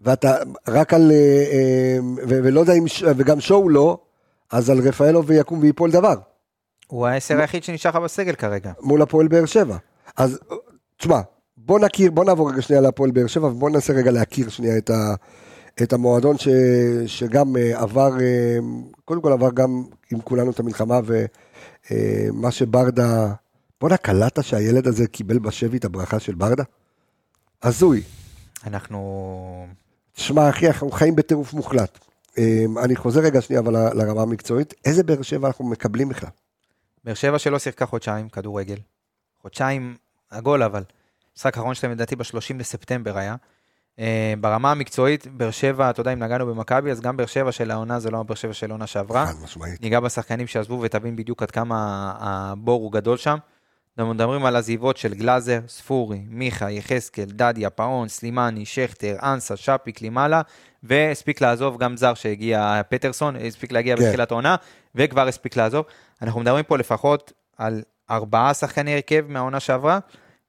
[0.00, 0.36] ואתה
[0.68, 1.10] רק על...
[1.10, 2.84] אה, אה, ו- ולא יודע אם...
[3.16, 3.98] וגם שואו לא,
[4.52, 6.14] אז על רפאלו ויקום ויפול דבר.
[6.86, 8.72] הוא העשר היחיד שנשאר לך בסגל כרגע.
[8.80, 9.76] מול הפועל באר שבע.
[10.16, 10.38] אז
[10.96, 11.20] תשמע,
[11.56, 14.90] בוא נכיר, בוא נעבור רגע שנייה להפועל באר שבע, ובוא ננסה רגע להכיר שנייה את,
[14.90, 15.14] ה,
[15.82, 16.48] את המועדון ש,
[17.06, 18.10] שגם uh, עבר,
[19.04, 21.00] קודם כל עבר גם עם כולנו את המלחמה,
[21.90, 23.32] ומה שברדה,
[23.80, 26.64] בואנה, קלטת שהילד הזה קיבל בשבי את הברכה של ברדה?
[27.62, 28.02] הזוי.
[28.66, 29.66] אנחנו...
[30.16, 31.98] תשמע, אחי, אנחנו חיים בטירוף מוחלט.
[32.30, 32.38] Um,
[32.84, 36.30] אני חוזר רגע שנייה אבל לרמה המקצועית, איזה באר שבע אנחנו מקבלים בכלל?
[37.04, 38.76] באר שבע שלא שיחקה חודשיים, כדורגל.
[39.42, 39.96] חודשיים
[40.30, 40.82] עגול, אבל.
[41.36, 43.36] משחק האחרון שלהם לדעתי ב-30 לספטמבר היה.
[43.96, 44.00] Uh,
[44.40, 48.00] ברמה המקצועית, באר שבע, אתה יודע, אם נגענו במכבי, אז גם באר שבע של העונה
[48.00, 49.26] זה לא באר שבע של העונה שעברה.
[49.26, 49.82] חד משמעית.
[49.82, 53.36] ניגע בשחקנים שעזבו ותבין בדיוק עד כמה הבור הוא גדול שם.
[53.98, 60.00] אנחנו מדברים על עזיבות של גלאזר, ספורי, מיכה, יחזקאל, דדיה, פאון, סלימני, שכטר, אנסה, שפיק,
[60.00, 60.42] לימאלה,
[60.82, 64.02] והספיק לעזוב גם זר שהגיע, פטרסון, הספיק להגיע כן.
[64.02, 64.56] בתחילת העונה,
[64.94, 65.84] וכבר הספיק לעזוב.
[66.22, 69.98] אנחנו מדברים פה לפחות על ארבעה שחקני הרכב מהעונה שעברה,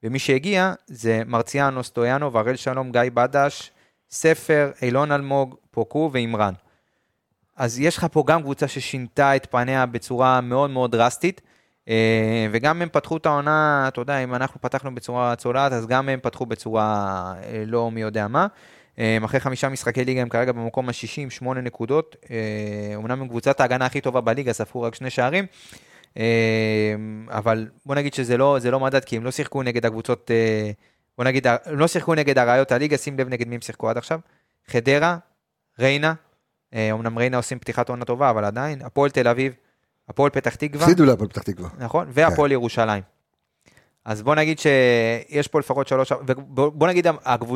[0.04, 3.72] ומי שהגיע זה מרציאנו, סטויאנו, והראל שלום, גיא בדש,
[4.10, 6.54] ספר, אילון אלמוג, פוקו ואימרן.
[7.56, 11.42] אז יש לך פה גם קבוצה ששינתה את פניה בצורה מאוד מאוד דרסטית,
[12.52, 16.20] וגם הם פתחו את העונה, אתה יודע, אם אנחנו פתחנו בצורה צולעת, אז גם הם
[16.20, 18.48] פתחו בצורה אה, לא מי יודע מה.
[19.00, 22.16] אה, אחרי חמישה משחקי ליגה הם כרגע במקום השישי עם שמונה נקודות.
[22.96, 25.46] אומנם הם קבוצת ההגנה הכי טובה בליגה, ספרו רק שני שערים.
[27.30, 30.32] אבל בוא נגיד שזה לא, לא מדד, כי הם לא שיחקו נגד הקבוצות,
[31.18, 33.98] בוא נגיד, הם לא שיחקו נגד אריות הליגה, שים לב נגד מי הם שיחקו עד
[33.98, 34.20] עכשיו.
[34.68, 35.18] חדרה,
[35.80, 36.14] ריינה,
[36.76, 39.54] אמנם ריינה עושים פתיחת עונה טובה, אבל עדיין, הפועל תל אביב,
[40.10, 40.86] הפועל פתח תקווה.
[40.86, 41.70] הפסידו להפועל פתח תקווה.
[41.78, 42.54] נכון, והפועל כן.
[42.54, 43.04] ירושלים.
[44.06, 47.08] אז בוא נגיד שיש פה לפחות שלוש, ובוא נגיד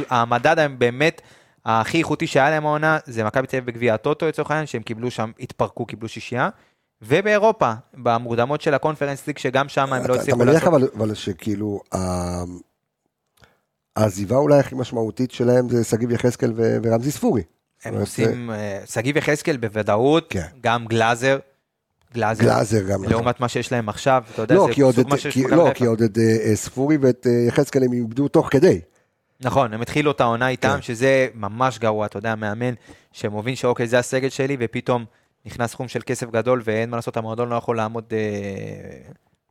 [0.09, 1.21] המדד הם באמת
[1.65, 5.11] הכי איכותי שהיה להם העונה, זה מכבי תל אביב בגביע הטוטו לצורך העניין, שהם קיבלו
[5.11, 6.49] שם, התפרקו, קיבלו שישייה.
[7.01, 10.63] ובאירופה, במוקדמות של הקונפרנס ליג, שגם שם הם לא הצליחו לעשות.
[10.63, 11.79] אתה מניח אבל שכאילו,
[13.95, 17.43] העזיבה אולי הכי משמעותית שלהם זה שגיב יחזקאל ורמזי ספורי.
[17.83, 20.47] הם עושים, אה, שגיב יחזקאל בוודאות, כן.
[20.61, 21.39] גם גלאזר,
[22.13, 23.03] גלאזר, גלאזר גם.
[23.03, 23.33] לעומת נכון.
[23.39, 26.17] מה שיש להם עכשיו, אתה יודע, לא, זה סוג מה שיש לא, כי עוד את
[26.17, 28.81] אה, ספורי ואת אה, יחזקאל הם איבדו תוך כדי.
[29.41, 30.81] נכון, הם התחילו את העונה איתם, כן.
[30.81, 32.73] שזה ממש גרוע, אתה יודע, מאמן
[33.11, 35.05] שמובין שאוקיי, זה הסגל שלי, ופתאום
[35.45, 38.17] נכנס סכום של כסף גדול, ואין מה לעשות, המועדון לא יכול לעמוד, אה,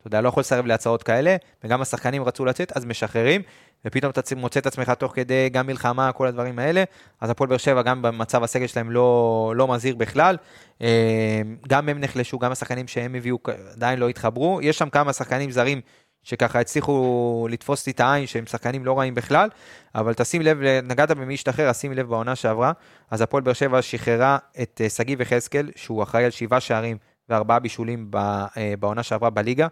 [0.01, 3.41] אתה יודע, לא יכול לסרב להצעות כאלה, וגם השחקנים רצו לצאת, אז משחררים,
[3.85, 6.83] ופתאום אתה מוצא את עצמך תוך כדי גם מלחמה, כל הדברים האלה,
[7.21, 10.37] אז הפועל באר שבע, גם במצב הסגל שלהם לא, לא מזהיר בכלל.
[10.81, 13.37] אה, גם הם נחלשו, גם השחקנים שהם הביאו
[13.75, 14.59] עדיין לא התחברו.
[14.61, 15.81] יש שם כמה שחקנים זרים
[16.23, 19.49] שככה הצליחו לתפוס לי את העין, שהם שחקנים לא רעים בכלל,
[19.95, 22.71] אבל תשים לב, נגעת במי השתחרר, אז שים לב בעונה שעברה,
[23.11, 26.97] אז הפועל באר שבע שחררה את אה, שגיב יחזקאל, שהוא אחראי על שבעה שערים
[27.31, 29.67] וארבעה בישולים אה, בעונה שעברה בליגה.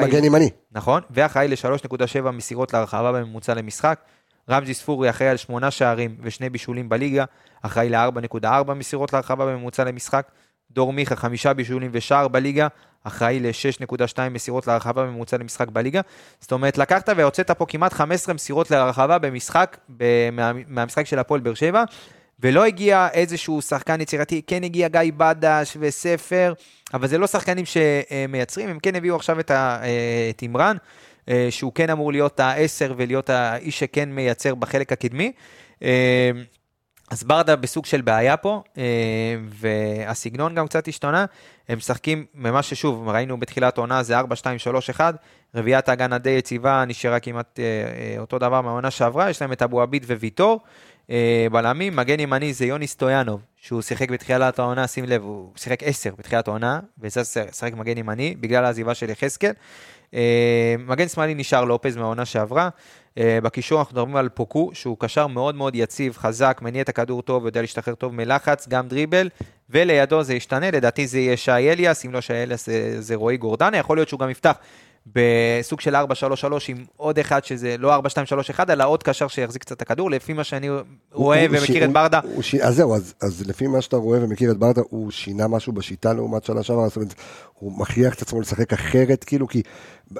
[0.00, 0.50] כמגן ימני.
[0.72, 4.00] נכון, ואחראי ל-3.7 מסירות להרחבה בממוצע למשחק.
[4.50, 7.24] רמזי ספורי אחראי על שמונה שערים ושני בישולים בליגה,
[7.62, 10.30] אחראי ל-4.4 מסירות להרחבה בממוצע למשחק.
[10.70, 12.68] דור מיכה, חמישה בישולים ושער בליגה,
[13.04, 16.00] אחראי ל-6.2 מסירות להרחבה בממוצע למשחק בליגה.
[16.40, 19.76] זאת אומרת, לקחת והוצאת פה כמעט 15 מסירות להרחבה במשחק,
[20.32, 21.84] מה, מהמשחק של הפועל באר שבע,
[22.40, 26.52] ולא הגיע איזשהו שחקן יצירתי, כן הגיע גיא בדש וספר,
[26.94, 30.76] אבל זה לא שחקנים שמייצרים, הם כן הביאו עכשיו את אימרן,
[31.28, 35.32] אה, שהוא כן אמור להיות העשר ולהיות האיש שכן מייצר בחלק הקדמי.
[35.82, 36.30] אה,
[37.10, 38.82] אז ברדה בסוג של בעיה פה, אה,
[39.48, 41.24] והסגנון גם קצת השתנה.
[41.68, 45.14] הם משחקים ממה ששוב, ראינו בתחילת העונה, זה 4, 2, 3, 1.
[45.54, 47.60] רביעיית ההגנה די יציבה, נשארה כמעט
[48.18, 49.30] אותו דבר מהעונה שעברה.
[49.30, 50.60] יש להם את אבו עביד וויטור.
[51.52, 56.10] בלמים, מגן ימני זה יוני סטויאנוב, שהוא שיחק בתחילת העונה, שים לב, הוא שיחק 10
[56.18, 59.52] בתחילת העונה, וזה שיחק מגן ימני, בגלל העזיבה של יחזקאל.
[60.78, 62.68] מגן שמאלי נשאר לופז מהעונה שעברה.
[63.18, 67.46] בקישור אנחנו מדברים על פוקו, שהוא קשר מאוד מאוד יציב, חזק, מניע את הכדור טוב,
[67.46, 69.28] יודע להשתחרר טוב מלחץ, גם דריבל,
[69.70, 73.36] ולידו זה ישתנה, לדעתי זה יהיה שי אליאס, אם לא שי אליאס זה, זה רועי
[73.36, 74.56] גורדנה, יכול להיות שהוא גם יפתח
[75.06, 75.98] בסוג של 4-3-3
[76.68, 78.00] עם עוד אחד שזה לא 4-2-3-1,
[78.68, 80.68] אלא עוד קשר שיחזיק קצת את הכדור, לפי מה שאני
[81.12, 82.20] רואה הוא, ומכיר הוא, את ברדה.
[82.22, 85.48] הוא, הוא, אז זהו, אז, אז לפי מה שאתה רואה ומכיר את ברדה, הוא שינה
[85.48, 87.14] משהו בשיטה לעומת שנה שעברה, זאת אומרת,
[87.54, 89.62] הוא מכריח את עצמו לשחק אחרת, כאילו, כי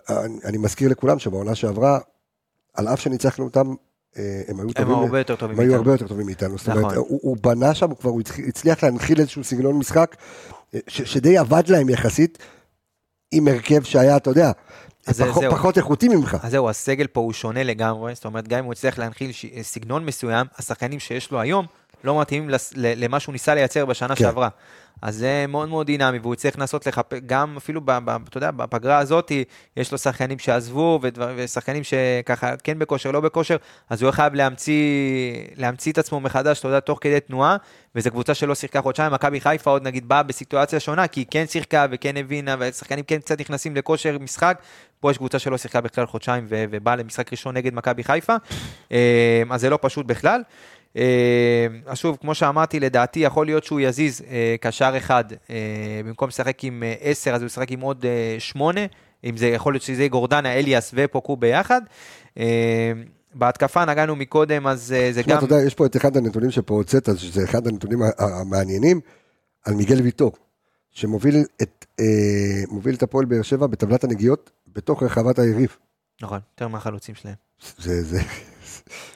[0.08, 1.98] אני, אני מזכיר לכולם שבעונה שעברה,
[2.74, 3.74] על אף שניצחנו אותם,
[4.18, 5.56] אה, הם היו טובים, הם הרבה יותר טובים.
[5.60, 6.96] הם היו הרבה יותר טובים מאיתנו, זאת אומרת, נכון.
[6.96, 8.10] הוא, הוא בנה שם, הוא כבר
[8.48, 10.16] הצליח להנחיל איזשהו סגנון משחק,
[10.74, 12.38] אה, ש, שדי עבד להם יחסית,
[13.32, 14.52] עם הרכב שהיה, אתה יודע,
[15.14, 16.36] פחות, פחות איכותי ממך.
[16.42, 19.46] אז זהו, הסגל פה הוא שונה לגמרי, זאת אומרת, גם אם הוא הצליח להנחיל ש...
[19.62, 21.66] סגנון מסוים, השחקנים שיש לו היום
[22.04, 24.24] לא מתאימים למה שהוא ניסה לייצר בשנה כן.
[24.24, 24.48] שעברה.
[25.02, 28.50] אז זה מאוד מאוד דינמי, והוא צריך לנסות לחפש, גם אפילו, ב, ב, אתה יודע,
[28.50, 29.32] בפגרה הזאת,
[29.76, 33.56] יש לו שחקנים שעזבו, ודבר, ושחקנים שככה כן בכושר, לא בכושר,
[33.90, 34.82] אז הוא חייב להמציא,
[35.56, 37.56] להמציא את עצמו מחדש, אתה יודע, תוך כדי תנועה,
[37.94, 41.46] וזו קבוצה שלא שיחקה חודשיים, מכבי חיפה עוד נגיד באה בסיטואציה שונה, כי היא כן
[41.46, 44.58] שיחקה וכן הבינה, והשחקנים כן קצת נכנסים לכושר משחק,
[45.00, 48.34] פה יש קבוצה שלא שיחקה בכלל חודשיים, ובאה למשחק ראשון נגד מכבי חיפה,
[48.92, 50.42] אה, אז זה לא פשוט בכלל.
[50.96, 56.28] אה, אז שוב, כמו שאמרתי, לדעתי יכול להיות שהוא יזיז אה, קשר אחד, אה, במקום
[56.28, 58.04] לשחק עם 10, אז הוא ישחק עם עוד
[58.38, 58.80] 8,
[59.24, 61.80] אם זה יכול להיות שזה יהיה גורדנה, אליאס ופוקו ביחד.
[63.34, 65.38] בהתקפה נגענו מקודם, אז זה גם...
[65.38, 69.00] אתה יודע, יש פה את אחד הנתונים שפה הוצאת, שזה אחד הנתונים המעניינים,
[69.66, 70.32] על מיגל ויטור,
[70.90, 75.76] שמוביל את, אה, את הפועל באר שבע בטבלת הנגיעות בתוך רחבת היריב.
[76.22, 77.34] נכון, יותר מהחלוצים שלהם.
[77.78, 78.20] זה, זה,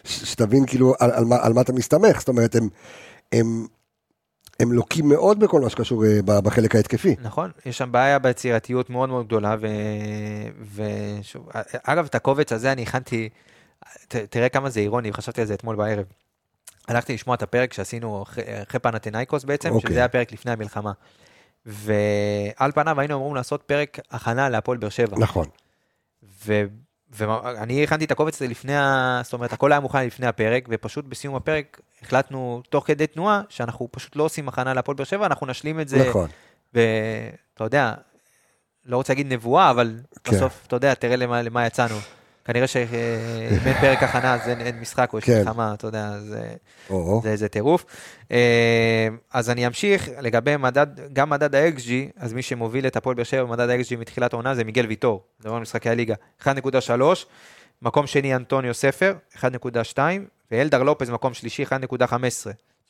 [0.04, 2.68] שתבין כאילו על, על, מה, על מה אתה מסתמך, זאת אומרת, הם,
[3.32, 3.66] הם,
[4.60, 7.16] הם לוקים מאוד בכל מה שקשור אה, בחלק ההתקפי.
[7.22, 9.66] נכון, יש שם בעיה ביצירתיות מאוד מאוד גדולה, ו...
[10.74, 11.48] ושוב,
[11.84, 13.28] אגב, את הקובץ הזה אני הכנתי,
[14.08, 16.04] ת, תראה כמה זה אירוני, חשבתי על זה אתמול בערב.
[16.88, 19.90] הלכתי לשמוע את הפרק שעשינו אחרי פנתנאיקוס בעצם, אוקיי.
[19.90, 20.92] שזה היה פרק לפני המלחמה.
[21.66, 25.16] ועל פניו היינו אמורים לעשות פרק הכנה להפועל באר שבע.
[25.18, 25.46] נכון.
[26.46, 26.64] ו...
[27.12, 29.20] ואני הכנתי את הקובץ הזה לפני, ה...
[29.24, 33.88] זאת אומרת, הכל היה מוכן לפני הפרק, ופשוט בסיום הפרק החלטנו, תוך כדי תנועה, שאנחנו
[33.90, 36.08] פשוט לא עושים הכנה להפועל באר שבע, אנחנו נשלים את זה.
[36.08, 36.28] נכון.
[36.74, 37.94] ואתה יודע,
[38.86, 40.36] לא רוצה להגיד נבואה, אבל כן.
[40.36, 41.94] בסוף, אתה יודע, תראה למה, למה יצאנו.
[42.44, 42.86] כנראה שאם
[43.66, 45.38] אין פרק הכנה אז אין, אין משחק או יש כן.
[45.38, 46.52] מלחמה, אתה יודע, זה,
[47.22, 47.84] זה, זה טירוף.
[48.32, 53.24] אה, אז אני אמשיך, לגבי מדד, גם מדד ה-XG, אז מי שמוביל את הפועל באר
[53.24, 56.48] שבע במדד ה-XG מתחילת העונה זה מיגל ויטור, מדבר על משחקי הליגה, 1.3,
[57.82, 59.98] מקום שני אנטוניו ספר, 1.2,
[60.50, 61.66] ואלדר לופז מקום שלישי, 1.15.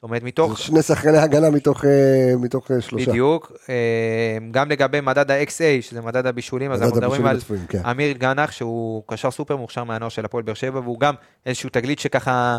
[0.01, 0.59] זאת אומרת, מתוך...
[0.59, 3.11] שני שחקני הגנה מתוך, אה, מתוך אה, שלושה.
[3.11, 3.53] בדיוק.
[3.69, 7.87] אה, גם לגבי מדד ה-XA, שזה מדד הבישולים, אז אנחנו מדברים על הצפויים, כן.
[7.91, 11.15] אמיר גנח, שהוא קשר סופר מוכשר מהנוער של הפועל באר שבע, והוא גם
[11.47, 12.59] איזשהו תגלית שככה,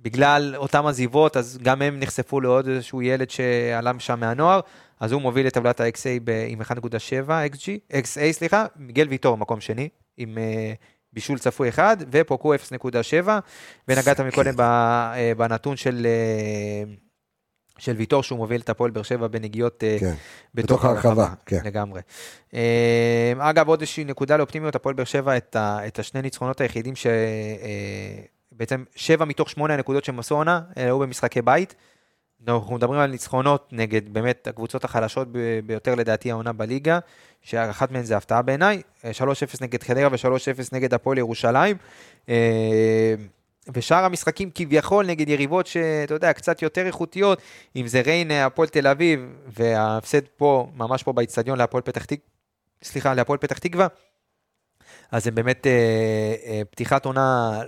[0.00, 4.60] בגלל אותם עזיבות, אז גם הם נחשפו לעוד איזשהו ילד שעלה שם מהנוער,
[5.00, 6.66] אז הוא מוביל את טבלת ה-XA עם 1.7
[7.54, 10.38] XG, XA, סליחה, מיגל ויטור מקום שני, עם
[11.12, 13.28] בישול צפוי אחד, ופוקו 0.7,
[13.88, 14.54] ונגעת מקודם
[15.36, 16.06] בנתון של...
[17.78, 20.14] של ויטור שהוא מוביל את הפועל באר שבע בנגיעות כן,
[20.54, 21.58] בתוך, בתוך הרחבה, כן.
[21.64, 22.00] לגמרי.
[23.38, 26.94] אגב, עוד איזושהי נקודה לאופטימיות, הפועל באר שבע את, ה, את השני ניצחונות היחידים
[28.54, 31.74] שבעצם שבע מתוך שמונה הנקודות שהם עשו עונה, היו במשחקי בית.
[32.48, 35.28] אנחנו מדברים על ניצחונות נגד באמת הקבוצות החלשות
[35.66, 36.98] ביותר לדעתי העונה בליגה,
[37.42, 39.04] שאחת מהן זה הפתעה בעיניי, 3-0
[39.60, 41.76] נגד חדרה ו-3-0 נגד הפועל ירושלים.
[42.28, 43.14] אה,
[43.74, 47.42] ושאר המשחקים כביכול נגד יריבות שאתה יודע, קצת יותר איכותיות,
[47.76, 52.26] אם זה ריינה, הפועל תל אביב, וההפסד פה, ממש פה באיצטדיון להפועל פתח תקווה,
[52.82, 53.86] סליחה, להפועל פתח תקווה,
[55.10, 57.60] אז זה באמת אה, אה, פתיחת עונה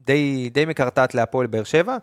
[0.00, 1.96] די, די מקרטעת להפועל באר שבע.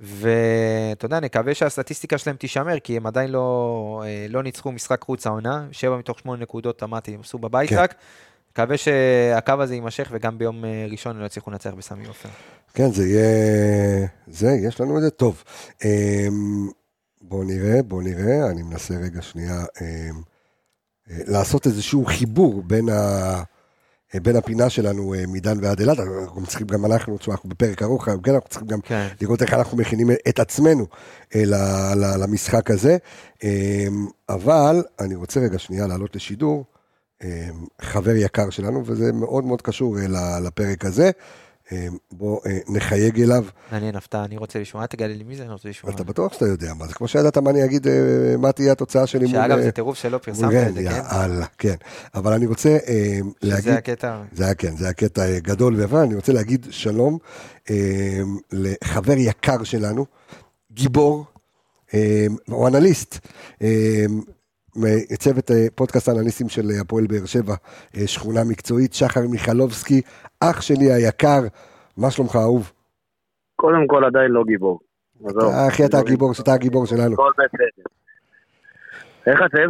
[0.00, 5.26] ואתה יודע, נקווה שהסטטיסטיקה שלהם תישמר, כי הם עדיין לא, אה, לא ניצחו משחק חוץ
[5.26, 7.78] העונה, שבע מתוך שמונה נקודות, אמרתי, הם עשו בבית כן.
[7.78, 7.94] רק.
[8.52, 12.28] מקווה שהקו הזה יימשך, וגם ביום אה, ראשון לא יצליחו לנצח בסמי עופר.
[12.74, 14.06] כן, זה יהיה...
[14.26, 15.44] זה, יש לנו את זה טוב.
[15.84, 16.68] אמ,
[17.20, 19.86] בואו נראה, בואו נראה, אני מנסה רגע שנייה אמ,
[21.10, 23.42] אה, לעשות איזשהו חיבור בין ה...
[24.14, 27.82] אה, בין הפינה שלנו אה, מדן ועד אילת, אנחנו צריכים גם אנחנו, תשמע, אנחנו בפרק
[27.82, 29.08] ארוך, כן, אנחנו צריכים גם כן.
[29.20, 30.86] לראות איך אנחנו מכינים את עצמנו
[31.34, 31.42] אה,
[32.18, 32.96] למשחק הזה.
[34.28, 36.64] אבל אני רוצה רגע שנייה לעלות לשידור,
[37.80, 39.96] חבר יקר שלנו, וזה מאוד מאוד קשור
[40.42, 41.10] לפרק הזה.
[42.12, 43.44] בוא נחייג אליו.
[43.72, 45.94] מעניין, הפתעה, אני רוצה לשמוע, תגלה לי מי זה, אני רוצה לשמוע.
[45.94, 47.86] אתה בטוח שאתה יודע מה זה, כמו שידעת מה אני אגיד,
[48.38, 49.32] מה תהיה התוצאה שלי מול...
[49.34, 50.96] שאגב, זה טירוף שלא פרסמת את זה, כן?
[51.12, 51.74] יאללה, כן.
[52.14, 52.78] אבל אני רוצה
[53.42, 53.64] להגיד...
[53.64, 54.22] שזה הקטע.
[54.32, 57.18] זה היה, כן, זה היה קטע גדול ויפה, אני רוצה להגיד שלום
[58.52, 60.06] לחבר יקר שלנו,
[60.72, 61.24] גיבור,
[62.48, 63.18] הוא אנליסט.
[64.76, 67.54] מצוות פודקאסט האנליסטים של הפועל באר שבע,
[68.06, 70.00] שכונה מקצועית, שחר מיכלובסקי,
[70.40, 71.40] אח שלי היקר,
[71.96, 72.72] מה שלומך אהוב?
[73.56, 74.80] קודם כל עדיין לא גיבור.
[75.68, 77.12] אחי אתה הגיבור, שאתה הגיבור שלנו.
[77.12, 77.92] הכל בסדר.
[79.26, 79.68] איך אתם?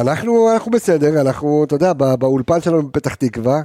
[0.00, 3.60] אנחנו, אנחנו בסדר, אנחנו, אתה יודע, באולפן שלנו בפתח תקווה,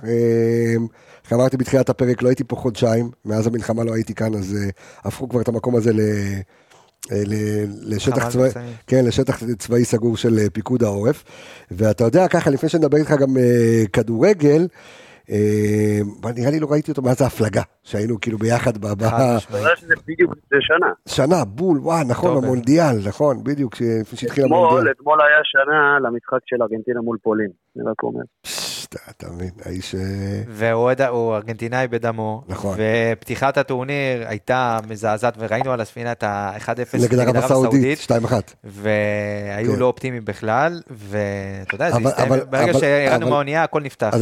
[1.23, 4.57] איך אמרתי בתחילת הפרק, לא הייתי פה חודשיים, מאז המלחמה לא הייתי כאן, אז
[5.03, 5.99] הפכו כבר את המקום הזה ל...
[7.85, 8.49] לשטח צבאי,
[8.87, 11.23] כן, לשטח צבאי סגור של פיקוד העורף.
[11.71, 13.29] ואתה יודע, ככה, לפני שנדבר איתך גם
[13.93, 14.67] כדורגל,
[16.35, 18.87] נראה לי לא ראיתי אותו מאז ההפלגה, שהיינו כאילו ביחד ב...
[19.75, 20.91] שזה בדיוק שנה.
[21.07, 24.91] שנה, בול, וואי, נכון, המונדיאל, נכון, בדיוק, לפני שהתחיל המונדיאל.
[24.91, 28.21] אתמול היה שנה למשחק של ארגנטינה מול פולין, אני רק אומר.
[29.09, 29.95] אתה מבין, האיש...
[30.49, 32.77] והוא ארגנטינאי בדמו, נכון.
[33.13, 38.33] ופתיחת הטורניר הייתה מזעזעת, וראינו על הספינה את ה-1-0 נגד ערב הסעודית, 2-1.
[38.63, 41.97] והיו לא אופטימיים בכלל, ואתה יודע,
[42.49, 44.13] ברגע שירדנו מהאונייה, הכל נפתח.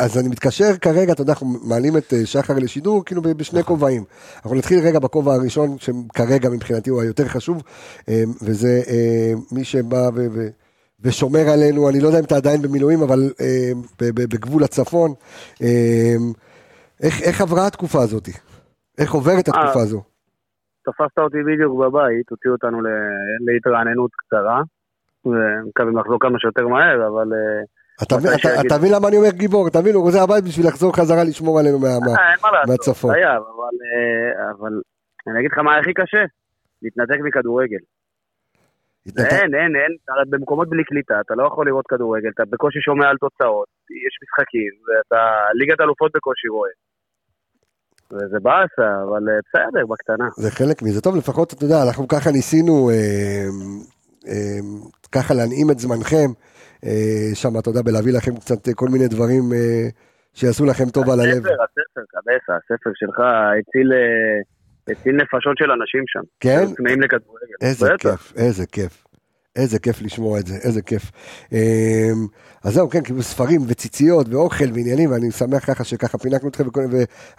[0.00, 4.04] אז אני מתקשר כרגע, אתה יודע, אנחנו מעלים את שחר לשידור, כאילו בשני כובעים.
[4.36, 7.62] אנחנו נתחיל רגע בכובע הראשון, שכרגע מבחינתי הוא היותר חשוב,
[8.42, 8.82] וזה
[9.52, 10.48] מי שבא ו...
[11.00, 13.70] ושומר עלינו, אני לא יודע אם אתה עדיין במילואים, אבל אה,
[14.00, 15.10] בגבול הצפון.
[15.62, 16.16] אה,
[17.02, 18.28] איך, איך עברה התקופה הזאת?
[18.98, 20.02] איך עוברת התקופה הזו?
[20.84, 22.78] תפסת אותי בדיוק בבית, הוציאו אותנו
[23.46, 24.62] להתרעננות קצרה,
[25.24, 27.28] ומקווים לחזור כמה שיותר מהר, אבל...
[28.66, 31.58] אתה מבין למה אני אומר גיבור, אתה מבין, הוא רוצה הבית בשביל לחזור חזרה לשמור
[31.58, 31.78] עלינו
[32.68, 33.12] מהצפון.
[33.12, 33.42] חייב,
[34.58, 34.72] אבל
[35.28, 36.24] אני אגיד לך מה הכי קשה,
[36.82, 37.82] להתנתק מכדורגל.
[39.18, 39.92] אין, אין, אין,
[40.30, 43.68] במקומות בלי קליטה, אתה לא יכול לראות כדורגל, אתה בקושי שומע על תוצאות,
[44.06, 45.22] יש משחקים, ואתה
[45.54, 46.70] ליגת אלופות בקושי רואה.
[48.12, 50.28] וזה באסה, אבל אה, בסדר, בקטנה.
[50.36, 51.00] זה חלק מזה.
[51.00, 53.48] טוב, לפחות, אתה יודע, אנחנו ככה ניסינו אה,
[54.28, 54.60] אה,
[55.12, 56.30] ככה להנעים את זמנכם,
[56.84, 59.88] אה, שם, אתה יודע, בלהביא לכם קצת כל מיני דברים אה,
[60.34, 61.42] שיעשו לכם טוב על הלב.
[61.46, 61.62] הספר,
[62.18, 63.18] הספר, הספר שלך
[63.58, 63.92] הציל...
[64.90, 66.20] הציל נפשות של אנשים שם.
[66.40, 66.74] כן?
[66.76, 67.54] צמאים לכדורגל.
[67.62, 67.88] איזה.
[67.98, 69.08] כיף, איזה כיף.
[69.58, 71.10] איזה כיף לשמוע את זה, איזה כיף.
[71.52, 71.58] אמ,
[72.64, 76.64] אז זהו, כן, כאילו ספרים וציציות ואוכל ועניינים, ואני שמח ככה שככה פינקנו אתכם,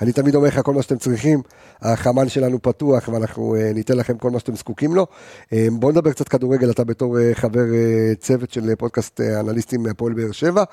[0.02, 1.42] ואני תמיד אומר לך כל מה שאתם צריכים,
[1.82, 5.08] החמ"ל שלנו פתוח, ואנחנו אה, ניתן לכם כל מה שאתם זקוקים לו.
[5.52, 10.14] אמ, בואו נדבר קצת כדורגל, אתה בתור אה, חבר אה, צוות של פודקאסט אנליסטים מהפועל
[10.14, 10.64] באר שבע.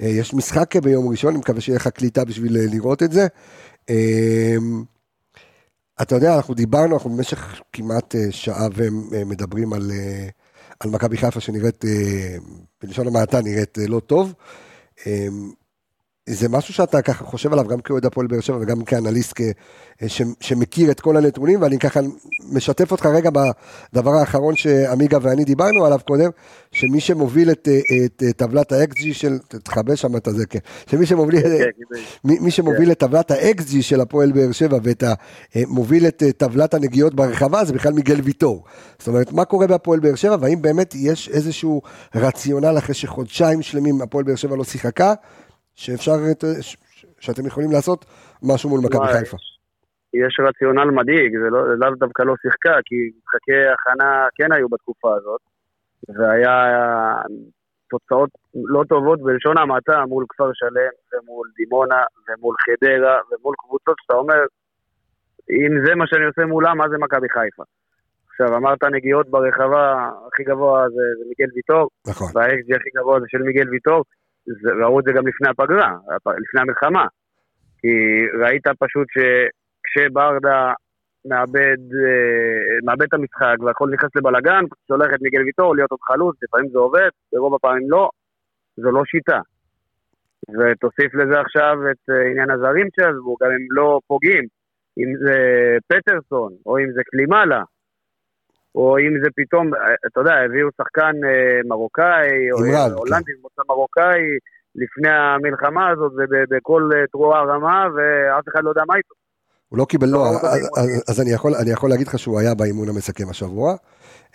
[0.00, 3.26] יש משחק ביום ראשון, אני מקווה שיהיה לך קליטה בשביל לראות את זה.
[6.02, 9.90] אתה יודע, אנחנו דיברנו, אנחנו במשך כמעט שעה ומדברים על...
[10.80, 12.36] על מכבי חיפה שנראית, אה,
[12.82, 14.34] בלשון המעטה, נראית אה, לא טוב.
[16.28, 19.40] אה, זה משהו שאתה ככה חושב עליו גם כאוהד הפועל באר שבע וגם כאנליסט
[20.06, 22.00] ש, שמכיר את כל הנתונים ואני ככה
[22.52, 26.30] משתף אותך רגע בדבר האחרון שעמיגה ואני דיברנו עליו קודם
[26.72, 27.68] שמי שמוביל את,
[28.04, 30.58] את, את טבלת האקסג'י של תכבה שם את הזה כן.
[30.90, 35.04] שמי שמוביל, כן, כן, מי, מי שמוביל את טבלת האקסג'י של הפועל באר שבע ואת
[35.56, 38.64] מוביל את טבלת הנגיעות ברחבה זה בכלל מיגל ויטור.
[38.98, 41.82] זאת אומרת מה קורה בהפועל באר שבע והאם באמת יש איזשהו
[42.14, 45.14] רציונל אחרי שחודשיים שלמים הפועל באר שבע לא שיחקה
[45.76, 46.12] שאפשר,
[47.20, 48.04] שאתם יכולים לעשות
[48.42, 49.36] משהו מול מכבי חיפה.
[50.14, 55.16] יש רציונל מדאיג, זה לאו לא דווקא לא שיחקה, כי משחקי הכנה כן היו בתקופה
[55.16, 55.40] הזאת,
[56.08, 56.56] והיה
[57.90, 64.14] תוצאות לא טובות בלשון המעטה מול כפר שלם ומול דימונה ומול חדרה ומול קבוצות שאתה
[64.14, 64.40] אומר,
[65.50, 67.62] אם זה מה שאני עושה מולם, מה זה מכבי חיפה?
[68.30, 72.28] עכשיו, אמרת נגיעות ברחבה, הכי גבוה זה, זה מיגל ויטור, נכון.
[72.34, 74.02] והאקסג'י הכי גבוה זה של מיגל ויטור,
[74.82, 75.92] ראו את זה גם לפני הפגרה,
[76.26, 77.06] לפני המלחמה.
[77.78, 77.88] כי
[78.42, 80.72] ראית פשוט שכשברדה
[81.28, 86.36] מאבד, אה, מאבד את המשחק והכל נכנס לבלאגן, שולח את מיגל ויטור להיות עוד חלוץ,
[86.42, 88.10] לפעמים זה עובד, ברוב הפעמים לא,
[88.76, 89.40] זו לא שיטה.
[90.58, 94.44] ותוסיף לזה עכשיו את אה, עניין הזרים שעזבו, גם אם לא פוגעים,
[94.98, 95.36] אם זה
[95.88, 97.62] פטרסון, או אם זה קלימאלה,
[98.76, 99.70] או אם זה פתאום,
[100.06, 102.94] אתה יודע, הביאו שחקן אה, מרוקאי, או כן.
[102.94, 104.22] הולנדי, מוצא מרוקאי,
[104.74, 109.14] לפני המלחמה הזאת, ובכל אה, תרועה רמה, ואף אחד לא יודע מה איתו.
[109.68, 110.24] הוא לא קיבל, לא,
[111.08, 111.20] אז
[111.60, 113.74] אני יכול להגיד לך שהוא היה באימון המסכם השבוע.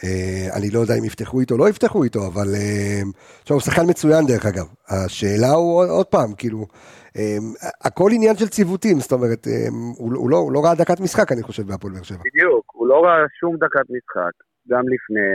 [0.04, 2.48] אה, אני לא יודע אם יפתחו איתו, לא יפתחו איתו, אבל...
[3.42, 4.66] עכשיו, הוא שחקן מצוין דרך אגב.
[4.90, 6.66] השאלה הוא עוד פעם, כאילו,
[7.82, 9.48] הכל עניין של ציוותים, זאת אומרת,
[9.98, 12.18] הוא לא, הוא לא ראה דקת משחק, אני חושב, בהפועל באר שבע.
[12.34, 14.36] בדיוק, לא ראה שום דקת משחק.
[14.72, 15.28] גם לפני,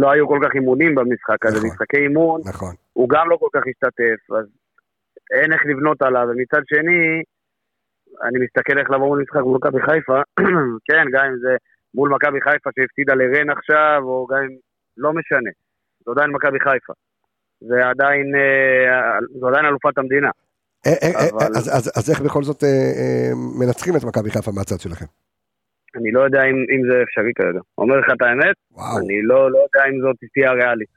[0.00, 2.74] לא היו כל כך אימונים במשחק הזה, נכון, משחקי אימון, נכון.
[2.92, 4.46] הוא גם לא כל כך השתתף, אז
[5.36, 7.00] אין איך לבנות עליו, ומצד שני,
[8.26, 10.18] אני מסתכל איך לעבור מול משחק מול מכבי חיפה,
[10.88, 11.56] כן, גם אם זה
[11.94, 14.56] מול מכבי חיפה שהפסידה לרן עכשיו, או גם אם,
[14.96, 15.50] לא משנה,
[16.04, 16.92] זו עדיין מכבי חיפה.
[17.68, 20.30] זה עדיין, אה, זו עדיין אלופת המדינה.
[20.86, 21.46] אה, אה, אבל...
[21.58, 22.62] אז, אז, אז איך בכל זאת
[23.60, 25.06] מנצחים את מכבי חיפה מהצד שלכם?
[25.96, 27.60] אני לא יודע אם, אם זה אפשרי כרגע.
[27.78, 28.98] אומר לך את האמת, וואו.
[28.98, 30.92] אני לא, לא יודע אם זאת תהיה הריאלית.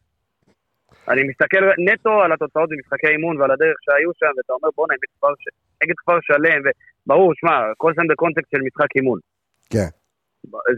[1.09, 5.11] אני מסתכל נטו על התוצאות במשחקי אימון ועל הדרך שהיו שם, ואתה אומר בואנה, נגד
[5.17, 5.33] כפר,
[5.83, 6.61] נגד כפר שלם,
[7.05, 9.19] וברור, שמע, כל זה בקונטקסט של משחק אימון.
[9.69, 9.89] כן.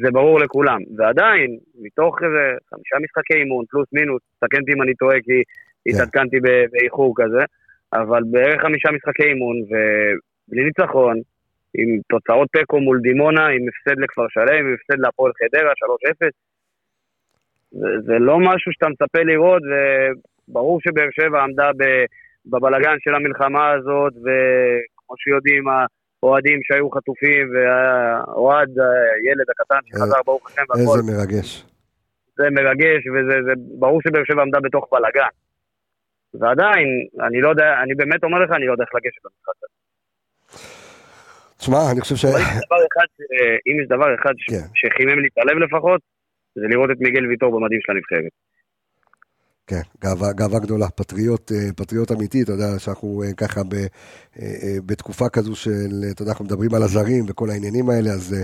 [0.04, 0.80] זה ברור לכולם.
[0.98, 5.90] ועדיין, מתוך איזה חמישה משחקי אימון, פלוס מינוס, תקן אותי אם אני טועה, כי כן.
[5.90, 6.38] התעדכנתי
[6.72, 7.44] באיחור כזה,
[7.94, 11.16] אבל בערך חמישה משחקי אימון, ובלי ניצחון,
[11.78, 16.30] עם תוצאות תיקו מול דימונה, עם הפסד לכפר שלם, עם הפסד להפועל חדרה, 3-0.
[17.72, 21.70] זה, זה לא משהו שאתה מצפה לראות, וברור שבאר שבע עמדה
[22.46, 25.64] בבלגן של המלחמה הזאת, וכמו שיודעים,
[26.24, 30.82] האוהדים שהיו חטופים, והאוהד, הילד הקטן שחזר ברוך השם והכל.
[30.82, 31.66] איזה מרגש.
[32.38, 35.34] זה מרגש, וזה ברור שבאר שבע עמדה בתוך בלגן.
[36.34, 36.88] ועדיין,
[37.28, 39.77] אני לא יודע, אני באמת אומר לך, אני לא יודע איך לגשת למשחק הזה.
[41.58, 42.26] תשמע, אני חושב ש...
[43.68, 44.66] אם יש דבר אחד כן.
[44.80, 46.02] שחימם לי את הלב לפחות,
[46.56, 48.32] זה לראות את מיגל ויטור במדים של הנבחרת.
[49.68, 53.74] כן, גאווה, גאווה גדולה, פטריוט, אה, פטריוט אמיתי, אתה יודע שאנחנו אה, ככה ב,
[54.40, 58.36] אה, בתקופה כזו של, אתה יודע, אנחנו מדברים על הזרים וכל העניינים האלה, אז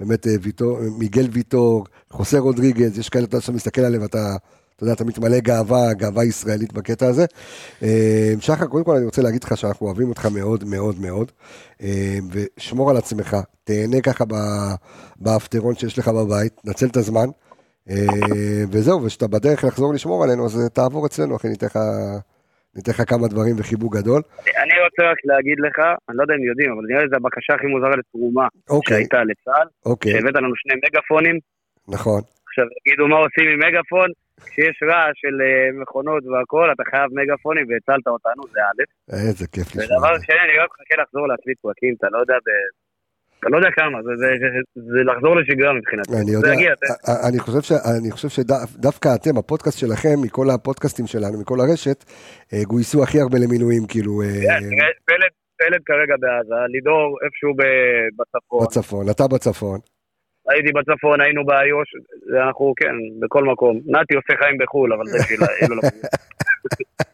[0.00, 4.36] באמת ויטור, מיגל ויטור, חוסה רודריגז, יש כאלה שאתה מסתכל עליהם, אתה,
[4.78, 7.24] אתה יודע, אתה מתמלא גאווה, גאווה ישראלית בקטע הזה.
[7.82, 11.32] אה, שחר, קודם כל אני רוצה להגיד לך שאנחנו אוהבים אותך מאוד מאוד מאוד,
[11.82, 14.24] אה, ושמור על עצמך, תהנה ככה
[15.16, 17.28] באפטרון שיש לך בבית, נצל את הזמן,
[17.90, 17.94] אה,
[18.72, 21.78] וזהו, וכשאתה בדרך לחזור לשמור עלינו, אז תעבור אצלנו, אחי, ניתן לך...
[22.76, 24.22] ניתן לך כמה דברים וחיבוק גדול.
[24.62, 25.78] אני רוצה רק להגיד לך,
[26.08, 28.96] אני לא יודע אם יודעים, אבל נראה לי זו הבקשה הכי מוזרה לתרומה אוקיי.
[28.96, 30.12] שהייתה לצה"ל, אוקיי.
[30.12, 31.36] שהבאת לנו שני מגאפונים.
[31.88, 32.20] נכון.
[32.48, 34.08] עכשיו תגידו מה עושים עם מגאפון,
[34.46, 38.80] כשיש רעש של אה, מכונות והכל, אתה חייב מגאפונים והצלת אותנו, זה א'.
[39.28, 39.96] איזה כיף לשמוע.
[39.96, 42.48] ודבר שני, אני רק מחכה לחזור להקליט פרקים, אתה לא יודע ב...
[43.40, 46.12] אתה לא יודע כמה, זה, זה, זה, זה לחזור לשגרה מבחינתי.
[46.22, 46.52] אני יודע,
[47.28, 52.04] אני חושב, ש, אני חושב שדווקא אתם, הפודקאסט שלכם, מכל הפודקאסטים שלנו, מכל הרשת,
[52.52, 54.22] אה, גויסו הכי הרבה למילואים, כאילו...
[54.22, 54.28] אה,
[54.78, 57.52] כן, פלד, פלד כרגע בעזה, לידור איפשהו
[58.18, 58.64] בצפון.
[58.64, 59.78] בצפון, אתה בצפון.
[60.48, 61.88] הייתי בצפון, היינו באיו"ש,
[62.46, 63.80] אנחנו, כן, בכל מקום.
[63.86, 65.40] נתי עושה חיים בחו"ל, אבל זה בשביל...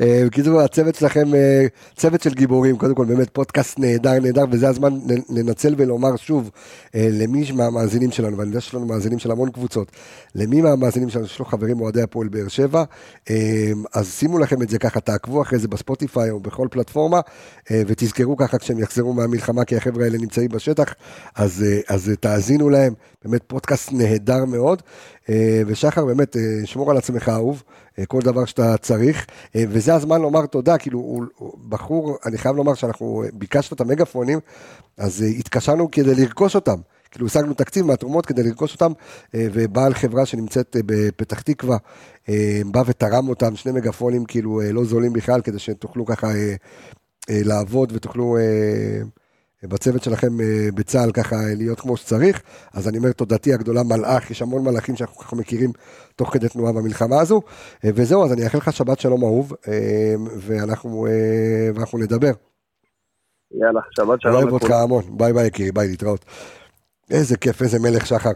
[0.00, 1.66] אה, בקיצור, הצוות שלכם, אה,
[1.96, 4.98] צוות של גיבורים, קודם כל באמת פודקאסט נהדר, נהדר, וזה הזמן
[5.30, 6.50] לנצל ולומר שוב
[6.94, 9.92] אה, למי מהמאזינים שלנו, ואני יודע שיש לנו מאזינים של המון קבוצות,
[10.34, 12.84] למי מהמאזינים שלנו יש לו חברים אוהדי הפועל באר שבע,
[13.94, 17.20] אז שימו לכם את זה ככה, תעקבו אחרי זה בספוטיפיי או בכל פלטפורמה,
[17.70, 20.94] ותזכרו ככה כשהם יחזרו מהמלחמה, כי החבר'ה האלה נמצאים בשטח,
[21.36, 24.82] אז, אז תאזינו להם, באמת פודקאסט נהדר מאוד.
[25.30, 27.62] אה, ושחר, באמת, אה, שמור על עצמך אהוב,
[27.98, 31.24] אה, כל דבר שאתה צריך, וזה הזמן לומר תודה, כאילו, הוא,
[31.68, 34.38] בחור, אני חייב לומר שאנחנו ביקשנו את המגפונים,
[34.98, 36.76] אז התקשרנו כדי לרכוש אותם.
[37.10, 38.92] כאילו השגנו תקציב מהתרומות כדי לרכוש אותם,
[39.34, 41.76] ובעל חברה שנמצאת בפתח תקווה,
[42.66, 46.28] בא ותרם אותם, שני מגפונים כאילו לא זולים בכלל, כדי שתוכלו ככה
[47.28, 48.36] לעבוד ותוכלו...
[49.68, 52.42] בצוות שלכם אה, בצה"ל ככה להיות כמו שצריך,
[52.72, 55.72] אז אני אומר תודתי הגדולה מלאך, יש המון מלאכים שאנחנו ככה מכירים
[56.16, 57.42] תוך כדי תנועה במלחמה הזו,
[57.84, 61.06] אה, וזהו, אז אני אאחל לך שבת שלום אהוב, אה, ואנחנו,
[61.74, 62.32] ואנחנו נדבר.
[63.60, 64.34] יאללה, שבת שלום.
[64.34, 66.24] אוהב אותך המון, ביי ביי יקירי, ביי להתראות.
[67.10, 68.30] איזה כיף, איזה מלך שחר.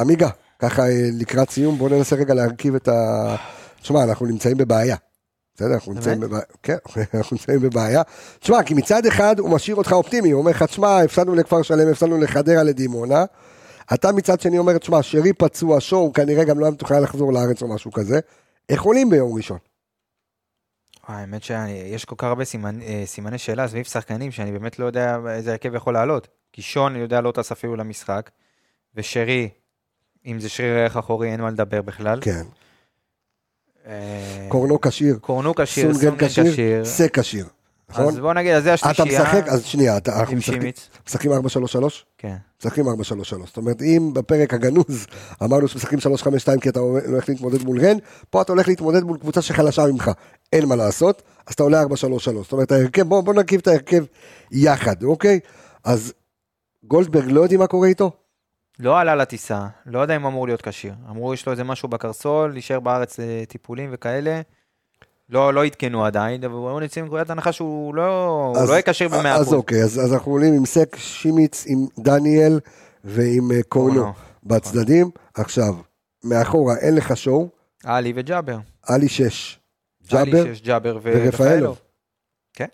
[0.00, 0.28] עמיגה,
[0.58, 0.82] ככה
[1.20, 3.36] לקראת סיום, בואו ננסה רגע להרכיב את ה...
[3.82, 4.96] תשמע, אנחנו נמצאים בבעיה.
[5.60, 6.76] בסדר, אנחנו נמצאים בבעיה, כן,
[7.14, 8.02] אנחנו נמצאים בבעיה.
[8.38, 11.88] תשמע, כי מצד אחד הוא משאיר אותך אופטימי, הוא אומר לך, תשמע, הפסדנו לכפר שלם,
[11.88, 13.24] הפסדנו לחדרה לדימונה.
[13.94, 17.62] אתה מצד שני אומר, תשמע, שרי פצוע, שואו, כנראה גם לא היה מתוכנן לחזור לארץ
[17.62, 18.20] או משהו כזה.
[18.68, 19.58] איך עולים ביום ראשון?
[21.06, 22.82] האמת שיש כל כך הרבה סימנ...
[22.82, 26.28] אה, סימני שאלה סביב שחקנים שאני באמת לא יודע איזה הרכב יכול לעלות.
[26.52, 28.30] כי שון יודע לא טס אפילו למשחק,
[28.94, 29.48] ושרי,
[30.26, 32.18] אם זה שריר ערך אחורי, אין מה לדבר בכלל.
[32.22, 32.42] כן.
[33.90, 37.46] אה, קורנו כשיר, קורנו כשיר, סונגרן כשיר, סה כשיר.
[37.90, 38.08] נכון?
[38.08, 39.22] אז בוא נגיד, אז זה השלישייה.
[39.22, 40.70] אתה משחק, אז שנייה, אתה- אנחנו משחקים-.
[41.08, 41.34] משחקים 4-3-3?
[42.18, 42.36] כן.
[42.60, 42.90] משחקים 4-3-3.
[43.46, 45.06] זאת אומרת, אם בפרק הגנוז
[45.42, 47.96] אמרנו שמשחקים 3-5-2 כי אתה הולך להתמודד מול רן,
[48.30, 50.10] פה אתה הולך להתמודד מול קבוצה שחלשה ממך.
[50.52, 51.86] אין מה לעשות, אז אתה עולה 4-3-3.
[52.42, 54.04] זאת אומרת, ההרכב, בוא, בוא נרכיב את ההרכב
[54.52, 55.40] יחד, אוקיי?
[55.84, 56.12] אז
[56.84, 58.10] גולדברג לא יודעים מה קורה איתו?
[58.80, 60.94] לא עלה לטיסה, לא יודע אם אמור להיות כשיר.
[61.10, 64.40] אמרו, יש לו איזה משהו בקרסול, להישאר בארץ לטיפולים וכאלה.
[65.28, 69.08] לא, לא עדכנו עדיין, אבל בואו נצא מנקודת הנחה שהוא לא, אז- לא יהיה כשיר
[69.08, 69.26] ב-100%.
[69.28, 72.60] אז אוקיי, אז, אז אנחנו עולים עם סק, שימיץ, עם דניאל
[73.04, 74.12] ועם אה, קורנו.
[74.44, 75.10] בצדדים.
[75.34, 75.74] עכשיו,
[76.24, 77.48] מאחורה אין לך שואו,
[77.84, 78.58] עלי וג'אבר.
[78.82, 79.58] עלי 6.
[80.12, 81.40] עלי ג'אבר, שש, ג'אבר ו- ורפאלוב.
[81.40, 81.78] ורפאלוב.
[82.52, 82.66] כן.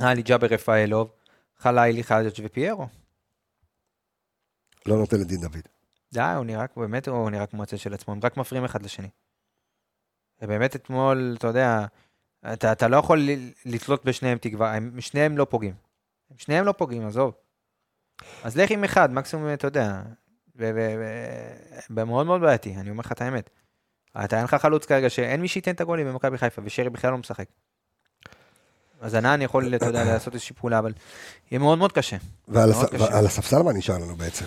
[0.00, 1.08] עלי, ג'אבר, רפאלוב,
[1.58, 2.86] חלילי, חג'ג' ופיירו.
[4.86, 5.62] לא נותן לדין דוד.
[6.12, 9.08] די, הוא נראה, באמת הוא נראה כמו הצל של עצמו, הם רק מפריעים אחד לשני.
[10.42, 11.86] ובאמת אתמול, אתה יודע,
[12.52, 13.28] אתה, אתה לא יכול
[13.64, 15.74] לתלות בשניהם תקווה, הם, שניהם לא פוגעים.
[16.36, 17.34] שניהם לא פוגעים, עזוב.
[18.44, 20.02] אז לך עם אחד, מקסימום, אתה יודע,
[21.90, 23.50] ומאוד מאוד בעייתי, אני אומר לך את האמת.
[24.24, 27.18] אתה אין לך חלוץ כרגע שאין מי שייתן את הגולים במכבי חיפה, ושרי בכלל לא
[27.18, 27.46] משחק.
[29.00, 30.92] אז ענן יכול, אתה יודע, לעשות איזושהי פעולה, אבל
[31.50, 32.16] יהיה מאוד מאוד קשה.
[32.48, 32.90] ועל מאוד הס...
[32.90, 33.04] קשה.
[33.04, 34.44] ועל הספסל מה נשאר לנו בעצם?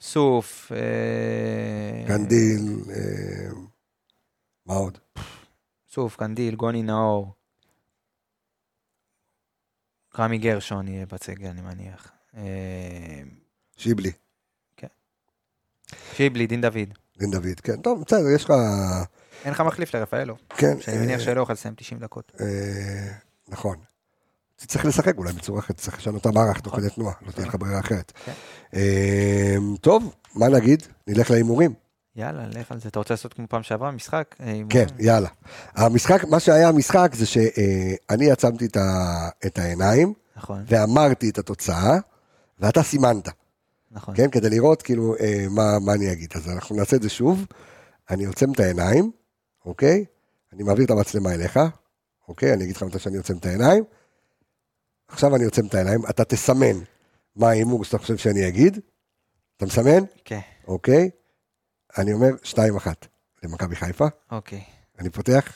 [0.00, 3.48] סוף, אה, גנדיל, אה,
[4.66, 4.98] מה עוד?
[5.88, 7.32] סוף, קנדיל, גוני נאור.
[10.18, 12.12] רמי גרשון יהיה בצגל, אני מניח.
[12.36, 13.22] אה,
[13.76, 14.12] שיבלי,
[16.14, 16.88] שיבלי, דין דוד.
[17.18, 18.52] דין דוד, כן, טוב, בסדר, יש לך,
[19.44, 22.32] אין לך מחליף לרפאלו, כן, שאני מניח שלא יכול לסיים 90 דקות.
[23.48, 23.76] נכון.
[24.56, 27.54] צריך לשחק אולי בצורה אחרת, צריך לשנות את המערך תוך כדי תנועה, לא תהיה לך
[27.54, 28.12] ברירה אחרת.
[28.24, 28.32] כן.
[28.74, 30.82] אה, טוב, מה נגיד?
[31.06, 31.74] נלך להימורים.
[32.16, 32.88] יאללה, לך על זה.
[32.88, 34.36] אתה רוצה לעשות כמו פעם שעברה, משחק?
[34.40, 34.60] אה?
[34.68, 35.28] כן, יאללה.
[35.74, 38.66] המשחק, מה שהיה המשחק זה שאני עצמתי
[39.46, 41.98] את העיניים נכון, ואמרתי את התוצאה,
[42.60, 43.28] ואתה סימנת.
[43.90, 44.16] נכון.
[44.16, 45.46] כן, כדי לראות כאילו אה,
[45.80, 46.32] מה אני אגיד.
[46.34, 47.46] אז אנחנו נעשה את זה שוב.
[48.10, 49.10] אני עוצם את העיניים,
[49.64, 50.04] אוקיי?
[50.52, 51.60] אני מעביר את המצלמה אליך,
[52.28, 52.52] אוקיי?
[52.52, 53.84] אני אגיד לך מתי שאני עוצם את העיניים.
[55.08, 56.76] עכשיו אני עוצם את העיניים, אתה תסמן
[57.36, 58.78] מה ההימור שאתה חושב שאני אגיד.
[59.56, 60.04] אתה מסמן?
[60.24, 61.10] כן, אוקיי.
[61.98, 62.58] אני אומר 2-1
[63.42, 64.04] למכבי חיפה.
[64.30, 64.64] אוקיי.
[64.98, 65.52] אני פותח.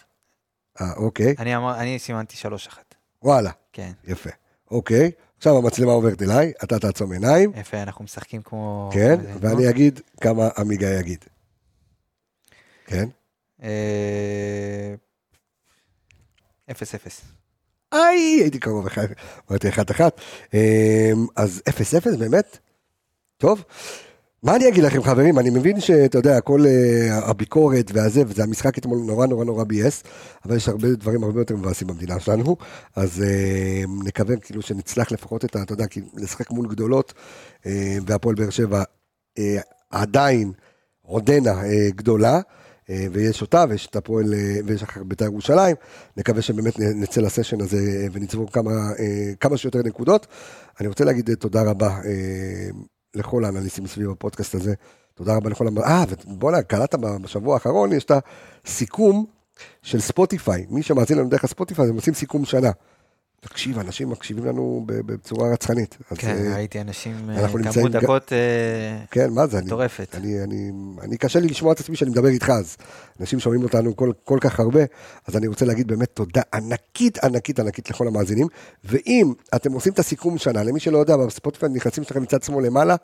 [0.81, 1.35] אה, אוקיי.
[1.39, 2.79] אני אמר- אני סימנתי 3-1.
[3.23, 4.31] וואלה, כן, יפה.
[4.71, 5.11] אוקיי.
[5.37, 7.53] עכשיו המצלמה עוברת אליי, אתה תעצום עיניים.
[7.57, 8.91] יפה, אנחנו משחקים כמו...
[8.93, 9.71] כן, זה, ואני נו.
[9.71, 11.25] אגיד כמה עמיגה יגיד.
[12.87, 13.09] כן?
[13.63, 14.95] אה,
[16.71, 17.21] אפס אפס.
[17.93, 19.07] איי, הייתי קרוב אחד,
[19.51, 20.21] אמרתי אחת אחת.
[20.55, 22.59] אמ, אז אפס אפס באמת?
[23.39, 23.65] טוב.
[24.43, 28.79] מה אני אגיד לכם חברים, אני מבין שאתה יודע, כל אה, הביקורת והזה, וזה המשחק
[28.79, 30.03] אתמול נורא נורא נורא ביאס,
[30.45, 32.57] אבל יש הרבה דברים הרבה יותר מבאסים במדינה שלנו,
[32.97, 35.63] אז אה, נקווה כאילו שנצלח לפחות את ה...
[35.63, 37.15] אתה יודע, כי לשחק מול גדולות,
[37.67, 38.83] אה, והפועל באר שבע
[39.39, 39.61] אה,
[39.91, 40.53] עדיין
[41.03, 42.41] עודנה אה, גדולה.
[42.91, 45.77] אה, ויש אותה, ויש את הפועל, אה, ויש אחר בית"ר ירושלים,
[46.17, 48.71] נקווה שבאמת נצא לסשן הזה אה, ונצבור כמה,
[49.41, 50.27] כמה שיותר נקודות.
[50.81, 51.99] אני רוצה להגיד תודה רבה
[53.15, 54.75] לכל האנליסטים סביב הפודקאסט הזה,
[55.15, 55.67] תודה רבה לכל...
[55.85, 58.13] אה, ובוא'נה, קלטת בשבוע האחרון, יש את
[58.65, 59.27] הסיכום
[59.83, 62.71] של ספוטיפיי, מי שמאזין לנו דרך הספוטיפיי, הם עושים סיכום שנה.
[63.41, 65.97] תקשיב, אנשים מקשיבים לנו בצורה רצחנית.
[66.17, 69.59] כן, אה, ראיתי אנשים, אה, כמות דקות אה, כן, מה זה?
[69.59, 70.15] אני- מטורפת.
[70.15, 70.71] אני, אני,
[71.03, 72.77] אני קשה לי לשמוע את עצמי שאני מדבר איתך, אז
[73.21, 74.81] אנשים שומעים אותנו כל, כל כך הרבה,
[75.27, 78.47] אז אני רוצה להגיד באמת תודה ענקית, ענקית, ענקית לכל המאזינים.
[78.85, 82.97] ואם אתם עושים את הסיכום שנה, למי שלא יודע, בספוטיפיי נכנסים שלכם מצד שמאל למעלה,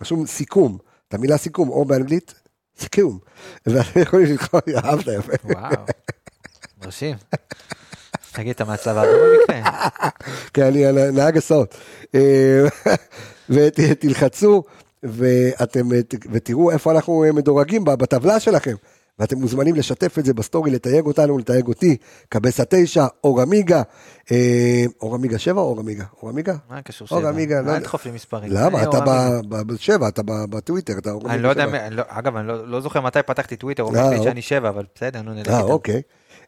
[0.00, 0.78] רשום סיכום,
[1.08, 2.34] את המילה סיכום, או באנגלית,
[2.78, 3.18] סיכום.
[3.66, 5.32] ואתם יכולים לקרוא, אהבת יפה.
[5.44, 5.74] וואו,
[6.84, 7.16] מרשים.
[8.32, 9.14] תגיד, אתה מהצלב האדום
[9.48, 9.88] במקרה?
[10.54, 11.74] כי אני נהג הסעות.
[12.14, 12.64] אה,
[13.50, 14.62] ותלחצו,
[15.02, 15.88] ואתם,
[16.32, 18.74] ותראו איפה אנחנו מדורגים בטבלה שלכם.
[19.18, 21.96] ואתם מוזמנים לשתף את זה בסטורי, לתייג אותנו, לתייג אותי,
[22.28, 23.82] קבסה תשע, אור עמיגה,
[24.32, 26.04] אה, אור עמיגה שבע או אור עמיגה?
[26.22, 26.54] אור עמיגה?
[26.70, 27.28] מה קשור אור שבע?
[27.28, 27.78] עמיגה, לא אל.
[27.80, 28.52] תדחוף לי מספרים.
[28.52, 28.82] למה?
[28.82, 29.32] אתה אור
[29.66, 31.90] בשבע, אתה בטוויטר, אתה אור אני לא יודע, שבע.
[31.90, 34.30] לא- אגב, אני לא- לא זוכר מתי פתחתי טוויטר, אה, אומר לי אוקיי.
[34.30, 35.60] שאני שבע, אבל בסדר, נו נלך אה.
[35.62, 36.02] אוקיי.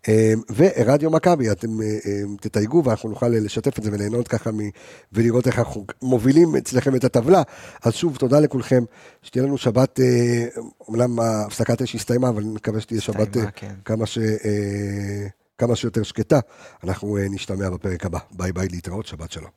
[0.09, 4.59] אה, ורדיו מכבי, אתם אה, אה, תתייגו ואנחנו נוכל לשתף את זה וליהנות ככה מ...
[5.12, 7.43] ולראות איך אנחנו מובילים אצלכם את הטבלה.
[7.85, 8.85] אז שוב, תודה לכולכם,
[9.22, 10.47] שתהיה לנו שבת, אה,
[10.89, 13.74] אומנם הפסקת אש הסתיימה, אבל אני מקווה שתהיה שבת אה, כן.
[13.85, 14.18] כמה, ש...
[14.18, 15.26] אה,
[15.59, 16.40] כמה שיותר שקטה.
[16.85, 18.18] אנחנו אה, נשתמע בפרק הבא.
[18.31, 19.51] ביי ביי, להתראות, שבת שלום.